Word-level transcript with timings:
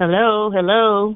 Hello, 0.00 0.50
hello. 0.50 1.14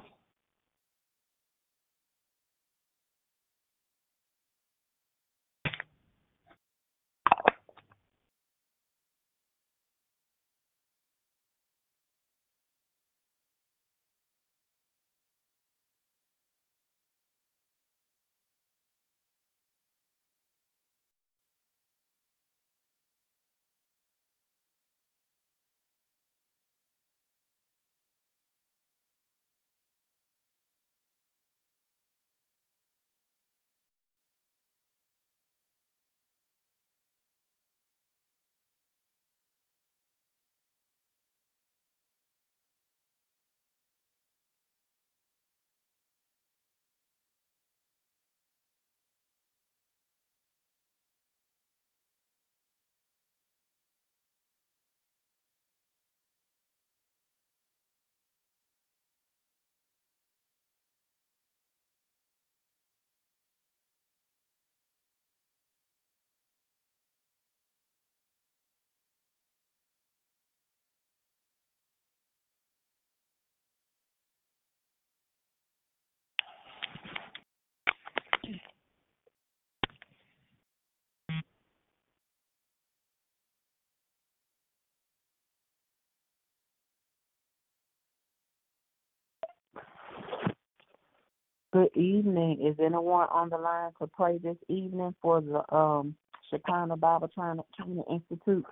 Good 91.75 91.91
evening. 91.97 92.65
Is 92.65 92.77
anyone 92.79 93.27
on 93.33 93.51
the 93.51 93.57
line 93.57 93.91
to 94.01 94.07
pray 94.07 94.39
this 94.39 94.57
evening 94.69 95.13
for 95.21 95.41
the 95.41 95.61
um 95.75 96.15
Shekinah 96.49 96.97
Bible 96.97 97.29
Training 97.35 98.05
Institute? 98.09 98.65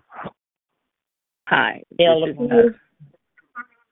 Hi. 1.48 1.82
Elder 1.98 2.30
is, 2.30 2.74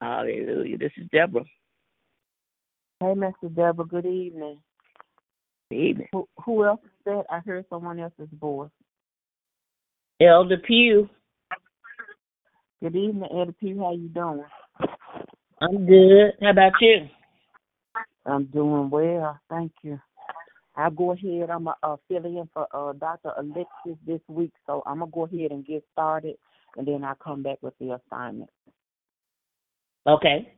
hallelujah. 0.01 0.79
This 0.79 0.93
is 0.97 1.09
Deborah. 1.11 1.43
Hey, 3.01 3.15
Mr. 3.17 3.53
Deborah. 3.53 3.85
Good 3.85 4.07
evening. 4.07 4.61
Good 5.71 5.77
evening. 5.77 6.09
Who, 6.13 6.29
who 6.45 6.65
else 6.65 6.81
said? 7.03 7.25
I 7.29 7.41
heard 7.41 7.65
someone 7.69 7.99
else's 7.99 8.29
voice. 8.41 8.71
Elder 10.21 10.59
Pugh. 10.59 11.11
Good 12.81 12.95
evening, 12.95 13.29
Eddie 13.37 13.57
P. 13.59 13.77
How 13.77 13.93
you 13.93 14.07
doing? 14.07 14.45
I'm 15.61 15.85
good. 15.85 16.35
How 16.41 16.51
about 16.51 16.75
you? 16.81 17.09
I'm 18.27 18.45
doing 18.47 18.91
well, 18.91 19.39
thank 19.49 19.73
you. 19.83 20.01
I'll 20.77 20.91
go 20.91 21.13
ahead. 21.13 21.51
I'm 21.51 21.67
a 21.67 21.75
uh, 21.83 21.97
fill 22.09 22.25
in 22.25 22.49
for 22.55 22.67
uh, 22.73 22.93
Dr. 22.93 23.33
Alexis 23.37 23.99
this 24.07 24.21
week, 24.29 24.53
so 24.67 24.83
I'm 24.87 25.01
gonna 25.01 25.11
go 25.11 25.27
ahead 25.27 25.51
and 25.51 25.67
get 25.67 25.85
started, 25.93 26.37
and 26.77 26.87
then 26.87 27.05
I'll 27.05 27.17
come 27.17 27.43
back 27.43 27.59
with 27.61 27.75
the 27.81 27.99
assignment. 28.07 28.51
Okay. 30.07 30.53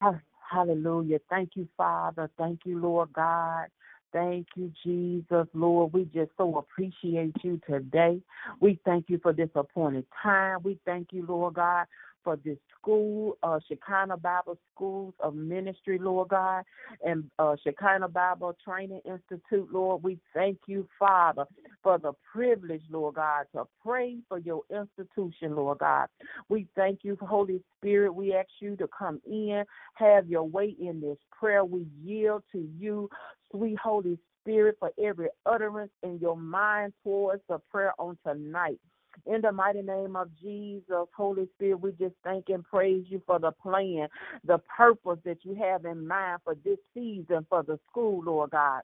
Ha- 0.00 0.20
Hallelujah. 0.50 1.18
Thank 1.28 1.50
you, 1.54 1.68
Father. 1.76 2.30
Thank 2.38 2.60
you, 2.64 2.78
Lord 2.78 3.12
God. 3.12 3.66
Thank 4.12 4.46
you, 4.54 4.72
Jesus. 4.84 5.46
Lord, 5.52 5.92
we 5.92 6.04
just 6.04 6.30
so 6.36 6.58
appreciate 6.58 7.34
you 7.42 7.60
today. 7.68 8.20
We 8.60 8.78
thank 8.84 9.06
you 9.08 9.18
for 9.22 9.32
this 9.32 9.50
appointed 9.54 10.06
time. 10.22 10.58
We 10.62 10.78
thank 10.84 11.08
you, 11.12 11.26
Lord 11.26 11.54
God, 11.54 11.86
for 12.26 12.36
this 12.44 12.58
school, 12.76 13.38
uh, 13.44 13.60
Shekinah 13.68 14.16
Bible 14.16 14.58
Schools 14.74 15.14
of 15.20 15.36
Ministry, 15.36 15.96
Lord 15.96 16.30
God, 16.30 16.64
and 17.04 17.30
uh, 17.38 17.54
Shekinah 17.62 18.08
Bible 18.08 18.56
Training 18.64 19.00
Institute, 19.04 19.68
Lord. 19.72 20.02
We 20.02 20.18
thank 20.34 20.58
you, 20.66 20.88
Father, 20.98 21.44
for 21.84 21.98
the 21.98 22.14
privilege, 22.32 22.82
Lord 22.90 23.14
God, 23.14 23.44
to 23.54 23.62
pray 23.80 24.16
for 24.28 24.40
your 24.40 24.62
institution, 24.72 25.54
Lord 25.54 25.78
God. 25.78 26.08
We 26.48 26.66
thank 26.74 27.04
you, 27.04 27.16
Holy 27.20 27.62
Spirit. 27.78 28.12
We 28.12 28.34
ask 28.34 28.48
you 28.58 28.74
to 28.74 28.88
come 28.88 29.20
in, 29.24 29.62
have 29.94 30.26
your 30.26 30.42
way 30.42 30.74
in 30.80 31.00
this 31.00 31.18
prayer. 31.30 31.64
We 31.64 31.86
yield 32.02 32.42
to 32.50 32.68
you, 32.76 33.08
sweet 33.52 33.78
Holy 33.78 34.18
Spirit, 34.42 34.78
for 34.80 34.90
every 35.00 35.28
utterance 35.46 35.92
in 36.02 36.18
your 36.18 36.36
mind 36.36 36.92
towards 37.04 37.42
the 37.48 37.60
prayer 37.70 37.92
on 38.00 38.18
tonight. 38.26 38.80
In 39.24 39.40
the 39.40 39.52
mighty 39.52 39.82
name 39.82 40.16
of 40.16 40.28
Jesus, 40.40 41.06
Holy 41.16 41.48
Spirit, 41.54 41.80
we 41.80 41.92
just 41.92 42.14
thank 42.24 42.48
and 42.48 42.64
praise 42.64 43.04
you 43.08 43.22
for 43.26 43.38
the 43.38 43.52
plan, 43.52 44.08
the 44.44 44.58
purpose 44.76 45.18
that 45.24 45.38
you 45.44 45.54
have 45.56 45.84
in 45.84 46.06
mind 46.06 46.40
for 46.44 46.54
this 46.64 46.78
season 46.94 47.46
for 47.48 47.62
the 47.62 47.78
school, 47.90 48.22
Lord 48.24 48.50
God 48.50 48.82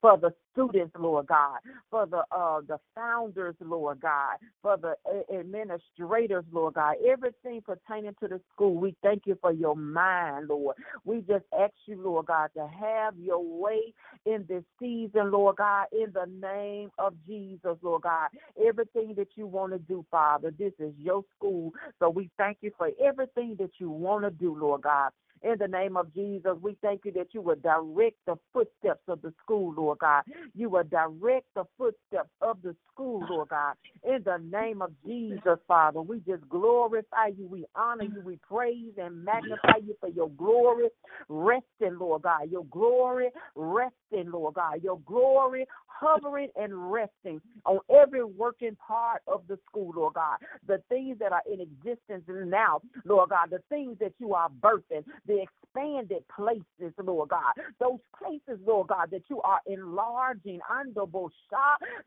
for 0.00 0.16
the 0.18 0.32
students, 0.52 0.94
Lord 0.98 1.26
God, 1.26 1.58
for 1.90 2.06
the 2.06 2.22
uh 2.30 2.60
the 2.66 2.78
founders, 2.94 3.54
Lord 3.60 4.00
God, 4.00 4.36
for 4.62 4.76
the 4.76 4.94
uh, 5.06 5.38
administrators, 5.38 6.44
Lord 6.52 6.74
God, 6.74 6.96
everything 7.06 7.62
pertaining 7.62 8.14
to 8.20 8.28
the 8.28 8.40
school. 8.52 8.74
We 8.74 8.94
thank 9.02 9.22
you 9.26 9.38
for 9.40 9.52
your 9.52 9.76
mind, 9.76 10.48
Lord. 10.48 10.76
We 11.04 11.20
just 11.20 11.44
ask 11.58 11.72
you, 11.86 12.00
Lord 12.02 12.26
God, 12.26 12.50
to 12.56 12.68
have 12.68 13.18
your 13.18 13.42
way 13.44 13.94
in 14.26 14.44
this 14.48 14.64
season, 14.78 15.30
Lord 15.30 15.56
God, 15.56 15.86
in 15.92 16.12
the 16.12 16.26
name 16.46 16.90
of 16.98 17.14
Jesus, 17.26 17.76
Lord 17.82 18.02
God. 18.02 18.28
Everything 18.64 19.14
that 19.16 19.28
you 19.36 19.46
want 19.46 19.72
to 19.72 19.78
do, 19.78 20.04
Father, 20.10 20.52
this 20.58 20.72
is 20.78 20.92
your 20.98 21.24
school. 21.36 21.72
So 21.98 22.10
we 22.10 22.30
thank 22.38 22.58
you 22.60 22.72
for 22.76 22.90
everything 23.02 23.56
that 23.58 23.72
you 23.78 23.90
want 23.90 24.24
to 24.24 24.30
do, 24.30 24.56
Lord 24.58 24.82
God. 24.82 25.10
In 25.42 25.56
the 25.58 25.68
name 25.68 25.96
of 25.96 26.12
Jesus, 26.14 26.52
we 26.60 26.76
thank 26.82 27.04
you 27.04 27.12
that 27.12 27.28
you 27.32 27.40
will 27.40 27.56
direct 27.56 28.16
the 28.26 28.36
footsteps 28.52 29.02
of 29.08 29.22
the 29.22 29.32
school, 29.42 29.74
Lord 29.74 29.98
God. 29.98 30.22
You 30.54 30.68
will 30.68 30.84
direct 30.84 31.46
the 31.54 31.64
footsteps 31.78 32.30
of 32.42 32.58
the 32.62 32.76
school, 32.92 33.24
Lord 33.28 33.48
God. 33.48 33.74
In 34.04 34.22
the 34.24 34.38
name 34.38 34.82
of 34.82 34.92
Jesus, 35.04 35.58
Father, 35.66 36.02
we 36.02 36.20
just 36.20 36.46
glorify 36.48 37.28
you. 37.38 37.46
We 37.46 37.64
honor 37.74 38.04
you. 38.04 38.20
We 38.22 38.38
praise 38.46 38.92
and 38.98 39.24
magnify 39.24 39.78
you 39.86 39.96
for 40.00 40.08
your 40.08 40.30
glory 40.30 40.88
resting, 41.28 41.98
Lord 41.98 42.22
God. 42.22 42.50
Your 42.50 42.64
glory 42.66 43.30
resting, 43.54 44.30
Lord 44.30 44.54
God. 44.54 44.82
Your 44.82 45.00
glory 45.00 45.66
hovering 45.86 46.48
and 46.56 46.90
resting 46.90 47.40
on 47.66 47.78
every 47.90 48.24
working 48.24 48.76
part 48.76 49.22
of 49.26 49.42
the 49.48 49.58
school, 49.68 49.92
Lord 49.94 50.14
God. 50.14 50.38
The 50.66 50.82
things 50.88 51.18
that 51.18 51.32
are 51.32 51.42
in 51.50 51.60
existence 51.60 52.24
now, 52.28 52.80
Lord 53.04 53.30
God. 53.30 53.50
The 53.50 53.62
things 53.68 53.98
that 54.00 54.12
you 54.18 54.34
are 54.34 54.48
birthing, 54.48 55.04
the 55.30 55.42
expanded 55.42 56.24
places, 56.34 56.94
Lord 57.02 57.28
God. 57.28 57.52
Those 57.78 58.00
places, 58.18 58.60
Lord 58.66 58.88
God, 58.88 59.10
that 59.12 59.22
you 59.28 59.40
are 59.42 59.60
enlarging. 59.66 60.58
Andobosha, 60.70 61.30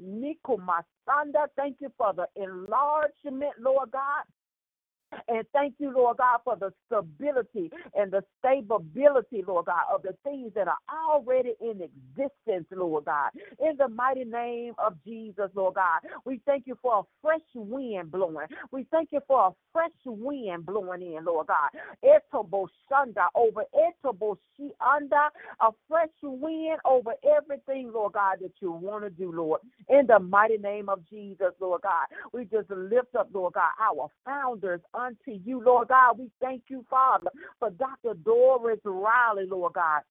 Nikomasanda. 0.01 1.47
Thank 1.55 1.77
you 1.79 1.91
for 1.97 2.13
the 2.13 2.27
enlargement, 2.35 3.53
Lord 3.59 3.91
God 3.91 4.23
And 5.27 5.45
thank 5.53 5.75
you, 5.79 5.93
Lord 5.93 6.17
God, 6.17 6.39
for 6.43 6.55
the 6.55 6.71
stability 6.87 7.71
and 7.95 8.11
the 8.11 8.23
stability, 8.39 9.43
Lord 9.47 9.65
God, 9.65 9.83
of 9.93 10.01
the 10.03 10.15
things 10.23 10.51
that 10.55 10.67
are 10.67 10.77
already 10.91 11.53
in 11.61 11.81
existence, 11.81 12.67
Lord 12.71 13.05
God. 13.05 13.31
In 13.59 13.77
the 13.77 13.87
mighty 13.87 14.25
name 14.25 14.73
of 14.77 14.95
Jesus, 15.05 15.49
Lord 15.55 15.75
God, 15.75 16.01
we 16.25 16.41
thank 16.45 16.67
you 16.67 16.77
for 16.81 16.99
a 16.99 17.03
fresh 17.21 17.41
wind 17.55 18.11
blowing. 18.11 18.47
We 18.71 18.85
thank 18.91 19.09
you 19.11 19.21
for 19.27 19.47
a 19.47 19.51
fresh 19.71 19.91
wind 20.05 20.65
blowing 20.65 21.01
in, 21.01 21.25
Lord 21.25 21.47
God. 21.47 21.69
Etobo 22.03 22.67
shunda 22.89 23.27
over 23.35 23.63
etobo 23.75 24.37
under 24.81 25.29
a 25.61 25.69
fresh 25.87 26.09
wind 26.21 26.79
over 26.85 27.13
everything, 27.37 27.91
Lord 27.93 28.13
God, 28.13 28.37
that 28.41 28.51
you 28.61 28.71
want 28.71 29.03
to 29.03 29.09
do, 29.09 29.31
Lord. 29.31 29.61
In 29.89 30.07
the 30.07 30.19
mighty 30.19 30.57
name 30.57 30.89
of 30.89 31.07
Jesus, 31.09 31.53
Lord 31.59 31.81
God, 31.81 32.07
we 32.31 32.45
just 32.45 32.69
lift 32.69 33.15
up, 33.15 33.29
Lord 33.33 33.53
God, 33.53 33.71
our 33.81 34.09
founders 34.25 34.81
unto 35.03 35.39
you, 35.45 35.61
Lord 35.63 35.89
God. 35.89 36.17
We 36.17 36.31
thank 36.41 36.63
you, 36.67 36.85
Father, 36.89 37.29
for 37.59 37.69
Dr. 37.71 38.13
Doris 38.23 38.79
Riley, 38.83 39.45
Lord 39.45 39.73
God. 39.73 40.01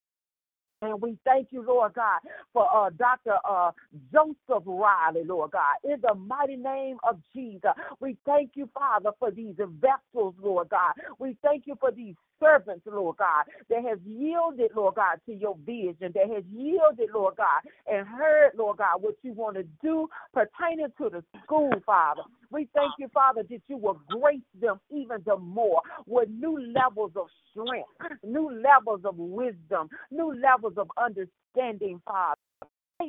And 0.81 1.01
we 1.01 1.17
thank 1.23 1.47
you, 1.51 1.65
Lord 1.65 1.93
God, 1.93 2.19
for 2.51 2.67
uh, 2.75 2.89
Dr. 2.89 3.37
Uh, 3.49 3.71
Joseph 4.11 4.63
Riley, 4.65 5.23
Lord 5.23 5.51
God. 5.51 5.75
In 5.85 6.01
the 6.01 6.13
mighty 6.13 6.57
name 6.57 6.97
of 7.07 7.19
Jesus, 7.33 7.71
we 8.01 8.17
thank 8.25 8.51
you, 8.55 8.69
Father, 8.73 9.11
for 9.17 9.31
these 9.31 9.55
vessels, 9.55 10.35
Lord 10.41 10.67
God. 10.69 10.93
We 11.19 11.37
thank 11.41 11.67
you 11.67 11.77
for 11.79 11.91
these 11.91 12.15
servants, 12.39 12.85
Lord 12.85 13.17
God, 13.17 13.45
that 13.69 13.83
has 13.83 13.99
yielded, 14.05 14.71
Lord 14.75 14.95
God, 14.95 15.19
to 15.25 15.33
your 15.33 15.55
vision, 15.65 16.11
that 16.13 16.29
has 16.33 16.43
yielded, 16.51 17.09
Lord 17.13 17.35
God, 17.37 17.61
and 17.87 18.07
heard, 18.07 18.51
Lord 18.57 18.77
God, 18.77 19.01
what 19.01 19.15
you 19.21 19.33
want 19.33 19.55
to 19.55 19.63
do 19.81 20.07
pertaining 20.33 20.87
to 20.97 21.09
the 21.09 21.23
school, 21.43 21.71
Father. 21.85 22.21
We 22.51 22.69
thank 22.75 22.93
you, 22.99 23.07
Father, 23.13 23.43
that 23.49 23.61
you 23.67 23.77
will 23.77 23.99
grace 24.09 24.41
them 24.59 24.79
even 24.91 25.17
the 25.25 25.37
more 25.37 25.81
with 26.05 26.29
new 26.29 26.59
levels 26.73 27.11
of 27.15 27.27
strength, 27.51 27.89
new 28.23 28.51
levels 28.61 29.01
of 29.05 29.17
wisdom, 29.17 29.89
new 30.11 30.33
levels 30.33 30.73
of 30.77 30.89
understanding, 30.97 32.01
Father 32.05 32.39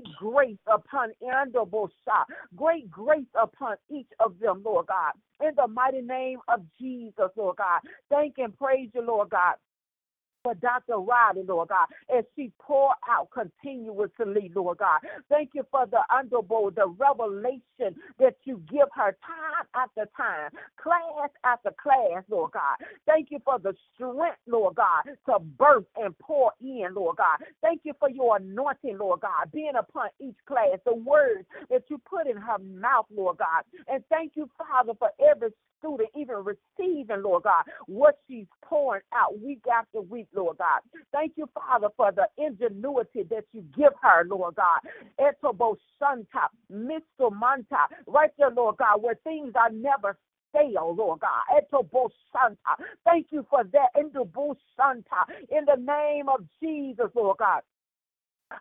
great 0.03 0.17
grace 0.19 0.59
upon 0.67 1.13
Andobosha, 1.23 2.25
great 2.57 2.91
grace 2.91 3.27
upon 3.41 3.77
each 3.91 4.09
of 4.21 4.39
them, 4.41 4.63
Lord 4.65 4.87
God. 4.87 5.13
In 5.41 5.53
the 5.57 5.69
mighty 5.69 6.01
name 6.01 6.39
of 6.49 6.61
Jesus, 6.81 7.31
Lord 7.37 7.57
God. 7.57 7.81
Thank 8.11 8.35
and 8.39 8.57
praise 8.57 8.89
you, 8.95 9.03
Lord 9.03 9.31
God 9.31 9.55
for 10.45 10.55
Dr. 10.55 10.99
Riley, 10.99 11.43
Lord 11.43 11.71
God, 11.71 11.87
as 12.17 12.25
she 12.37 12.53
pour 12.61 12.91
out 13.09 13.29
continuously, 13.33 14.53
Lord 14.55 14.79
God. 14.79 15.01
Thank 15.29 15.51
you 15.55 15.65
for 15.71 15.87
the 15.87 16.01
underbow, 16.13 16.73
the 16.73 16.87
revelation 16.87 17.99
that 18.21 18.37
you 18.45 18.63
give 18.71 18.89
her 18.95 19.17
time 19.27 19.67
after 19.75 20.07
time, 20.17 20.51
class 20.81 21.31
after 21.45 21.71
class, 21.83 22.23
Lord 22.29 22.53
God. 22.53 22.77
Thank 23.07 23.29
you 23.31 23.39
for 23.45 23.59
the 23.59 23.75
strength, 23.95 24.39
Lord 24.47 24.77
God, 24.77 25.05
to 25.27 25.39
birth 25.41 25.87
and 25.97 26.17
pour 26.19 26.53
in, 26.61 26.89
Lord 26.95 27.17
God. 27.17 27.47
Thank 27.63 27.81
you 27.85 27.95
for 27.99 28.11
your 28.11 28.37
anointing, 28.37 28.99
Lord 28.99 29.21
God, 29.21 29.51
being 29.53 29.73
upon 29.79 30.09
each 30.21 30.37
class, 30.47 30.79
the 30.85 30.95
words 30.95 31.47
that 31.71 31.85
you 31.89 31.99
put 31.99 32.27
in 32.27 32.37
her 32.37 32.59
mouth, 32.59 33.07
Lord 33.15 33.39
God. 33.39 33.65
And 33.89 34.05
thank 34.11 34.33
you, 34.37 34.49
Father, 34.59 34.93
for 34.99 35.11
every 35.19 35.51
student 35.85 36.09
even 36.17 36.37
receiving, 36.37 37.23
Lord 37.23 37.43
God, 37.45 37.65
what 37.87 38.19
she's 38.29 38.47
pouring 38.65 39.03
out 39.13 39.41
week 39.41 39.63
after 39.73 40.01
week, 40.01 40.29
Lord 40.35 40.59
God. 40.59 40.81
Thank 41.13 41.33
you, 41.37 41.49
Father, 41.55 41.89
for 41.97 42.11
the 42.13 42.27
ingenuity 42.39 43.25
that 43.31 43.45
you 43.53 43.65
give 43.77 43.93
her, 44.03 44.25
Lord 44.27 44.55
God. 44.57 44.81
Etobo 45.21 45.77
Shanta, 45.99 46.49
Mr. 46.73 47.31
Manta, 47.31 47.87
right 48.07 48.31
there, 48.39 48.51
Lord 48.51 48.77
God, 48.79 49.03
where 49.03 49.17
things 49.25 49.53
are 49.57 49.71
never 49.71 50.17
fail, 50.53 50.95
Lord 50.97 51.21
God. 51.21 51.43
Etobo. 51.53 52.09
Thank 53.05 53.27
you 53.31 53.47
for 53.51 53.65
that. 53.65 53.89
Santa. 54.77 55.25
In 55.51 55.65
the 55.67 55.77
name 55.81 56.29
of 56.29 56.45
Jesus, 56.63 57.11
Lord 57.15 57.39
God 57.39 57.61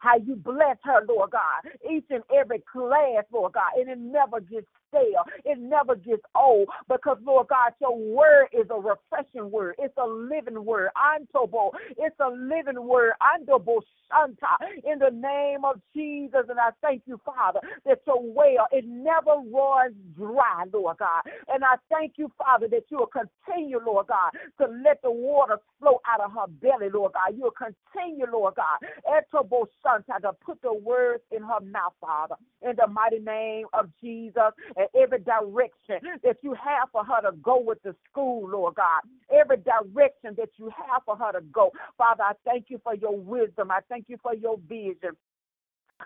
how 0.01 0.17
you 0.17 0.35
bless 0.35 0.77
her, 0.83 1.01
Lord 1.07 1.31
God, 1.31 1.71
each 1.89 2.05
and 2.09 2.23
every 2.33 2.63
class, 2.71 3.25
Lord 3.31 3.53
God, 3.53 3.71
and 3.77 3.89
it 3.89 3.99
never 3.99 4.39
gets 4.39 4.65
stale. 4.93 5.25
It 5.45 5.59
never 5.59 5.95
gets 5.95 6.21
old 6.35 6.67
because, 6.89 7.17
Lord 7.23 7.47
God, 7.47 7.73
your 7.81 7.97
word 7.97 8.47
is 8.53 8.67
a 8.69 8.79
refreshing 8.79 9.51
word. 9.51 9.75
It's 9.79 9.97
a 9.97 10.05
living 10.05 10.63
word. 10.63 10.89
Antobo. 10.97 11.71
It's 11.97 12.15
a 12.19 12.29
living 12.29 12.81
word. 12.85 13.13
Andobo 13.21 13.81
Shanta. 14.09 14.57
In 14.83 14.99
the 14.99 15.11
name 15.11 15.65
of 15.65 15.81
Jesus. 15.95 16.45
And 16.49 16.59
I 16.59 16.69
thank 16.81 17.03
you, 17.05 17.19
Father, 17.25 17.59
that 17.85 17.99
your 18.05 18.21
well, 18.21 18.67
it 18.71 18.85
never 18.87 19.41
runs 19.51 19.95
dry, 20.15 20.65
Lord 20.71 20.97
God. 20.97 21.23
And 21.49 21.63
I 21.63 21.75
thank 21.89 22.13
you, 22.17 22.31
Father, 22.37 22.67
that 22.69 22.83
you 22.89 22.97
will 22.97 23.07
continue, 23.07 23.79
Lord 23.83 24.07
God, 24.07 24.31
to 24.61 24.71
let 24.83 25.01
the 25.01 25.11
water 25.11 25.57
flow 25.79 25.99
out 26.07 26.21
of 26.21 26.31
her 26.31 26.47
belly, 26.61 26.89
Lord 26.93 27.13
God. 27.13 27.35
You 27.35 27.43
will 27.43 27.51
continue, 27.51 28.25
Lord 28.31 28.55
God, 28.55 28.79
Etobo 29.07 29.65
Shanta, 29.83 30.21
to 30.21 30.33
put 30.45 30.61
the 30.61 30.73
words 30.73 31.23
in 31.31 31.41
her 31.41 31.59
mouth, 31.61 31.93
Father. 31.99 32.35
In 32.61 32.75
the 32.77 32.87
mighty 32.87 33.19
name 33.19 33.67
of 33.73 33.89
Jesus. 34.01 34.53
And 34.83 35.01
every 35.01 35.19
direction 35.19 36.00
that 36.24 36.38
you 36.41 36.53
have 36.56 36.89
for 36.91 37.06
her 37.06 37.21
to 37.31 37.38
go 37.38 37.59
with 37.62 37.81
the 37.83 37.95
school, 38.09 38.50
Lord 38.50 38.75
God. 38.75 39.01
Every 39.33 39.57
direction 39.57 40.35
that 40.38 40.50
you 40.57 40.71
have 40.75 41.03
for 41.06 41.15
her 41.15 41.31
to 41.33 41.41
go. 41.41 41.71
Father, 41.97 42.24
I 42.24 42.33
thank 42.45 42.65
you 42.69 42.80
for 42.83 42.95
your 42.95 43.18
wisdom. 43.18 43.71
I 43.71 43.80
thank 43.89 44.06
you 44.09 44.18
for 44.21 44.35
your 44.35 44.57
vision. 44.68 45.15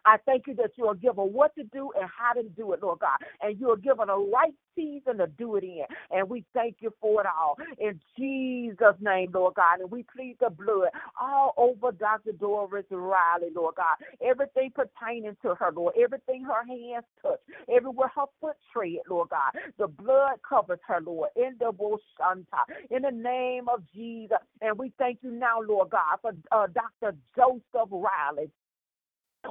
I 0.05 0.17
thank 0.25 0.47
you 0.47 0.55
that 0.55 0.71
you 0.75 0.85
are 0.87 0.95
given 0.95 1.33
what 1.33 1.55
to 1.55 1.63
do 1.65 1.91
and 1.99 2.09
how 2.09 2.33
to 2.33 2.43
do 2.49 2.73
it, 2.73 2.81
Lord 2.81 2.99
God. 2.99 3.17
And 3.41 3.59
you 3.59 3.71
are 3.71 3.77
given 3.77 4.09
a 4.09 4.17
right 4.17 4.53
season 4.75 5.17
to 5.19 5.27
do 5.27 5.55
it 5.55 5.63
in. 5.63 5.85
And 6.11 6.29
we 6.29 6.45
thank 6.53 6.77
you 6.81 6.93
for 7.01 7.21
it 7.21 7.27
all. 7.27 7.57
In 7.79 7.99
Jesus' 8.17 8.95
name, 9.01 9.31
Lord 9.33 9.55
God. 9.55 9.81
And 9.81 9.91
we 9.91 10.03
plead 10.03 10.37
the 10.39 10.49
blood 10.49 10.89
all 11.19 11.53
over 11.57 11.91
Dr. 11.91 12.33
Doris 12.33 12.85
Riley, 12.91 13.49
Lord 13.55 13.75
God. 13.75 13.97
Everything 14.21 14.71
pertaining 14.73 15.35
to 15.43 15.55
her, 15.55 15.71
Lord. 15.73 15.95
Everything 16.01 16.43
her 16.43 16.65
hands 16.65 17.05
touch. 17.21 17.39
Everywhere 17.73 18.11
her 18.15 18.25
foot 18.39 18.55
tread, 18.73 19.01
Lord 19.09 19.29
God. 19.29 19.53
The 19.77 19.87
blood 19.87 20.39
covers 20.47 20.79
her, 20.87 21.01
Lord. 21.01 21.29
In 21.35 21.55
the 21.59 21.71
Boshanta. 21.71 22.63
In 22.91 23.03
the 23.03 23.11
name 23.11 23.67
of 23.69 23.83
Jesus. 23.93 24.37
And 24.61 24.77
we 24.77 24.93
thank 24.97 25.19
you 25.21 25.31
now, 25.31 25.61
Lord 25.61 25.89
God, 25.91 26.17
for 26.21 26.31
uh, 26.51 26.67
Dr. 26.67 27.15
Joseph 27.35 27.89
Riley. 27.91 28.51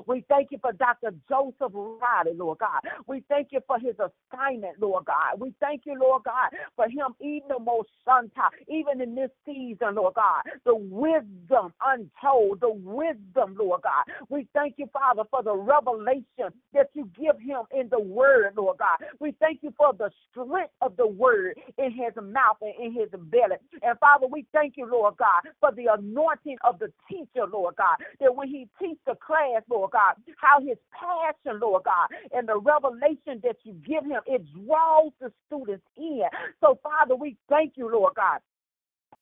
We 0.07 0.25
thank 0.29 0.51
you 0.51 0.59
for 0.61 0.73
Dr. 0.73 1.15
Joseph 1.29 1.73
Riley, 1.73 2.35
Lord 2.35 2.59
God. 2.59 2.81
We 3.07 3.23
thank 3.29 3.49
you 3.51 3.61
for 3.67 3.79
his 3.79 3.95
assignment, 3.97 4.81
Lord 4.81 5.05
God. 5.07 5.41
We 5.41 5.55
thank 5.61 5.83
you, 5.85 5.99
Lord 5.99 6.25
God, 6.25 6.51
for 6.75 6.87
him 6.89 7.15
even 7.21 7.49
the 7.49 7.59
most 7.59 7.89
santa, 8.05 8.51
even 8.69 9.01
in 9.01 9.15
this 9.15 9.31
season, 9.45 9.95
Lord 9.95 10.15
God. 10.15 10.43
The 10.65 10.75
wisdom 10.75 11.73
untold, 11.85 12.61
the 12.61 12.73
wisdom, 12.73 13.57
Lord 13.59 13.83
God. 13.83 14.05
We 14.29 14.49
thank 14.55 14.75
you, 14.79 14.89
Father, 14.93 15.23
for 15.31 15.43
the 15.43 15.55
revelation 15.55 16.53
that 16.73 16.91
you 16.95 17.11
give 17.19 17.41
him 17.41 17.63
in 17.73 17.89
the 17.89 18.01
word, 18.01 18.55
Lord 18.57 18.79
God. 18.79 18.99
We 19.21 19.33
thank 19.41 19.61
you 19.63 19.73
for 19.77 19.93
the 19.93 20.11
strength 20.31 20.73
of 20.81 20.97
the 20.97 21.07
word 21.07 21.59
in 21.79 21.91
his 21.91 22.15
mouth 22.17 22.59
and 22.61 22.75
in 22.81 22.93
his 22.93 23.09
belly. 23.11 23.57
And 23.83 23.99
Father, 23.99 24.27
we 24.27 24.47
thank 24.53 24.75
you, 24.77 24.87
Lord 24.91 25.17
God, 25.17 25.43
for 25.61 25.73
the 25.73 25.87
anointing 25.93 26.59
of 26.65 26.79
the 26.79 26.93
teacher, 27.09 27.47
Lord 27.51 27.77
God, 27.77 27.97
that 28.21 28.35
when 28.35 28.49
he 28.49 28.69
teaches 28.81 28.99
the 29.07 29.15
class, 29.15 29.63
Lord 29.71 29.86
Lord 29.87 29.93
God, 29.93 30.35
how 30.41 30.61
his 30.61 30.79
passion, 30.93 31.61
Lord 31.61 31.85
God, 31.85 32.09
and 32.33 32.49
the 32.49 32.59
revelation 32.59 33.41
that 33.43 33.57
you 33.63 33.75
give 33.87 34.05
him, 34.05 34.21
it 34.27 34.43
draws 34.53 35.13
the 35.21 35.33
students 35.47 35.85
in. 35.97 36.23
So, 36.61 36.79
Father, 36.83 37.15
we 37.15 37.37
thank 37.49 37.75
you, 37.77 37.91
Lord 37.91 38.15
God 38.17 38.41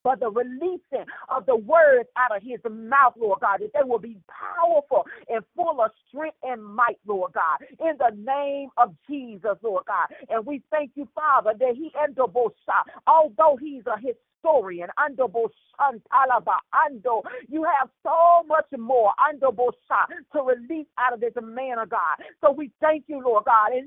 for 0.02 0.16
the 0.16 0.30
releasing 0.30 1.06
of 1.30 1.47
the 1.47 1.56
words 1.56 2.06
out 2.18 2.37
of 2.37 2.42
his 2.42 2.61
mouth, 2.71 3.14
Lord 3.16 3.40
God, 3.40 3.61
that 3.61 3.71
they 3.73 3.88
will 3.88 3.99
be 3.99 4.18
powerful 4.28 5.06
and 5.30 5.42
full 5.56 5.80
of 5.80 5.90
strength 6.09 6.37
and 6.42 6.62
might, 6.62 6.99
Lord 7.06 7.33
God, 7.33 7.66
in 7.80 7.97
the 7.99 8.14
name 8.14 8.68
of 8.76 8.94
Jesus, 9.09 9.56
Lord 9.62 9.85
God. 9.87 10.09
And 10.28 10.44
we 10.44 10.62
thank 10.71 10.90
you, 10.94 11.09
Father, 11.14 11.52
that 11.59 11.75
he 11.75 11.90
endobosha, 11.97 12.85
although 13.06 13.56
he's 13.59 13.85
a 13.87 13.99
historian, 14.45 14.89
Talaba 15.81 16.59
Ando. 16.75 17.23
You 17.49 17.65
have 17.65 17.89
so 18.03 18.47
much 18.47 18.67
more 18.79 19.13
Andobosha 19.19 20.07
to 20.33 20.43
release 20.43 20.87
out 20.99 21.15
of 21.15 21.21
this 21.21 21.33
man 21.43 21.79
of 21.79 21.91
God. 21.91 22.17
So 22.41 22.53
we 22.53 22.71
thank 22.81 23.05
you, 23.09 23.23
Lord 23.25 23.45
God, 23.45 23.73
And 23.73 23.87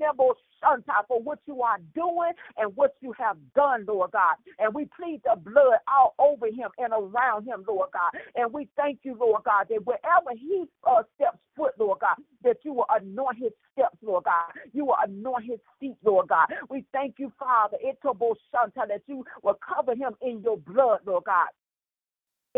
Shanta 0.60 1.04
for 1.08 1.20
what 1.22 1.40
you 1.46 1.62
are 1.62 1.78
doing 1.94 2.32
and 2.56 2.74
what 2.76 2.94
you 3.00 3.12
have 3.18 3.36
done, 3.54 3.84
Lord 3.86 4.12
God. 4.12 4.36
And 4.58 4.74
we 4.74 4.86
plead 4.96 5.22
the 5.24 5.36
blood 5.36 5.78
all 5.88 6.14
over 6.18 6.46
him 6.46 6.70
and 6.78 6.92
around 6.92 7.46
him, 7.46 7.64
Lord 7.66 7.90
God. 7.92 8.20
And 8.36 8.52
we 8.52 8.68
thank 8.76 9.00
you, 9.02 9.16
Lord 9.18 9.42
God, 9.44 9.66
that 9.70 9.84
wherever 9.84 10.30
he 10.38 10.64
uh, 10.86 11.02
steps 11.16 11.38
foot, 11.56 11.72
Lord 11.78 11.98
God, 12.00 12.16
that 12.44 12.58
you 12.64 12.72
will 12.72 12.86
anoint 12.90 13.38
his 13.38 13.52
steps, 13.72 13.96
Lord 14.02 14.24
God. 14.24 14.52
You 14.72 14.86
will 14.86 14.96
anoint 15.04 15.44
his 15.44 15.60
feet, 15.80 15.96
Lord 16.04 16.28
God. 16.28 16.46
We 16.70 16.84
thank 16.92 17.16
you, 17.18 17.32
Father, 17.38 17.76
Itobo 17.84 18.34
Shanta, 18.52 18.86
that 18.88 19.02
you 19.06 19.24
will 19.42 19.58
cover 19.66 19.94
him 19.94 20.14
in 20.22 20.42
your 20.42 20.58
blood, 20.58 21.00
Lord 21.06 21.24
God 21.24 21.48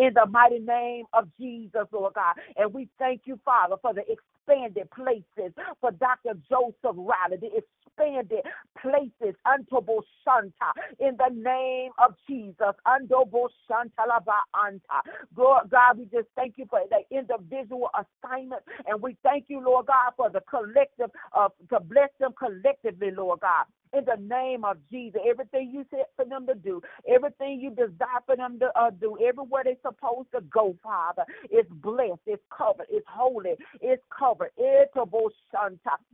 in 0.00 0.14
the 0.14 0.26
mighty 0.26 0.58
name 0.60 1.04
of 1.12 1.28
Jesus, 1.38 1.86
Lord 1.92 2.14
God. 2.14 2.34
And 2.56 2.72
we 2.72 2.88
thank 2.98 3.22
you, 3.26 3.38
Father, 3.44 3.76
for 3.82 3.92
the 3.94 4.02
expanded 4.10 4.90
places 4.90 5.54
for 5.80 5.92
Dr. 5.92 6.34
Joseph 6.48 6.96
Riley, 6.96 7.36
the 7.40 7.50
expanded 7.58 8.40
places 8.80 9.36
unto 9.44 9.80
Santa 10.24 10.72
in 11.00 11.16
the 11.18 11.30
name 11.34 11.92
of 11.98 12.14
Jesus. 12.28 12.74
Unto 12.86 13.24
Santa 13.68 14.08
Lava 14.08 14.40
Anta. 14.56 15.02
God, 15.36 15.98
we 15.98 16.04
just 16.06 16.28
thank 16.34 16.54
you 16.56 16.66
for 16.70 16.80
the 16.90 17.16
individual 17.16 17.90
assignment, 17.94 18.62
and 18.86 19.02
we 19.02 19.16
thank 19.22 19.44
you, 19.48 19.60
Lord 19.62 19.86
God, 19.86 20.12
for 20.16 20.30
the 20.30 20.40
collective, 20.48 21.10
uh, 21.36 21.48
to 21.70 21.80
bless 21.80 22.10
them 22.18 22.32
collectively, 22.38 23.10
Lord 23.10 23.40
God 23.40 23.66
in 23.92 24.04
the 24.04 24.16
name 24.22 24.64
of 24.64 24.76
Jesus. 24.90 25.20
Everything 25.28 25.70
you 25.72 25.84
said 25.90 26.06
for 26.16 26.24
them 26.24 26.46
to 26.46 26.54
do, 26.54 26.82
everything 27.08 27.60
you 27.60 27.70
desire 27.70 28.20
for 28.26 28.36
them 28.36 28.58
to 28.60 28.70
uh, 28.78 28.90
do, 28.90 29.16
everywhere 29.26 29.64
they're 29.64 29.74
supposed 29.82 30.30
to 30.34 30.40
go, 30.42 30.76
Father, 30.82 31.24
it's 31.50 31.70
blessed, 31.70 32.20
it's 32.26 32.42
covered, 32.56 32.86
it's 32.90 33.06
holy, 33.08 33.54
it's 33.80 34.02
covered. 34.16 34.50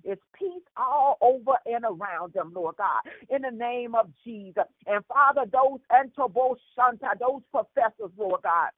It's 0.04 0.23
peace 0.38 0.62
all 0.76 1.18
over 1.21 1.52
and 1.66 1.85
around 1.85 2.33
them, 2.35 2.52
Lord 2.54 2.76
God, 2.76 3.02
in 3.28 3.42
the 3.42 3.50
name 3.50 3.95
of 3.95 4.11
Jesus. 4.25 4.64
And 4.87 5.04
Father, 5.06 5.42
those 5.52 5.80
those 7.21 7.42
professors, 7.50 8.11
Lord 8.16 8.42
God, 8.42 8.71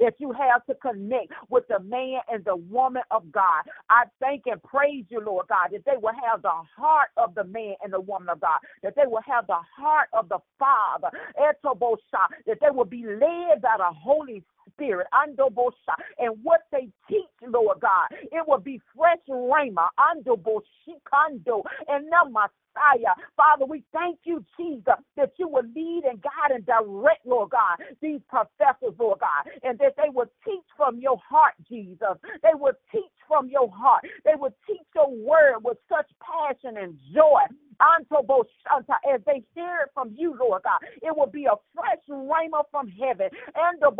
that 0.00 0.14
you 0.18 0.32
have 0.32 0.64
to 0.66 0.74
connect 0.76 1.32
with 1.48 1.64
the 1.68 1.80
man 1.80 2.20
and 2.30 2.44
the 2.44 2.56
woman 2.56 3.02
of 3.10 3.30
God. 3.32 3.62
I 3.90 4.04
thank 4.20 4.42
and 4.46 4.62
praise 4.62 5.04
you, 5.08 5.20
Lord 5.24 5.46
God, 5.48 5.68
that 5.72 5.84
they 5.84 5.96
will 6.00 6.14
have 6.28 6.42
the 6.42 6.52
heart 6.76 7.10
of 7.16 7.34
the 7.34 7.44
man 7.44 7.74
and 7.82 7.92
the 7.92 8.00
woman 8.00 8.28
of 8.28 8.40
God, 8.40 8.58
that 8.82 8.94
they 8.96 9.06
will 9.06 9.22
have 9.26 9.46
the 9.46 9.60
heart 9.76 10.08
of 10.12 10.28
the 10.28 10.38
Father, 10.58 11.10
that 11.36 12.58
they 12.60 12.70
will 12.70 12.84
be 12.84 13.04
led 13.06 13.62
by 13.62 13.76
the 13.78 13.92
Holy 13.92 14.42
Spirit, 14.72 15.06
and 15.12 16.36
what 16.42 16.60
they 16.70 16.88
teach, 17.08 17.24
Lord 17.46 17.80
God, 17.80 18.08
it 18.10 18.46
will 18.46 18.58
be 18.58 18.80
fresh 18.96 19.18
rhema, 19.28 19.88
and 19.98 20.24
Messiah. 22.74 23.14
Father, 23.36 23.64
we 23.66 23.84
thank 23.92 24.20
you, 24.24 24.44
Jesus, 24.58 24.94
that 25.16 25.32
you 25.38 25.48
will 25.48 25.64
lead 25.74 26.02
and 26.08 26.20
guide 26.22 26.54
and 26.54 26.64
direct, 26.66 27.26
Lord 27.26 27.50
God, 27.50 27.78
these 28.00 28.20
professors, 28.28 28.94
Lord 28.98 29.20
God, 29.20 29.52
and 29.62 29.78
that 29.78 29.94
they 29.96 30.10
will 30.12 30.30
teach 30.44 30.64
from 30.76 30.98
your 30.98 31.18
heart, 31.28 31.54
Jesus. 31.68 32.16
They 32.42 32.54
will 32.54 32.74
teach 32.90 33.02
from 33.28 33.48
your 33.48 33.70
heart. 33.70 34.04
They 34.24 34.34
will 34.36 34.54
teach 34.66 34.86
your 34.94 35.10
word 35.10 35.64
with 35.64 35.78
such 35.88 36.10
passion 36.20 36.76
and 36.76 36.98
joy. 37.14 37.40
As 37.80 39.20
they 39.26 39.42
hear 39.54 39.80
it 39.84 39.90
from 39.92 40.14
you, 40.16 40.36
Lord 40.38 40.62
God, 40.62 40.78
it 41.02 41.16
will 41.16 41.26
be 41.26 41.46
a 41.46 41.56
fresh 41.74 41.98
rhema 42.08 42.62
from 42.70 42.88
heaven. 42.88 43.28
And 43.54 43.80
the 43.80 43.90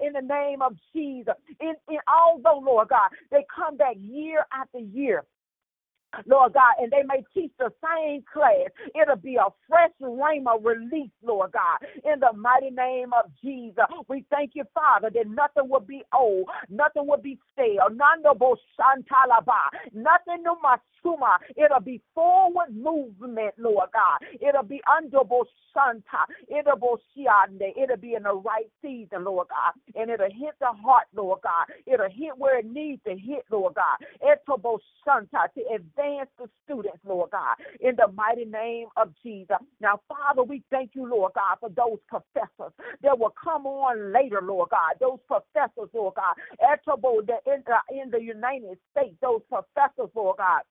in 0.00 0.12
the 0.12 0.22
name 0.22 0.62
of 0.62 0.74
Jesus. 0.94 1.34
In, 1.60 1.74
in 1.88 1.98
although, 2.08 2.60
Lord 2.64 2.88
God, 2.88 3.10
they 3.30 3.44
come 3.54 3.76
back 3.76 3.96
year 3.98 4.46
after 4.52 4.78
year 4.78 5.24
Lord 6.26 6.54
God, 6.54 6.74
and 6.80 6.90
they 6.90 7.02
may 7.06 7.24
teach 7.34 7.52
the 7.58 7.70
same 7.82 8.24
class. 8.32 8.70
It'll 9.00 9.16
be 9.16 9.36
a 9.36 9.48
fresh 9.68 9.90
rhema 10.00 10.62
release, 10.62 11.10
Lord 11.22 11.52
God, 11.52 11.88
in 12.04 12.20
the 12.20 12.32
mighty 12.36 12.70
name 12.70 13.12
of 13.12 13.30
Jesus. 13.42 13.84
We 14.08 14.24
thank 14.30 14.52
you, 14.54 14.64
Father, 14.74 15.10
that 15.14 15.28
nothing 15.28 15.68
will 15.70 15.80
be 15.80 16.02
old, 16.14 16.48
nothing 16.68 17.06
will 17.06 17.20
be 17.20 17.38
stale, 17.52 17.88
nothing 19.92 20.42
no 20.42 20.56
masuma. 20.56 21.36
It'll 21.56 21.80
be 21.80 22.00
forward 22.14 22.74
movement, 22.74 23.54
Lord 23.58 23.88
God. 23.92 24.18
It'll 24.40 24.62
be 24.62 24.80
under 24.90 25.18
Santa. 25.74 26.26
It'll 26.48 26.76
be 26.76 27.26
It'll 27.76 27.96
be 27.96 28.14
in 28.14 28.22
the 28.24 28.34
right 28.34 28.70
season, 28.82 29.24
Lord 29.24 29.48
God. 29.48 29.72
And 29.94 30.10
it'll 30.10 30.26
hit 30.26 30.54
the 30.60 30.72
heart, 30.72 31.06
Lord 31.14 31.40
God. 31.42 31.66
It'll 31.86 32.10
hit 32.10 32.36
where 32.36 32.58
it 32.58 32.66
needs 32.66 33.02
to 33.04 33.16
hit, 33.16 33.44
Lord 33.50 33.74
God. 33.74 33.98
It'll 34.22 34.80
Santa 35.04 35.48
to 35.54 35.60
advance 35.74 35.98
the 36.38 36.48
students, 36.64 36.98
Lord 37.04 37.30
God, 37.30 37.56
in 37.80 37.96
the 37.96 38.08
mighty 38.12 38.44
name 38.44 38.88
of 38.96 39.12
Jesus. 39.22 39.56
Now, 39.80 40.00
Father, 40.08 40.42
we 40.42 40.62
thank 40.70 40.92
you, 40.94 41.08
Lord 41.08 41.32
God, 41.34 41.56
for 41.60 41.70
those 41.70 41.98
professors 42.08 42.72
that 43.02 43.18
will 43.18 43.34
come 43.42 43.66
on 43.66 44.12
later, 44.12 44.40
Lord 44.42 44.70
God. 44.70 44.94
Those 45.00 45.18
professors, 45.26 45.90
Lord 45.92 46.14
God, 46.14 46.34
in 47.46 47.62
the, 47.66 48.02
in 48.02 48.10
the 48.10 48.20
United 48.20 48.78
States, 48.92 49.16
those 49.20 49.42
professors, 49.50 50.10
Lord 50.14 50.36
God 50.38 50.62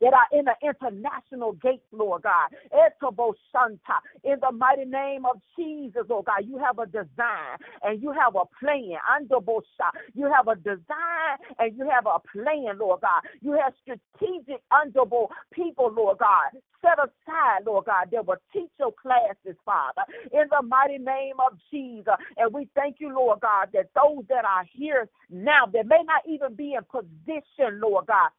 that 0.00 0.12
are 0.14 0.38
in 0.38 0.44
the 0.44 0.54
international 0.62 1.52
gates, 1.54 1.86
Lord 1.92 2.22
God. 2.22 2.48
Santa, 3.52 3.98
in 4.24 4.36
the 4.40 4.52
mighty 4.52 4.84
name 4.84 5.24
of 5.26 5.40
Jesus, 5.58 6.04
oh 6.10 6.22
God, 6.22 6.46
you 6.46 6.58
have 6.58 6.78
a 6.78 6.86
design 6.86 7.58
and 7.82 8.02
you 8.02 8.12
have 8.12 8.36
a 8.36 8.44
plan. 8.58 8.98
You 10.14 10.30
have 10.32 10.48
a 10.48 10.56
design 10.56 11.36
and 11.58 11.76
you 11.76 11.88
have 11.88 12.06
a 12.06 12.18
plan, 12.32 12.78
Lord 12.78 13.00
God. 13.00 13.22
You 13.40 13.52
have 13.52 13.72
strategic, 13.82 14.62
underable 14.70 15.28
people, 15.52 15.92
Lord 15.92 16.18
God, 16.18 16.60
set 16.80 16.98
aside, 16.98 17.66
Lord 17.66 17.86
God, 17.86 18.08
that 18.12 18.26
will 18.26 18.36
teach 18.52 18.70
your 18.78 18.92
classes, 18.92 19.56
Father, 19.64 20.02
in 20.32 20.44
the 20.50 20.66
mighty 20.66 20.98
name 20.98 21.34
of 21.44 21.58
Jesus. 21.70 22.14
And 22.36 22.52
we 22.52 22.68
thank 22.74 22.96
you, 23.00 23.14
Lord 23.14 23.40
God, 23.40 23.68
that 23.74 23.90
those 23.94 24.24
that 24.28 24.44
are 24.44 24.64
here 24.72 25.08
now, 25.30 25.66
that 25.72 25.86
may 25.86 26.02
not 26.04 26.22
even 26.26 26.54
be 26.54 26.74
in 26.74 26.84
position, 26.84 27.80
Lord 27.80 28.06
God, 28.06 28.30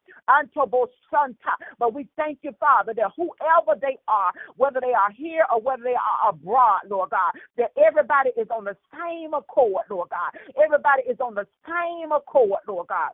Santa, 1.10 1.36
but 1.78 1.94
we 1.94 2.08
thank 2.16 2.38
you, 2.42 2.52
Father, 2.58 2.92
that 2.94 3.12
whoever 3.16 3.78
they 3.80 3.98
are, 4.08 4.32
whether 4.56 4.80
they 4.80 4.92
are 4.92 5.10
here 5.12 5.44
or 5.52 5.60
whether 5.60 5.82
they 5.82 5.94
are 5.94 6.30
abroad, 6.30 6.82
Lord 6.88 7.10
God, 7.10 7.32
that 7.56 7.72
everybody 7.76 8.30
is 8.36 8.48
on 8.50 8.64
the 8.64 8.76
same 8.92 9.34
accord, 9.34 9.84
Lord 9.90 10.10
God. 10.10 10.32
Everybody 10.62 11.02
is 11.08 11.18
on 11.20 11.34
the 11.34 11.46
same 11.66 12.12
accord, 12.12 12.60
Lord 12.66 12.88
God. 12.88 13.10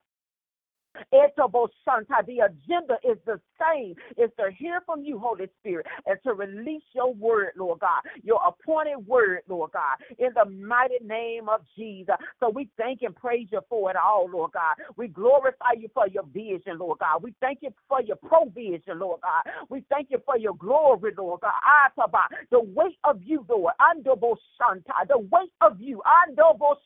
The 1.10 2.40
agenda 2.44 2.98
is 3.04 3.18
the 3.24 3.40
same. 3.60 3.94
Is 4.16 4.30
to 4.38 4.50
hear 4.50 4.80
from 4.86 5.02
you, 5.02 5.18
Holy 5.18 5.48
Spirit, 5.60 5.86
and 6.06 6.18
to 6.24 6.34
release 6.34 6.82
your 6.94 7.12
word, 7.14 7.52
Lord 7.56 7.80
God, 7.80 8.02
your 8.22 8.40
appointed 8.46 9.06
word, 9.06 9.40
Lord 9.48 9.72
God, 9.72 9.96
in 10.18 10.30
the 10.34 10.50
mighty 10.50 10.98
name 11.04 11.48
of 11.48 11.60
Jesus. 11.76 12.16
So 12.40 12.50
we 12.50 12.68
thank 12.76 13.02
and 13.02 13.14
praise 13.14 13.48
you 13.50 13.60
for 13.68 13.90
it 13.90 13.96
all, 13.96 14.28
Lord 14.30 14.52
God. 14.52 14.76
We 14.96 15.08
glorify 15.08 15.72
you 15.78 15.88
for 15.94 16.08
your 16.08 16.24
vision, 16.24 16.78
Lord 16.78 16.98
God. 16.98 17.22
We 17.22 17.34
thank 17.40 17.58
you 17.62 17.70
for 17.88 18.02
your 18.02 18.16
provision, 18.16 18.98
Lord 18.98 19.20
God. 19.22 19.52
We 19.68 19.84
thank 19.90 20.10
you 20.10 20.18
for 20.24 20.38
your 20.38 20.54
glory, 20.54 21.12
Lord 21.16 21.40
God. 21.40 21.52
Ah, 21.64 21.90
the 22.50 22.60
weight 22.60 22.98
of 23.04 23.20
you, 23.22 23.44
Lord. 23.48 23.74
Andobo. 23.80 24.36
The 25.08 25.18
weight 25.18 25.52
of 25.60 25.80
you. 25.80 26.02
Andobo. 26.06 26.76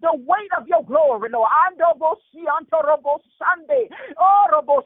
The 0.00 0.12
weight 0.14 0.50
of 0.58 0.66
your 0.68 0.84
glory, 0.84 1.30
Lord. 1.30 1.48
Andobo 1.66 2.16
Siantorobo 2.34 3.20
Sunday. 3.38 3.88
Oh, 4.18 4.44
Robo 4.52 4.84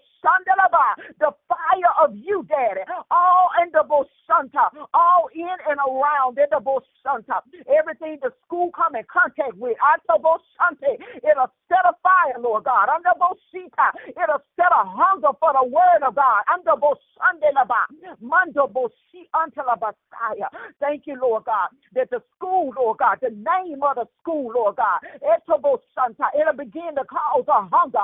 The 1.19 1.33
fire 1.49 1.93
of 2.03 2.17
you, 2.17 2.47
Daddy. 2.49 2.83
All 3.11 3.51
in 3.63 3.71
the 3.73 3.85
Santa. 4.27 4.71
All 4.95 5.29
in 5.35 5.57
and 5.69 5.79
around 5.81 6.39
in 6.39 6.47
the 6.51 6.61
Santa. 7.03 7.43
Everything 7.67 8.19
the 8.23 8.33
school 8.47 8.71
come 8.73 8.97
in 8.97 9.05
contact 9.11 9.57
with. 9.57 9.77
Antobo 9.81 10.39
Sante. 10.57 10.99
It'll 11.23 11.53
set 11.69 11.85
a 11.85 11.95
fire, 12.03 12.39
Lord 12.41 12.65
God. 12.65 12.89
Under 12.89 13.15
Bosita. 13.19 13.91
It'll 14.09 14.43
set 14.57 14.73
a 14.73 14.85
hunger 14.85 15.33
for 15.41 15.53
the 15.53 15.67
word 15.67 16.03
of 16.07 16.15
God. 16.15 16.43
Under 16.53 16.77
Bosande 16.81 17.51
Laba. 17.55 17.87
Mando 18.21 18.67
Bosi 18.67 19.27
the 19.33 19.77
Messiah. 19.77 20.49
Thank 20.81 21.07
you, 21.07 21.19
Lord 21.21 21.45
God, 21.45 21.69
that 21.95 22.11
the 22.11 22.23
school, 22.37 22.73
Lord 22.77 22.99
God, 22.99 23.19
the 23.23 23.31
name 23.31 23.83
of 23.83 23.97
the 23.97 24.07
school, 24.21 24.53
Lord 24.55 24.77
God, 24.77 25.01
Etobo 25.23 25.79
Santa, 25.95 26.27
it'll 26.39 26.57
begin 26.57 26.95
to 26.97 27.05
cause 27.05 27.45
a 27.49 27.69
hunger. 27.71 28.01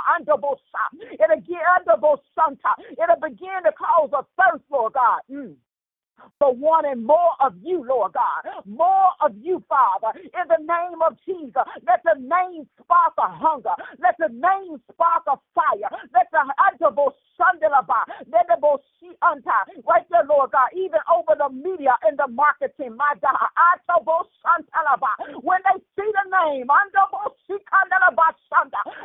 It'll 1.12 1.41
begin 3.21 3.62
to 3.64 3.73
cause 3.73 4.11
a 4.12 4.25
thirst, 4.40 4.64
Lord 4.71 4.95
God. 4.95 5.21
Mm 5.31 5.57
for 6.38 6.54
wanting 6.54 7.04
more 7.04 7.32
of 7.40 7.54
you, 7.62 7.85
Lord 7.87 8.12
God. 8.12 8.64
More 8.66 9.11
of 9.20 9.32
you, 9.40 9.62
Father. 9.68 10.18
In 10.18 10.49
the 10.49 10.58
name 10.61 11.00
of 11.06 11.16
Jesus, 11.26 11.62
let 11.87 12.02
the 12.04 12.20
name 12.20 12.66
spark 12.80 13.14
a 13.18 13.28
hunger. 13.28 13.75
Let 13.99 14.16
the 14.18 14.28
name 14.28 14.80
spark 14.92 15.25
a 15.28 15.37
fire. 15.54 15.90
Let 16.14 16.28
the 16.32 16.44
Sandalaba, 17.37 18.00
let 18.32 18.46
the 18.49 18.56
Anta, 19.23 19.58
right 19.87 20.06
there, 20.11 20.25
Lord 20.28 20.50
God, 20.52 20.68
even 20.75 21.00
over 21.12 21.37
the 21.37 21.49
media 21.52 21.96
and 22.04 22.18
the 22.18 22.28
marketing, 22.28 22.96
my 22.96 23.14
God. 23.20 23.37
When 25.42 25.61
they 25.64 25.78
see 25.96 26.11
the 26.12 26.25
name, 26.30 26.66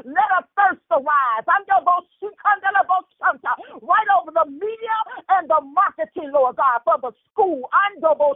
let 0.05 0.29
a 0.31 0.43
thirst 0.55 0.81
arise. 0.91 1.45
Right 3.81 4.07
over 4.19 4.31
the 4.31 4.45
media 4.49 4.97
and 5.29 5.49
the 5.49 5.61
marketing, 5.61 6.31
Lord 6.33 6.55
God, 6.55 6.81
for 6.85 6.97
the 7.01 7.11
school. 7.31 7.69
Andobo. 7.73 8.35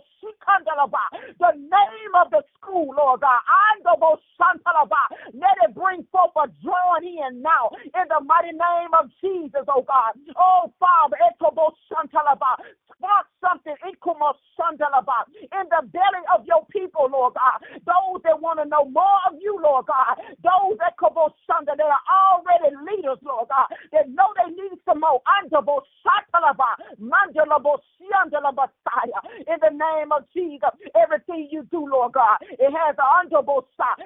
The 1.40 1.52
name 1.56 2.14
of 2.20 2.32
the 2.32 2.42
school, 2.58 2.94
Lord 2.98 3.22
God. 3.22 3.42
Andobo 3.48 4.18
Shantalaba. 4.40 5.34
Let 5.34 5.58
it 5.64 5.76
bring 5.76 6.06
forth 6.12 6.32
a 6.38 6.48
drawing 6.64 7.06
in 7.06 7.42
now 7.42 7.70
in 7.84 8.06
the 8.10 8.20
mighty 8.26 8.52
name 8.52 8.94
of 8.98 9.10
Jesus, 9.22 9.66
oh 9.68 9.86
God. 9.88 10.14
Oh 10.38 10.72
Father, 10.80 11.18
Etobo 11.30 11.74
Shantalaba. 11.92 12.58
Spark 12.98 13.28
something 13.42 13.76
Ikumo 13.86 14.34
Shantalaba 14.58 15.28
in 15.42 15.66
the 15.70 15.88
belly 15.92 16.24
of 16.34 16.46
your 16.46 16.66
people, 16.72 17.10
Lord 17.12 17.34
God. 17.36 17.62
Those 17.86 18.22
that 18.24 18.40
want 18.42 18.60
to 18.60 18.66
know 18.66 18.86
more 18.86 19.20
of 19.30 19.38
you, 19.42 19.60
Lord 19.62 19.86
God. 19.88 20.18
Those 20.44 20.78
that 20.80 20.98
come 21.00 21.18
on 21.18 21.32
that 21.66 21.80
are 21.80 22.06
already 22.10 22.76
leaders, 22.84 23.20
Lord 23.24 23.48
God, 23.50 23.68
that 23.92 24.10
know 24.10 24.32
they 24.38 24.52
need 24.52 24.80
some 24.86 25.02
more. 25.02 25.22
Andabo 25.28 25.82
Satalaba, 26.04 26.76
Mandalabo 27.00 27.78
In 28.26 29.58
the 29.62 29.72
name 29.72 30.12
of 30.12 30.24
Jesus, 30.34 30.70
everything 30.96 31.50
you 31.52 31.68
do, 31.72 31.86
Lord 31.88 32.14
God, 32.14 32.38
it 32.42 32.72
has 32.72 32.96
an 32.98 33.30
underbo 33.30 33.64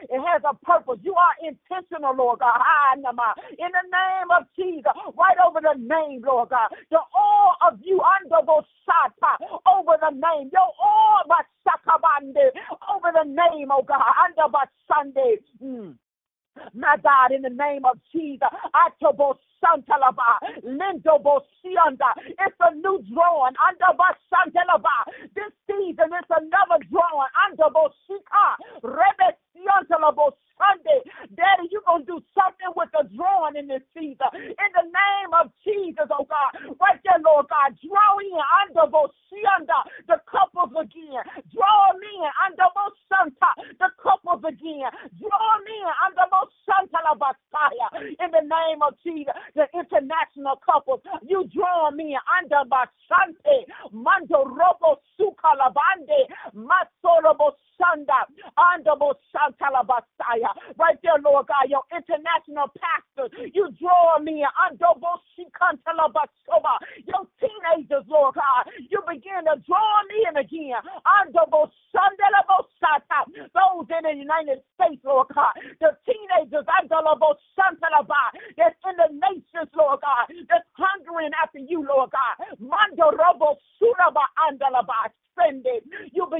it 0.09 0.21
has 0.21 0.41
a 0.43 0.53
purpose. 0.65 0.99
You 1.03 1.15
are 1.15 1.35
intentional, 1.41 2.15
Lord 2.15 2.39
God. 2.39 2.59
In 2.95 3.01
the 3.01 3.85
name 3.88 4.29
of 4.35 4.45
Jesus, 4.55 4.91
right 5.17 5.38
over 5.45 5.59
the 5.61 5.75
name, 5.79 6.21
Lord 6.25 6.49
God. 6.49 6.69
The 6.91 6.99
all 7.15 7.55
of 7.67 7.79
you 7.83 8.01
underbo 8.01 8.63
over 9.67 9.97
the 10.01 10.11
name. 10.11 10.49
Your 10.51 10.69
all 10.81 11.21
but 11.27 11.45
over 12.93 13.11
the 13.13 13.25
name, 13.25 13.69
oh 13.71 13.83
God, 13.83 14.01
under 14.23 14.51
Sunday. 14.88 15.38
Mm. 15.63 15.95
My 16.73 16.97
God, 17.03 17.31
in 17.31 17.41
the 17.41 17.49
name 17.49 17.85
of 17.85 17.99
Jesus, 18.11 18.47
Atobo 18.75 19.35
Santalaba, 19.63 20.39
Lindo 20.63 21.21
Bosianda. 21.21 22.11
It's 22.27 22.55
a 22.61 22.75
new 22.75 23.03
drawing 23.11 23.55
under 23.59 23.91
Santalaba. 24.31 25.11
This 25.35 25.51
season 25.67 26.09
it's 26.13 26.29
another 26.29 26.83
drawing 26.89 27.33
under 27.47 27.69
Bosika, 27.73 28.45
Rebe 28.83 29.29
Siantalabo 29.55 30.31
Sunday. 30.59 31.01
Daddy, 31.39 31.71
you're 31.71 31.85
going 31.87 32.03
to 32.05 32.19
do 32.19 32.25
something 32.35 32.71
with 32.75 32.91
the 32.91 33.07
drawing 33.15 33.55
in 33.55 33.71
this 33.71 33.83
season. 33.95 34.27
In 34.35 34.71
the 34.75 34.85
name 34.91 35.31
of 35.39 35.49
Jesus, 35.63 36.11
oh 36.11 36.27
God. 36.27 36.51
Right 36.77 36.99
there, 37.07 37.23
Lord 37.23 37.47
God. 37.47 37.73
Draw 37.79 38.11
in 38.19 38.35
under 38.67 38.91
the 40.07 40.19
couples 40.27 40.73
again. 40.75 41.23
Draw 41.55 41.83
me 41.99 42.11
in 42.19 42.31
under 42.43 42.67
Bosanta, 42.75 43.51
the 43.79 43.89
couples 44.01 44.43
again. 44.43 44.89
Draw 45.19 45.49
me 45.63 45.75
in 45.79 45.93
under 46.03 46.27
Bosanta 46.27 46.99
In 48.19 48.29
the 48.31 48.43
name 48.43 48.81
of 48.83 48.95
Jesus, 49.03 49.33
the 49.55 49.65
international 49.73 50.59
couples. 50.65 51.01
You 51.23 51.47
draw 51.53 51.91
me 51.91 52.17
under 52.27 52.67
Basante, 52.67 53.65
Mando 53.91 54.45
Robo 54.45 54.99
Sukalabande, 55.19 56.27
Masorobo 56.55 57.53
Sanda, 57.79 58.27
Andabo 58.57 59.13
Santalabasaya. 59.33 60.49
Right 60.77 60.98
there, 61.03 61.20
Lord 61.24 61.48
God, 61.48 61.70
your 61.70 61.84
international 61.91 62.72
pastors, 62.77 63.32
you 63.53 63.70
draw 63.79 64.20
me, 64.20 64.44
in. 64.44 64.50
your 67.06 67.25
teenagers, 67.39 68.06
Lord 68.08 68.36
God, 68.36 68.63
you 68.89 69.00
begin 69.08 69.46
to 69.46 69.56
draw 69.65 70.03
me 70.10 70.27
in 70.29 70.38
again. 70.38 70.82
Those 73.53 73.88
in 73.89 74.03
the 74.03 74.15
United 74.15 74.60
States, 74.75 75.01
Lord 75.03 75.27
God, 75.34 75.53
the 75.79 75.96
teenagers, 76.06 76.65
that's 78.58 78.79
in 78.86 78.96
the 78.98 79.10
nations, 79.13 79.70
Lord 79.75 80.00
God, 80.01 80.25
that's 80.50 80.68
hungering 80.74 81.32
after 81.41 81.60
you, 81.60 81.86
Lord 81.86 82.12
God. 82.12 82.36
Mando 82.60 83.12
Robo 83.15 83.58
Suraba 83.82 84.25
Andalaba 84.38 85.10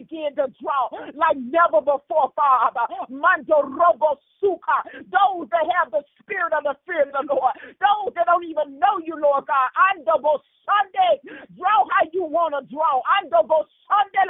begin 0.10 0.36
to 0.36 0.52
draw 0.62 0.90
like 1.14 1.38
never 1.38 1.82
before, 1.82 2.32
Father. 2.36 2.86
Mando 3.10 3.62
robo 3.62 4.18
suka. 4.42 5.06
Those 5.06 5.48
that 5.54 5.66
have 5.78 5.92
the 5.92 6.02
spirit 6.22 6.54
of 6.54 6.64
the 6.64 6.76
fear 6.86 7.04
of 7.04 7.14
the 7.14 7.34
Lord. 7.34 7.54
Those 7.78 8.14
that 8.16 8.26
don't 8.26 8.44
even 8.44 8.80
know 8.80 8.98
you, 9.06 9.16
Lord 9.16 9.46
God. 9.46 9.70
Andabo 9.78 10.42
Sunday. 10.66 11.22
Draw 11.58 11.80
how 11.94 12.04
you 12.14 12.26
want 12.26 12.58
to 12.58 12.62
draw. 12.74 13.02
Andabo 13.22 13.66
Sunday 13.86 14.26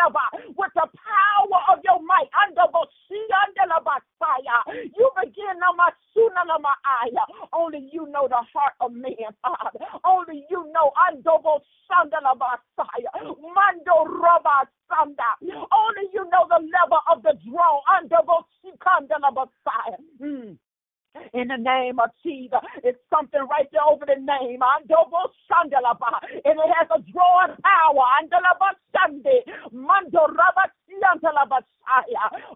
with 0.56 0.72
the 0.76 0.88
power 0.88 1.60
of 1.72 1.80
your 1.84 2.02
might. 2.04 2.30
Andabo 2.36 2.86
You 4.96 5.10
begin 5.16 5.60
my 5.80 5.90
only 7.54 7.90
you 7.92 8.08
know 8.12 8.28
the 8.28 8.42
heart 8.54 8.74
of 8.82 8.92
man, 8.92 9.32
Father. 9.42 9.80
Only 10.04 10.46
you 10.50 10.72
know 10.74 10.92
Andobo 11.08 11.62
Sandalabasaya. 11.90 13.36
Mando 13.40 14.06
Roba 14.06 14.68
only 14.92 16.10
you 16.14 16.24
know 16.32 16.48
the 16.50 16.60
level 16.66 17.00
of 17.12 17.22
the 17.24 17.34
draw 17.50 17.82
under 17.98 18.18
Messiah. 19.32 19.98
Mm. 20.22 20.58
In 21.40 21.48
the 21.48 21.56
name 21.56 22.00
of 22.04 22.12
Jesus, 22.22 22.60
it's 22.84 23.00
something 23.10 23.40
right 23.48 23.72
there 23.72 23.88
over 23.88 24.04
the 24.04 24.20
name. 24.20 24.60
And 24.60 24.84
it 24.92 26.72
has 26.76 26.88
a 26.92 27.00
drawing 27.08 27.56
power. 27.64 28.06
Under 28.20 28.44
the 28.44 28.76
Sunday. 28.92 29.40
Mando 29.72 30.28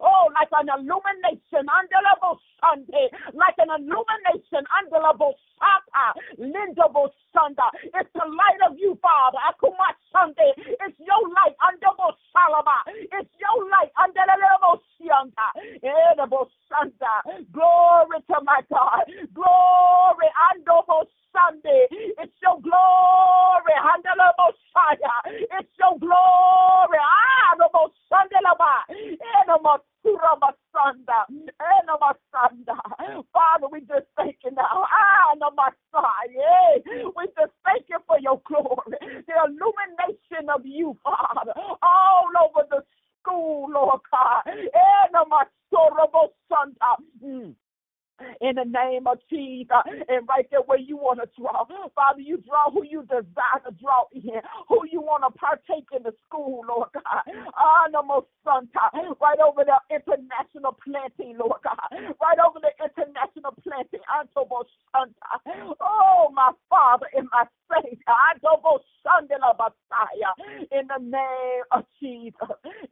Oh, 0.04 0.28
like 0.36 0.52
an 0.52 0.68
illumination. 0.68 1.64
Sunday. 2.60 3.08
Like 3.32 3.56
an 3.64 3.72
illumination. 3.72 4.68
Lindabo 6.40 7.08
Sunda. 7.32 7.68
It's 7.96 8.12
the 8.14 8.28
light 8.28 8.60
of 8.68 8.76
you, 8.78 9.00
Father. 9.02 9.40
Akuma 9.48 9.96
Sunday. 10.12 10.52
It's 10.60 11.00
your 11.00 11.24
light. 11.32 11.56
Andabo 11.64 12.12
Salaba. 12.36 12.84
It's 12.92 13.32
your 13.40 13.58
light. 13.72 13.92
Andalabo. 13.96 14.53
Glory 17.54 18.20
to 18.30 18.38
my 18.44 18.62
God. 18.72 19.06
Glory. 19.34 20.30
Andobo 20.52 21.06
Sunday. 21.34 21.88
It's 21.92 22.34
your 22.44 22.60
glory. 22.62 23.76
Andalabo 23.82 24.54
Saya. 24.74 25.16
It's 25.60 25.70
your 25.80 26.00
glory. 26.00 27.00
Andobo 27.54 27.92
Sunday 28.10 28.42
Laba. 28.46 28.86
Enoma 28.92 29.80
Surama 30.06 30.52
Sanda. 30.76 31.26
Enoma 31.32 32.14
Sanda. 32.34 32.78
Father, 33.34 33.68
we 33.72 33.82
just 33.82 34.08
thank 34.18 34.38
you 34.46 34.52
now. 34.52 34.86
Ah, 34.86 35.36
Anoma 35.36 35.70
Saya. 35.92 36.82
We 37.18 37.26
just 37.38 37.54
thank 37.66 37.86
you 37.90 38.00
for 38.08 38.20
your 38.20 38.42
glory. 38.48 38.98
The 39.28 39.36
illumination 39.48 40.50
of 40.54 40.66
you, 40.66 40.98
Father, 41.04 41.54
all 41.84 42.30
over 42.44 42.68
the 42.70 42.83
Lord 43.44 44.02
God. 44.12 44.44
Sanda. 46.50 46.98
Mm 47.24 47.56
in 48.42 48.56
the 48.56 48.66
name 48.66 49.08
of 49.08 49.20
Jesus. 49.30 49.70
And 50.08 50.28
right 50.28 50.48
there 50.52 50.62
where 50.62 50.80
you 50.80 50.98
want 50.98 51.20
to 51.20 51.30
draw. 51.40 51.66
Father, 51.96 52.22
you 52.22 52.38
draw 52.38 52.72
who 52.72 52.84
you 52.84 53.04
desire 53.04 53.62
to 53.66 53.72
draw 53.82 54.06
in, 54.14 54.42
who 54.68 54.82
you 54.92 55.02
want 55.02 55.24
to 55.24 55.32
partake 55.38 55.88
in 55.96 56.04
the 56.04 56.14
school, 56.28 56.64
Lord 56.68 56.90
God. 56.94 57.04
Ah, 57.56 57.86
Animal 57.86 58.28
Santa, 58.44 59.16
right 59.22 59.40
over 59.40 59.64
the 59.64 59.78
international 59.94 60.78
planting, 60.84 61.38
Lord 61.38 61.62
God. 61.64 61.80
Right 61.92 62.38
over 62.40 62.60
the 62.60 62.72
international 62.84 63.54
planting, 63.64 64.02
ah, 64.10 64.24
Antobo 64.24 64.64
Santa. 64.92 65.76
Oh, 65.82 66.30
my 66.34 66.52
Father 66.70 67.08
and 67.16 67.28
my 67.32 67.46
Savior, 67.72 67.98
ah, 68.08 68.34
Antobo 68.34 68.80
Sandela 69.06 69.56
Messiah. 69.58 70.34
In 70.72 70.88
the 70.88 71.00
name 71.04 71.64
of 71.72 71.86
Jesus. 72.02 72.34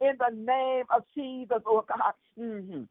In 0.00 0.16
the 0.18 0.34
name 0.34 0.84
of 0.94 1.02
Jesus, 1.14 1.58
Lord 1.66 1.86
God. 1.86 2.14
Mm-hmm. 2.38 2.82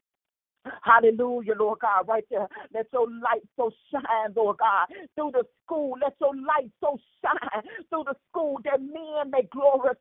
Hallelujah, 0.84 1.56
Lord 1.58 1.80
God, 1.80 2.08
right 2.08 2.26
there. 2.30 2.47
Let 2.74 2.88
your 2.93 3.08
light 3.10 3.43
so 3.58 3.71
shine, 3.91 4.34
Lord 4.36 4.58
God, 4.58 4.88
through 5.15 5.32
the 5.34 5.43
school. 5.65 5.97
Let 6.02 6.15
your 6.21 6.36
light 6.36 6.69
so 6.82 7.00
shine 7.24 7.63
through 7.89 8.06
the 8.06 8.15
school 8.30 8.60
that 8.65 8.82
men 8.82 9.32
may 9.32 9.43
glorify 9.52 9.97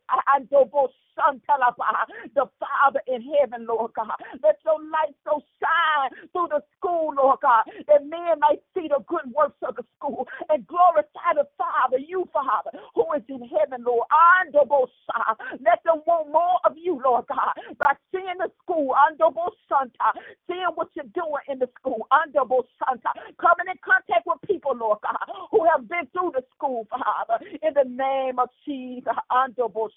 the 2.34 2.46
Father 2.60 3.00
in 3.08 3.22
heaven, 3.22 3.66
Lord 3.66 3.92
God. 3.94 4.16
Let 4.42 4.58
your 4.64 4.80
light 4.80 5.14
so 5.24 5.42
shine 5.60 6.10
through 6.32 6.48
the 6.50 6.62
school, 6.76 7.14
Lord 7.16 7.38
God, 7.42 7.64
that 7.88 8.06
men 8.06 8.40
may 8.40 8.56
see 8.74 8.88
the 8.88 9.04
good 9.08 9.32
works 9.34 9.58
of 9.66 9.76
the 9.76 9.84
school 9.96 10.26
and 10.48 10.66
glorify 10.66 11.34
the 11.34 11.46
Father, 11.58 11.98
you, 11.98 12.28
Father, 12.32 12.70
who 12.94 13.04
is 13.16 13.22
in 13.28 13.42
heaven, 13.48 13.84
Lord. 13.86 14.06
Let 15.60 15.82
them 15.84 16.02
want 16.06 16.32
more 16.32 16.58
of 16.64 16.76
you, 16.76 17.00
Lord 17.04 17.26
God, 17.28 17.54
by 17.78 17.94
seeing 18.12 18.38
the 18.38 18.50
school, 18.62 18.94
seeing 20.50 20.66
what 20.74 20.88
you're 20.94 21.04
doing 21.14 21.44
in 21.48 21.58
the 21.58 21.68
school, 21.78 22.06
Under 22.10 22.40
Boshanta. 22.40 23.14
coming 23.38 23.70
in 23.70 23.78
contact 23.84 24.26
with 24.26 24.38
people, 24.46 24.74
Lord 24.76 24.98
God, 25.02 25.30
who 25.50 25.66
have 25.70 25.88
been 25.88 26.06
through 26.12 26.32
the 26.34 26.44
school, 26.54 26.86
Father, 26.90 27.44
in 27.62 27.74
the 27.74 27.88
name 27.88 28.38
of 28.38 28.48
Jesus, 28.66 29.14
double 29.56 29.90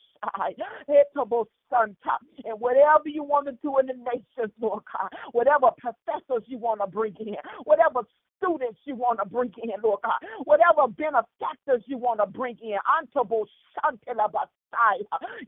shit. 0.89 1.07
and 2.45 2.59
whatever 2.59 3.07
you 3.07 3.23
want 3.23 3.47
to 3.47 3.53
do 3.63 3.79
in 3.79 3.87
the 3.87 3.93
nations, 3.93 4.53
Lord 4.61 4.83
God, 4.91 5.09
whatever 5.31 5.71
professors 5.77 6.43
you 6.47 6.57
want 6.57 6.81
to 6.81 6.87
bring 6.87 7.15
in, 7.19 7.35
whatever 7.63 8.01
students 8.43 8.79
you 8.86 8.95
want 8.95 9.19
to 9.19 9.25
bring 9.25 9.51
in, 9.63 9.82
Lord 9.84 9.99
God, 10.03 10.19
whatever 10.43 10.88
benefactors 10.91 11.84
you 11.86 11.97
want 11.97 12.19
to 12.19 12.27
bring 12.27 12.58
in, 12.62 12.77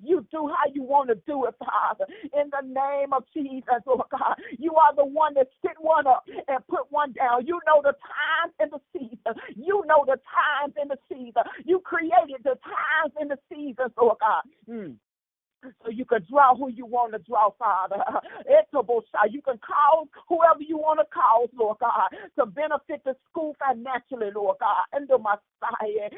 you 0.04 0.26
do 0.32 0.48
how 0.48 0.72
you 0.74 0.84
want 0.84 1.10
to 1.10 1.16
do 1.28 1.46
it, 1.46 1.56
Father. 1.60 2.06
In 2.34 2.50
the 2.52 2.62
name 2.68 3.14
of 3.14 3.24
Jesus, 3.34 3.82
Lord 3.86 4.08
God, 4.12 4.36
you 4.58 4.76
are 4.76 4.96
the 4.96 5.06
one 5.06 5.34
that 5.36 5.48
sit 5.62 5.76
one 5.80 6.08
up 6.08 6.24
and 6.48 6.68
put 6.68 6.92
one 6.92 7.12
down. 7.14 7.46
You 7.46 7.60
know 7.66 7.82
the 7.82 7.94
times 7.94 8.54
and 8.60 8.72
the 8.72 8.80
season. 8.94 9.34
You 9.56 9.84
know 9.88 10.06
the 10.06 10.20
times 10.30 10.74
and 10.80 10.90
the 10.90 10.98
season. 11.10 11.44
You 11.66 11.80
created 11.80 12.44
the 12.44 12.58
times 12.64 13.14
and 13.20 13.32
the 13.32 13.38
seasons, 13.50 13.92
Lord 14.00 14.18
God. 14.20 14.44
Mm. 14.70 14.96
So 15.64 15.90
you 15.92 16.06
can 16.06 16.26
draw 16.30 16.56
who 16.56 16.70
you 16.70 16.86
want 16.86 17.14
to 17.14 17.20
draw, 17.20 17.50
Father. 17.58 17.98
You 19.32 19.42
can 19.42 19.60
call 19.60 20.08
whoever 20.30 20.62
you 20.62 20.78
want 20.78 21.00
to 21.00 21.06
call, 21.14 21.48
Lord 21.58 21.78
God, 21.80 22.10
to 22.40 22.46
benefit 22.46 23.04
the 23.04 23.16
school 23.30 23.56
financially, 23.60 24.32
Lord 24.34 24.58
God, 24.60 24.84
under 24.96 25.18
Messiah. 25.18 26.10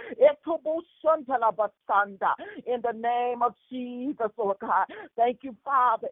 In 2.67 2.81
the 2.81 2.93
name 2.93 3.41
of 3.41 3.53
Jesus, 3.71 4.31
Lord 4.37 4.57
God. 4.59 4.85
Thank 5.15 5.39
you, 5.43 5.55
Father. 5.63 6.07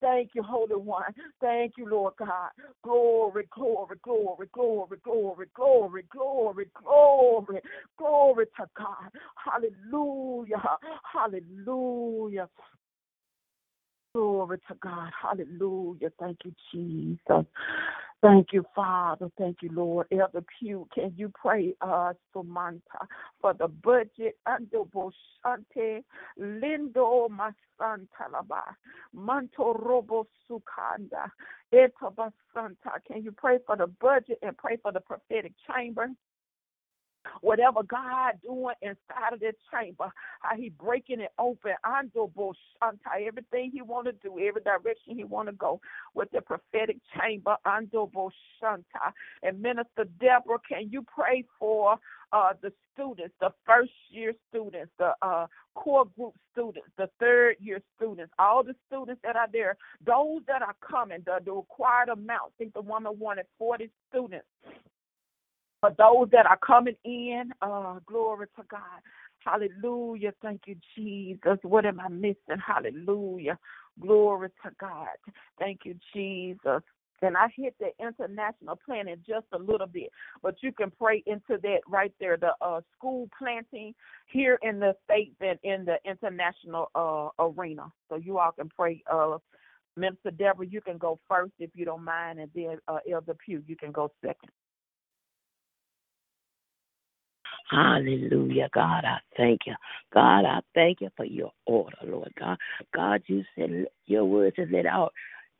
Thank 0.00 0.30
you, 0.34 0.42
Holy 0.42 0.76
One. 0.76 1.12
Thank 1.40 1.74
you, 1.78 1.88
Lord 1.88 2.14
God. 2.18 2.50
Glory, 2.82 3.48
glory, 3.54 3.96
glory, 4.02 4.48
glory, 4.52 4.96
glory, 5.02 5.46
glory, 5.54 6.04
glory, 6.14 6.66
glory, 6.82 7.60
glory 7.98 8.46
to 8.56 8.68
God. 8.76 9.10
Hallelujah. 9.36 10.62
Hallelujah. 11.12 11.65
Glory 14.14 14.58
to 14.68 14.74
God. 14.80 15.10
Hallelujah. 15.20 16.10
Thank 16.18 16.38
you, 16.44 16.52
Jesus. 16.72 17.46
Thank 18.22 18.48
you, 18.52 18.64
Father. 18.74 19.30
Thank 19.36 19.58
you, 19.62 19.70
Lord. 19.72 20.06
Elder 20.10 20.42
Pugh, 20.58 20.88
can 20.94 21.12
you 21.16 21.30
pray 21.34 21.74
uh, 21.82 22.10
us 22.10 22.16
for 22.32 22.42
Manta 22.44 23.06
for 23.40 23.52
the 23.52 23.68
budget 23.68 24.38
under 24.46 24.84
Boshante 24.84 26.02
Lindo 26.40 27.28
Masantalaba 27.28 28.62
Manto 29.12 29.74
Robo 29.74 30.26
Sukanda 30.50 31.30
Etabasanta. 31.74 32.98
Can 33.06 33.22
you 33.22 33.32
pray 33.32 33.58
for 33.66 33.76
the 33.76 33.86
budget 33.86 34.38
and 34.42 34.56
pray 34.56 34.78
for 34.82 34.92
the 34.92 35.00
prophetic 35.00 35.52
chamber? 35.70 36.08
Whatever 37.40 37.82
God 37.82 38.34
doing 38.42 38.74
inside 38.82 39.32
of 39.32 39.40
this 39.40 39.54
chamber, 39.72 40.10
how 40.40 40.56
He 40.56 40.70
breaking 40.70 41.20
it 41.20 41.32
open, 41.38 41.72
Shanta, 41.84 43.26
everything 43.26 43.70
He 43.72 43.82
want 43.82 44.06
to 44.06 44.12
do, 44.12 44.38
every 44.38 44.62
direction 44.62 45.16
He 45.16 45.24
want 45.24 45.48
to 45.48 45.54
go 45.54 45.80
with 46.14 46.30
the 46.32 46.40
prophetic 46.40 46.98
chamber, 47.18 47.56
Shanta. 47.64 49.12
And 49.42 49.60
Minister 49.60 50.04
Deborah, 50.20 50.58
can 50.68 50.90
you 50.90 51.02
pray 51.02 51.44
for 51.58 51.98
uh, 52.32 52.52
the 52.62 52.72
students, 52.92 53.34
the 53.40 53.50
first 53.64 53.92
year 54.10 54.32
students, 54.50 54.90
the 54.98 55.12
uh, 55.22 55.46
core 55.74 56.06
group 56.16 56.34
students, 56.52 56.88
the 56.96 57.08
third 57.20 57.56
year 57.60 57.80
students, 57.96 58.32
all 58.38 58.62
the 58.62 58.74
students 58.88 59.20
that 59.22 59.36
are 59.36 59.48
there, 59.52 59.76
those 60.04 60.40
that 60.46 60.62
are 60.62 60.74
coming, 60.80 61.22
the, 61.24 61.38
the 61.44 61.52
required 61.52 62.08
amount. 62.08 62.52
I 62.54 62.58
think 62.58 62.74
the 62.74 62.80
woman 62.80 63.18
wanted 63.18 63.46
40 63.58 63.90
students 64.10 64.46
for 65.80 65.90
those 65.98 66.28
that 66.32 66.46
are 66.46 66.58
coming 66.58 66.96
in, 67.04 67.52
uh, 67.62 67.98
glory 68.06 68.46
to 68.56 68.62
God. 68.68 69.00
Hallelujah. 69.44 70.32
Thank 70.42 70.62
you, 70.66 70.76
Jesus. 70.96 71.58
What 71.62 71.86
am 71.86 72.00
I 72.00 72.08
missing? 72.08 72.60
Hallelujah. 72.64 73.58
Glory 74.00 74.48
to 74.64 74.70
God. 74.80 75.16
Thank 75.58 75.80
you, 75.84 75.94
Jesus. 76.12 76.82
And 77.22 77.36
I 77.36 77.46
hit 77.56 77.74
the 77.80 77.90
international 77.98 78.78
planning 78.84 79.16
just 79.26 79.46
a 79.52 79.58
little 79.58 79.86
bit, 79.86 80.10
but 80.42 80.56
you 80.62 80.70
can 80.70 80.90
pray 80.90 81.22
into 81.26 81.58
that 81.62 81.78
right 81.88 82.12
there, 82.20 82.36
the 82.36 82.50
uh, 82.60 82.82
school 82.96 83.28
planting 83.38 83.94
here 84.26 84.58
in 84.62 84.80
the 84.80 84.94
States 85.04 85.34
and 85.40 85.58
in 85.62 85.86
the 85.86 85.96
international 86.04 86.90
uh, 86.94 87.28
arena. 87.42 87.90
So 88.10 88.16
you 88.16 88.38
all 88.38 88.52
can 88.52 88.68
pray. 88.68 89.02
Uh, 89.10 89.38
Minister 89.98 90.30
Deborah, 90.30 90.66
you 90.66 90.82
can 90.82 90.98
go 90.98 91.18
first 91.26 91.52
if 91.58 91.70
you 91.72 91.86
don't 91.86 92.04
mind, 92.04 92.38
and 92.38 92.50
then 92.54 92.76
uh, 92.86 92.98
Elder 93.10 93.34
Pugh, 93.34 93.62
you 93.66 93.76
can 93.76 93.92
go 93.92 94.12
second. 94.20 94.50
Hallelujah. 97.70 98.68
God, 98.72 99.04
I 99.04 99.18
thank 99.36 99.60
you. 99.66 99.74
God, 100.14 100.44
I 100.44 100.60
thank 100.74 101.00
you 101.00 101.10
for 101.16 101.24
your 101.24 101.52
order, 101.66 101.96
Lord 102.04 102.32
God. 102.38 102.58
God, 102.94 103.22
you 103.26 103.42
said 103.56 103.86
your 104.06 104.24
word 104.24 104.54
says 104.56 104.68
let 104.70 104.86
out 104.86 105.12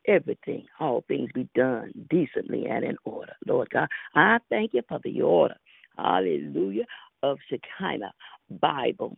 everything, 0.06 0.66
all 0.78 1.04
things 1.08 1.30
be 1.34 1.48
done 1.54 1.92
decently 2.08 2.66
and 2.66 2.84
in 2.84 2.96
order, 3.04 3.32
Lord 3.46 3.68
God. 3.70 3.88
I 4.14 4.38
thank 4.48 4.72
you 4.74 4.82
for 4.88 5.00
the 5.02 5.20
order, 5.20 5.56
hallelujah, 5.96 6.84
of 7.22 7.38
Shekinah 7.50 8.12
Bible 8.60 9.16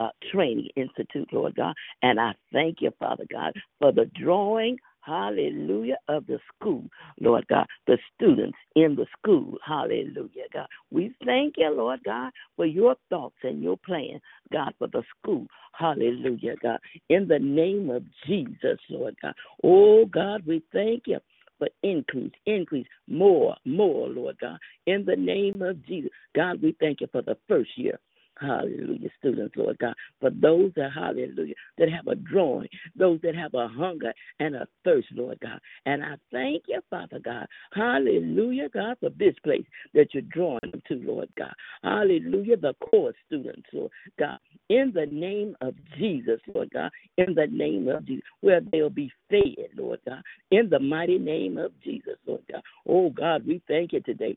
uh, 0.00 0.10
Training 0.32 0.68
Institute, 0.76 1.28
Lord 1.32 1.54
God. 1.54 1.74
And 2.02 2.20
I 2.20 2.34
thank 2.52 2.80
you, 2.80 2.92
Father 2.98 3.24
God, 3.30 3.52
for 3.80 3.92
the 3.92 4.10
drawing 4.20 4.78
hallelujah, 5.08 5.96
of 6.08 6.26
the 6.26 6.38
school, 6.54 6.84
Lord 7.20 7.46
God, 7.48 7.66
the 7.86 7.98
students 8.14 8.58
in 8.76 8.94
the 8.94 9.06
school, 9.18 9.58
hallelujah, 9.66 10.44
God. 10.52 10.66
We 10.90 11.14
thank 11.24 11.54
you, 11.56 11.74
Lord 11.74 12.00
God, 12.04 12.30
for 12.56 12.66
your 12.66 12.96
thoughts 13.08 13.36
and 13.42 13.62
your 13.62 13.78
plan, 13.78 14.20
God, 14.52 14.74
for 14.78 14.88
the 14.88 15.02
school, 15.18 15.46
hallelujah, 15.72 16.54
God. 16.62 16.78
In 17.08 17.26
the 17.26 17.38
name 17.38 17.90
of 17.90 18.04
Jesus, 18.26 18.78
Lord 18.90 19.16
God. 19.22 19.34
Oh, 19.64 20.04
God, 20.06 20.44
we 20.46 20.62
thank 20.72 21.04
you 21.06 21.18
for 21.58 21.68
increase, 21.82 22.32
increase, 22.46 22.86
more, 23.08 23.56
more, 23.64 24.08
Lord 24.08 24.36
God. 24.40 24.58
In 24.86 25.04
the 25.04 25.16
name 25.16 25.62
of 25.62 25.84
Jesus, 25.86 26.10
God, 26.34 26.62
we 26.62 26.76
thank 26.78 27.00
you 27.00 27.08
for 27.10 27.22
the 27.22 27.36
first 27.48 27.70
year. 27.76 27.98
Hallelujah, 28.40 29.10
students, 29.18 29.54
Lord 29.56 29.78
God. 29.78 29.94
For 30.20 30.30
those 30.30 30.70
that, 30.76 30.92
hallelujah, 30.94 31.54
that 31.76 31.90
have 31.90 32.06
a 32.06 32.14
drawing, 32.14 32.68
those 32.96 33.20
that 33.22 33.34
have 33.34 33.54
a 33.54 33.66
hunger 33.66 34.12
and 34.38 34.54
a 34.54 34.66
thirst, 34.84 35.08
Lord 35.12 35.38
God. 35.40 35.58
And 35.86 36.04
I 36.04 36.14
thank 36.30 36.64
you, 36.68 36.80
Father 36.88 37.18
God. 37.24 37.46
Hallelujah, 37.72 38.68
God, 38.68 38.96
for 39.00 39.10
this 39.10 39.34
place 39.42 39.64
that 39.94 40.14
you're 40.14 40.22
drawing 40.22 40.60
them 40.70 40.82
to, 40.88 40.94
Lord 40.94 41.28
God. 41.36 41.52
Hallelujah, 41.82 42.56
the 42.56 42.74
core 42.74 43.12
students, 43.26 43.68
Lord 43.72 43.90
God. 44.18 44.38
In 44.68 44.92
the 44.94 45.06
name 45.06 45.56
of 45.60 45.74
Jesus, 45.98 46.40
Lord 46.54 46.70
God. 46.72 46.90
In 47.16 47.34
the 47.34 47.48
name 47.50 47.88
of 47.88 48.06
Jesus, 48.06 48.24
where 48.40 48.60
they'll 48.60 48.90
be 48.90 49.10
fed, 49.28 49.70
Lord 49.76 50.00
God. 50.06 50.22
In 50.50 50.68
the 50.70 50.78
mighty 50.78 51.18
name 51.18 51.58
of 51.58 51.72
Jesus, 51.82 52.16
Lord 52.26 52.42
God. 52.50 52.62
Oh, 52.88 53.10
God, 53.10 53.46
we 53.46 53.62
thank 53.66 53.92
you 53.92 54.00
today 54.00 54.36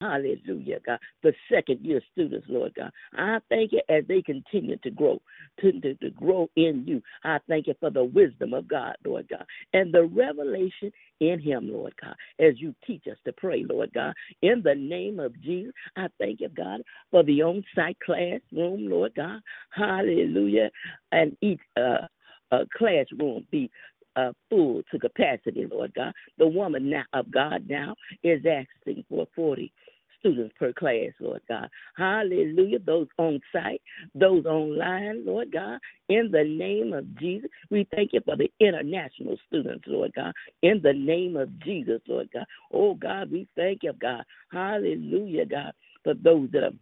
Hallelujah, 0.00 0.78
God. 0.86 1.00
The 1.24 1.32
second 1.52 1.80
year 1.84 2.00
students, 2.12 2.46
Lord 2.48 2.72
God. 2.76 2.92
I 3.14 3.38
thank 3.48 3.72
you 3.72 3.80
as 3.88 4.04
they 4.06 4.22
continue 4.22 4.76
to 4.84 4.90
grow, 4.90 5.20
to, 5.60 5.72
to, 5.72 5.94
to 5.96 6.10
grow 6.10 6.48
in 6.54 6.84
you. 6.86 7.02
I 7.24 7.38
thank 7.48 7.66
you 7.66 7.74
for 7.80 7.90
the 7.90 8.04
wisdom 8.04 8.54
of 8.54 8.68
God, 8.68 8.94
Lord 9.04 9.28
God, 9.28 9.44
and 9.72 9.92
the 9.92 10.04
revelation 10.04 10.92
in 11.18 11.40
Him, 11.40 11.68
Lord 11.72 11.94
God, 12.00 12.14
as 12.38 12.60
you 12.60 12.76
teach 12.86 13.02
us 13.10 13.16
to 13.24 13.32
pray, 13.32 13.64
Lord 13.68 13.92
God. 13.92 14.14
In 14.42 14.62
the 14.62 14.76
name 14.76 15.18
of 15.18 15.38
Jesus, 15.42 15.72
I 15.96 16.06
thank 16.20 16.42
you, 16.42 16.48
God, 16.48 16.82
for 17.10 17.24
the 17.24 17.42
on 17.42 17.64
site 17.74 17.98
classroom, 17.98 18.88
Lord 18.88 19.14
God. 19.16 19.40
Hallelujah. 19.70 20.70
And 21.10 21.36
each 21.40 21.60
uh, 21.76 22.06
uh, 22.52 22.64
classroom 22.76 23.48
be 23.50 23.68
uh, 24.14 24.32
full 24.48 24.82
to 24.90 24.98
capacity, 24.98 25.66
Lord 25.70 25.92
God. 25.94 26.12
The 26.38 26.46
woman 26.46 26.90
now, 26.90 27.04
of 27.12 27.30
God 27.30 27.64
now 27.68 27.94
is 28.22 28.42
asking 28.46 29.04
for 29.08 29.26
40 29.34 29.72
students 30.18 30.54
per 30.58 30.72
class, 30.72 31.12
Lord 31.20 31.42
God. 31.48 31.68
Hallelujah. 31.96 32.78
Those 32.80 33.08
on 33.18 33.40
site, 33.52 33.82
those 34.14 34.44
online, 34.46 35.24
Lord 35.24 35.52
God. 35.52 35.78
In 36.08 36.30
the 36.30 36.44
name 36.44 36.92
of 36.92 37.16
Jesus, 37.18 37.50
we 37.70 37.86
thank 37.94 38.12
you 38.12 38.20
for 38.24 38.36
the 38.36 38.50
international 38.60 39.36
students, 39.46 39.84
Lord 39.86 40.12
God. 40.14 40.32
In 40.62 40.80
the 40.82 40.92
name 40.92 41.36
of 41.36 41.48
Jesus, 41.60 42.00
Lord 42.06 42.28
God. 42.32 42.46
Oh, 42.72 42.94
God, 42.94 43.30
we 43.30 43.46
thank 43.56 43.82
you, 43.82 43.92
God. 44.00 44.24
Hallelujah, 44.50 45.46
God, 45.46 45.72
for 46.04 46.14
those 46.14 46.48
that 46.52 46.64
are, 46.64 46.72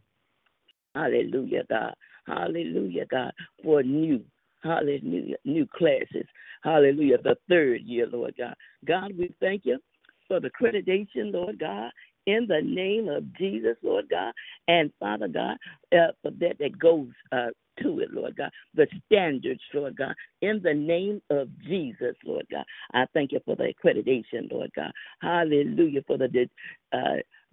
hallelujah, 0.95 1.65
God. 1.69 1.95
Hallelujah, 2.27 3.07
God, 3.07 3.33
for 3.63 3.83
new 3.83 4.25
Hallelujah. 4.67 5.37
New 5.45 5.67
classes. 5.67 6.27
Hallelujah. 6.63 7.19
The 7.23 7.37
third 7.49 7.83
year, 7.83 8.07
Lord 8.11 8.35
God. 8.37 8.55
God, 8.85 9.13
we 9.17 9.33
thank 9.41 9.63
you 9.65 9.79
for 10.27 10.41
the 10.41 10.51
accreditation, 10.51 11.33
Lord 11.33 11.59
God, 11.59 11.91
in 12.27 12.47
the 12.49 12.61
name 12.63 13.09
of 13.09 13.33
Jesus, 13.37 13.77
Lord 13.83 14.07
God. 14.11 14.33
And 14.69 14.93
Father 14.99 15.29
God, 15.29 15.57
uh, 15.93 16.13
for 16.23 16.31
that 16.41 16.57
that 16.59 16.79
goes 16.79 17.09
uh, 17.33 17.49
to 17.83 18.01
it, 18.01 18.13
Lord 18.13 18.37
God. 18.37 18.51
The 18.75 18.87
standards, 19.07 19.61
Lord 19.73 19.97
God, 19.97 20.15
in 20.43 20.61
the 20.63 20.75
name 20.75 21.21
of 21.31 21.49
Jesus, 21.67 22.17
Lord 22.25 22.47
God. 22.51 22.65
I 22.95 23.07
thank 23.15 23.33
you 23.33 23.41
for 23.45 23.57
the 23.57 23.73
accreditation, 23.73 24.51
Lord 24.51 24.71
God. 24.75 24.93
Hallelujah 25.21 26.03
for 26.07 26.19
the 26.19 26.49
uh, 26.93 26.99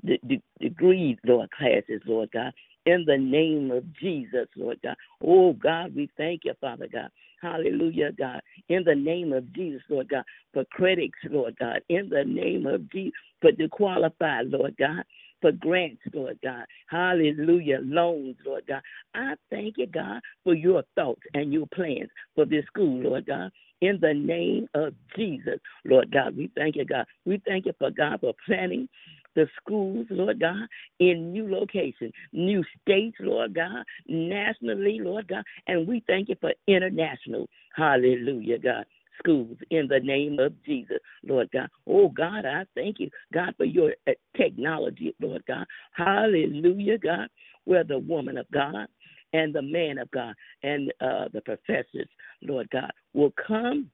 the, 0.04 0.20
the 0.24 0.42
degree, 0.60 1.18
Lord, 1.26 1.50
classes, 1.52 2.02
Lord 2.06 2.30
God 2.34 2.52
in 2.86 3.06
the 3.06 3.18
name 3.18 3.72
of 3.72 3.84
Jesus, 3.96 4.48
Lord 4.56 4.80
God. 4.84 4.96
Oh, 5.24 5.54
God, 5.54 5.96
we 5.96 6.10
thank 6.18 6.42
you, 6.46 6.54
Father 6.60 6.88
God. 6.92 7.10
Hallelujah, 7.42 8.12
God. 8.18 8.42
In 8.70 8.84
the 8.86 8.96
name 8.96 9.34
of 9.34 9.52
Jesus, 9.54 9.82
Lord 9.90 10.10
God, 10.10 10.24
for 10.54 10.66
critics, 10.66 11.20
Lord 11.30 11.56
God. 11.60 11.82
In 11.90 12.10
the 12.10 12.24
name 12.24 12.66
of 12.66 12.90
Jesus, 12.92 13.14
for 13.42 13.52
the 13.52 13.68
qualified, 13.68 14.48
Lord 14.48 14.76
God. 14.78 15.04
For 15.42 15.52
grants, 15.52 16.02
Lord 16.14 16.40
God. 16.42 16.64
Hallelujah. 16.88 17.80
Loans, 17.84 18.38
Lord 18.46 18.64
God. 18.66 18.82
I 19.14 19.34
thank 19.50 19.78
you, 19.78 19.88
God, 19.88 20.22
for 20.46 20.54
your 20.54 20.84
thoughts 20.96 21.24
and 21.34 21.52
your 21.52 21.68
plans 21.76 22.10
for 22.34 22.46
this 22.46 22.66
school, 22.66 23.02
Lord 23.02 23.26
God 23.26 23.52
in 23.82 24.00
the 24.00 24.14
name 24.14 24.66
of 24.76 24.94
Jesus. 25.14 25.60
Lord 25.84 26.10
God, 26.10 26.38
we 26.38 26.50
thank 26.56 26.78
you, 26.78 26.86
God. 26.86 27.06
We 27.26 27.42
thank 27.46 27.66
you 27.66 27.74
for 27.78 27.92
God 27.92 28.22
for 28.22 28.34
planning 28.46 28.88
the 29.36 29.48
schools, 29.62 30.08
Lord 30.10 30.40
God, 30.40 30.68
in 31.00 31.32
new 31.32 31.50
locations, 31.50 32.12
new 32.32 32.64
states, 32.82 33.18
Lord 33.20 33.56
God, 33.56 33.84
nationally, 34.08 35.00
Lord 35.02 35.28
God. 35.28 35.44
And 35.68 35.88
we 35.88 36.04
thank 36.08 36.30
you 36.30 36.36
for 36.40 36.54
international, 36.68 37.48
hallelujah, 37.76 38.60
God 38.60 38.86
schools 39.20 39.58
in 39.70 39.88
the 39.88 40.00
name 40.00 40.40
of 40.40 40.54
Jesus, 40.64 40.98
Lord 41.24 41.50
God. 41.54 41.70
Oh, 41.88 42.10
God, 42.10 42.46
I 42.46 42.66
thank 42.76 43.00
you, 43.00 43.10
God, 43.32 43.54
for 43.58 43.66
your 43.66 43.94
uh, 44.08 44.12
technology, 44.36 45.16
Lord 45.22 45.44
God. 45.48 45.66
Hallelujah, 45.92 46.98
God, 46.98 47.28
where 47.66 47.84
the 47.84 48.00
woman 48.00 48.38
of 48.38 48.48
God 48.52 48.88
and 49.34 49.54
the 49.54 49.62
man 49.62 49.98
of 49.98 50.10
God 50.12 50.34
and 50.64 50.92
uh, 51.02 51.26
the 51.34 51.42
professors, 51.42 52.08
Lord 52.42 52.70
God, 52.72 52.92
will 53.14 53.34
come 53.48 53.90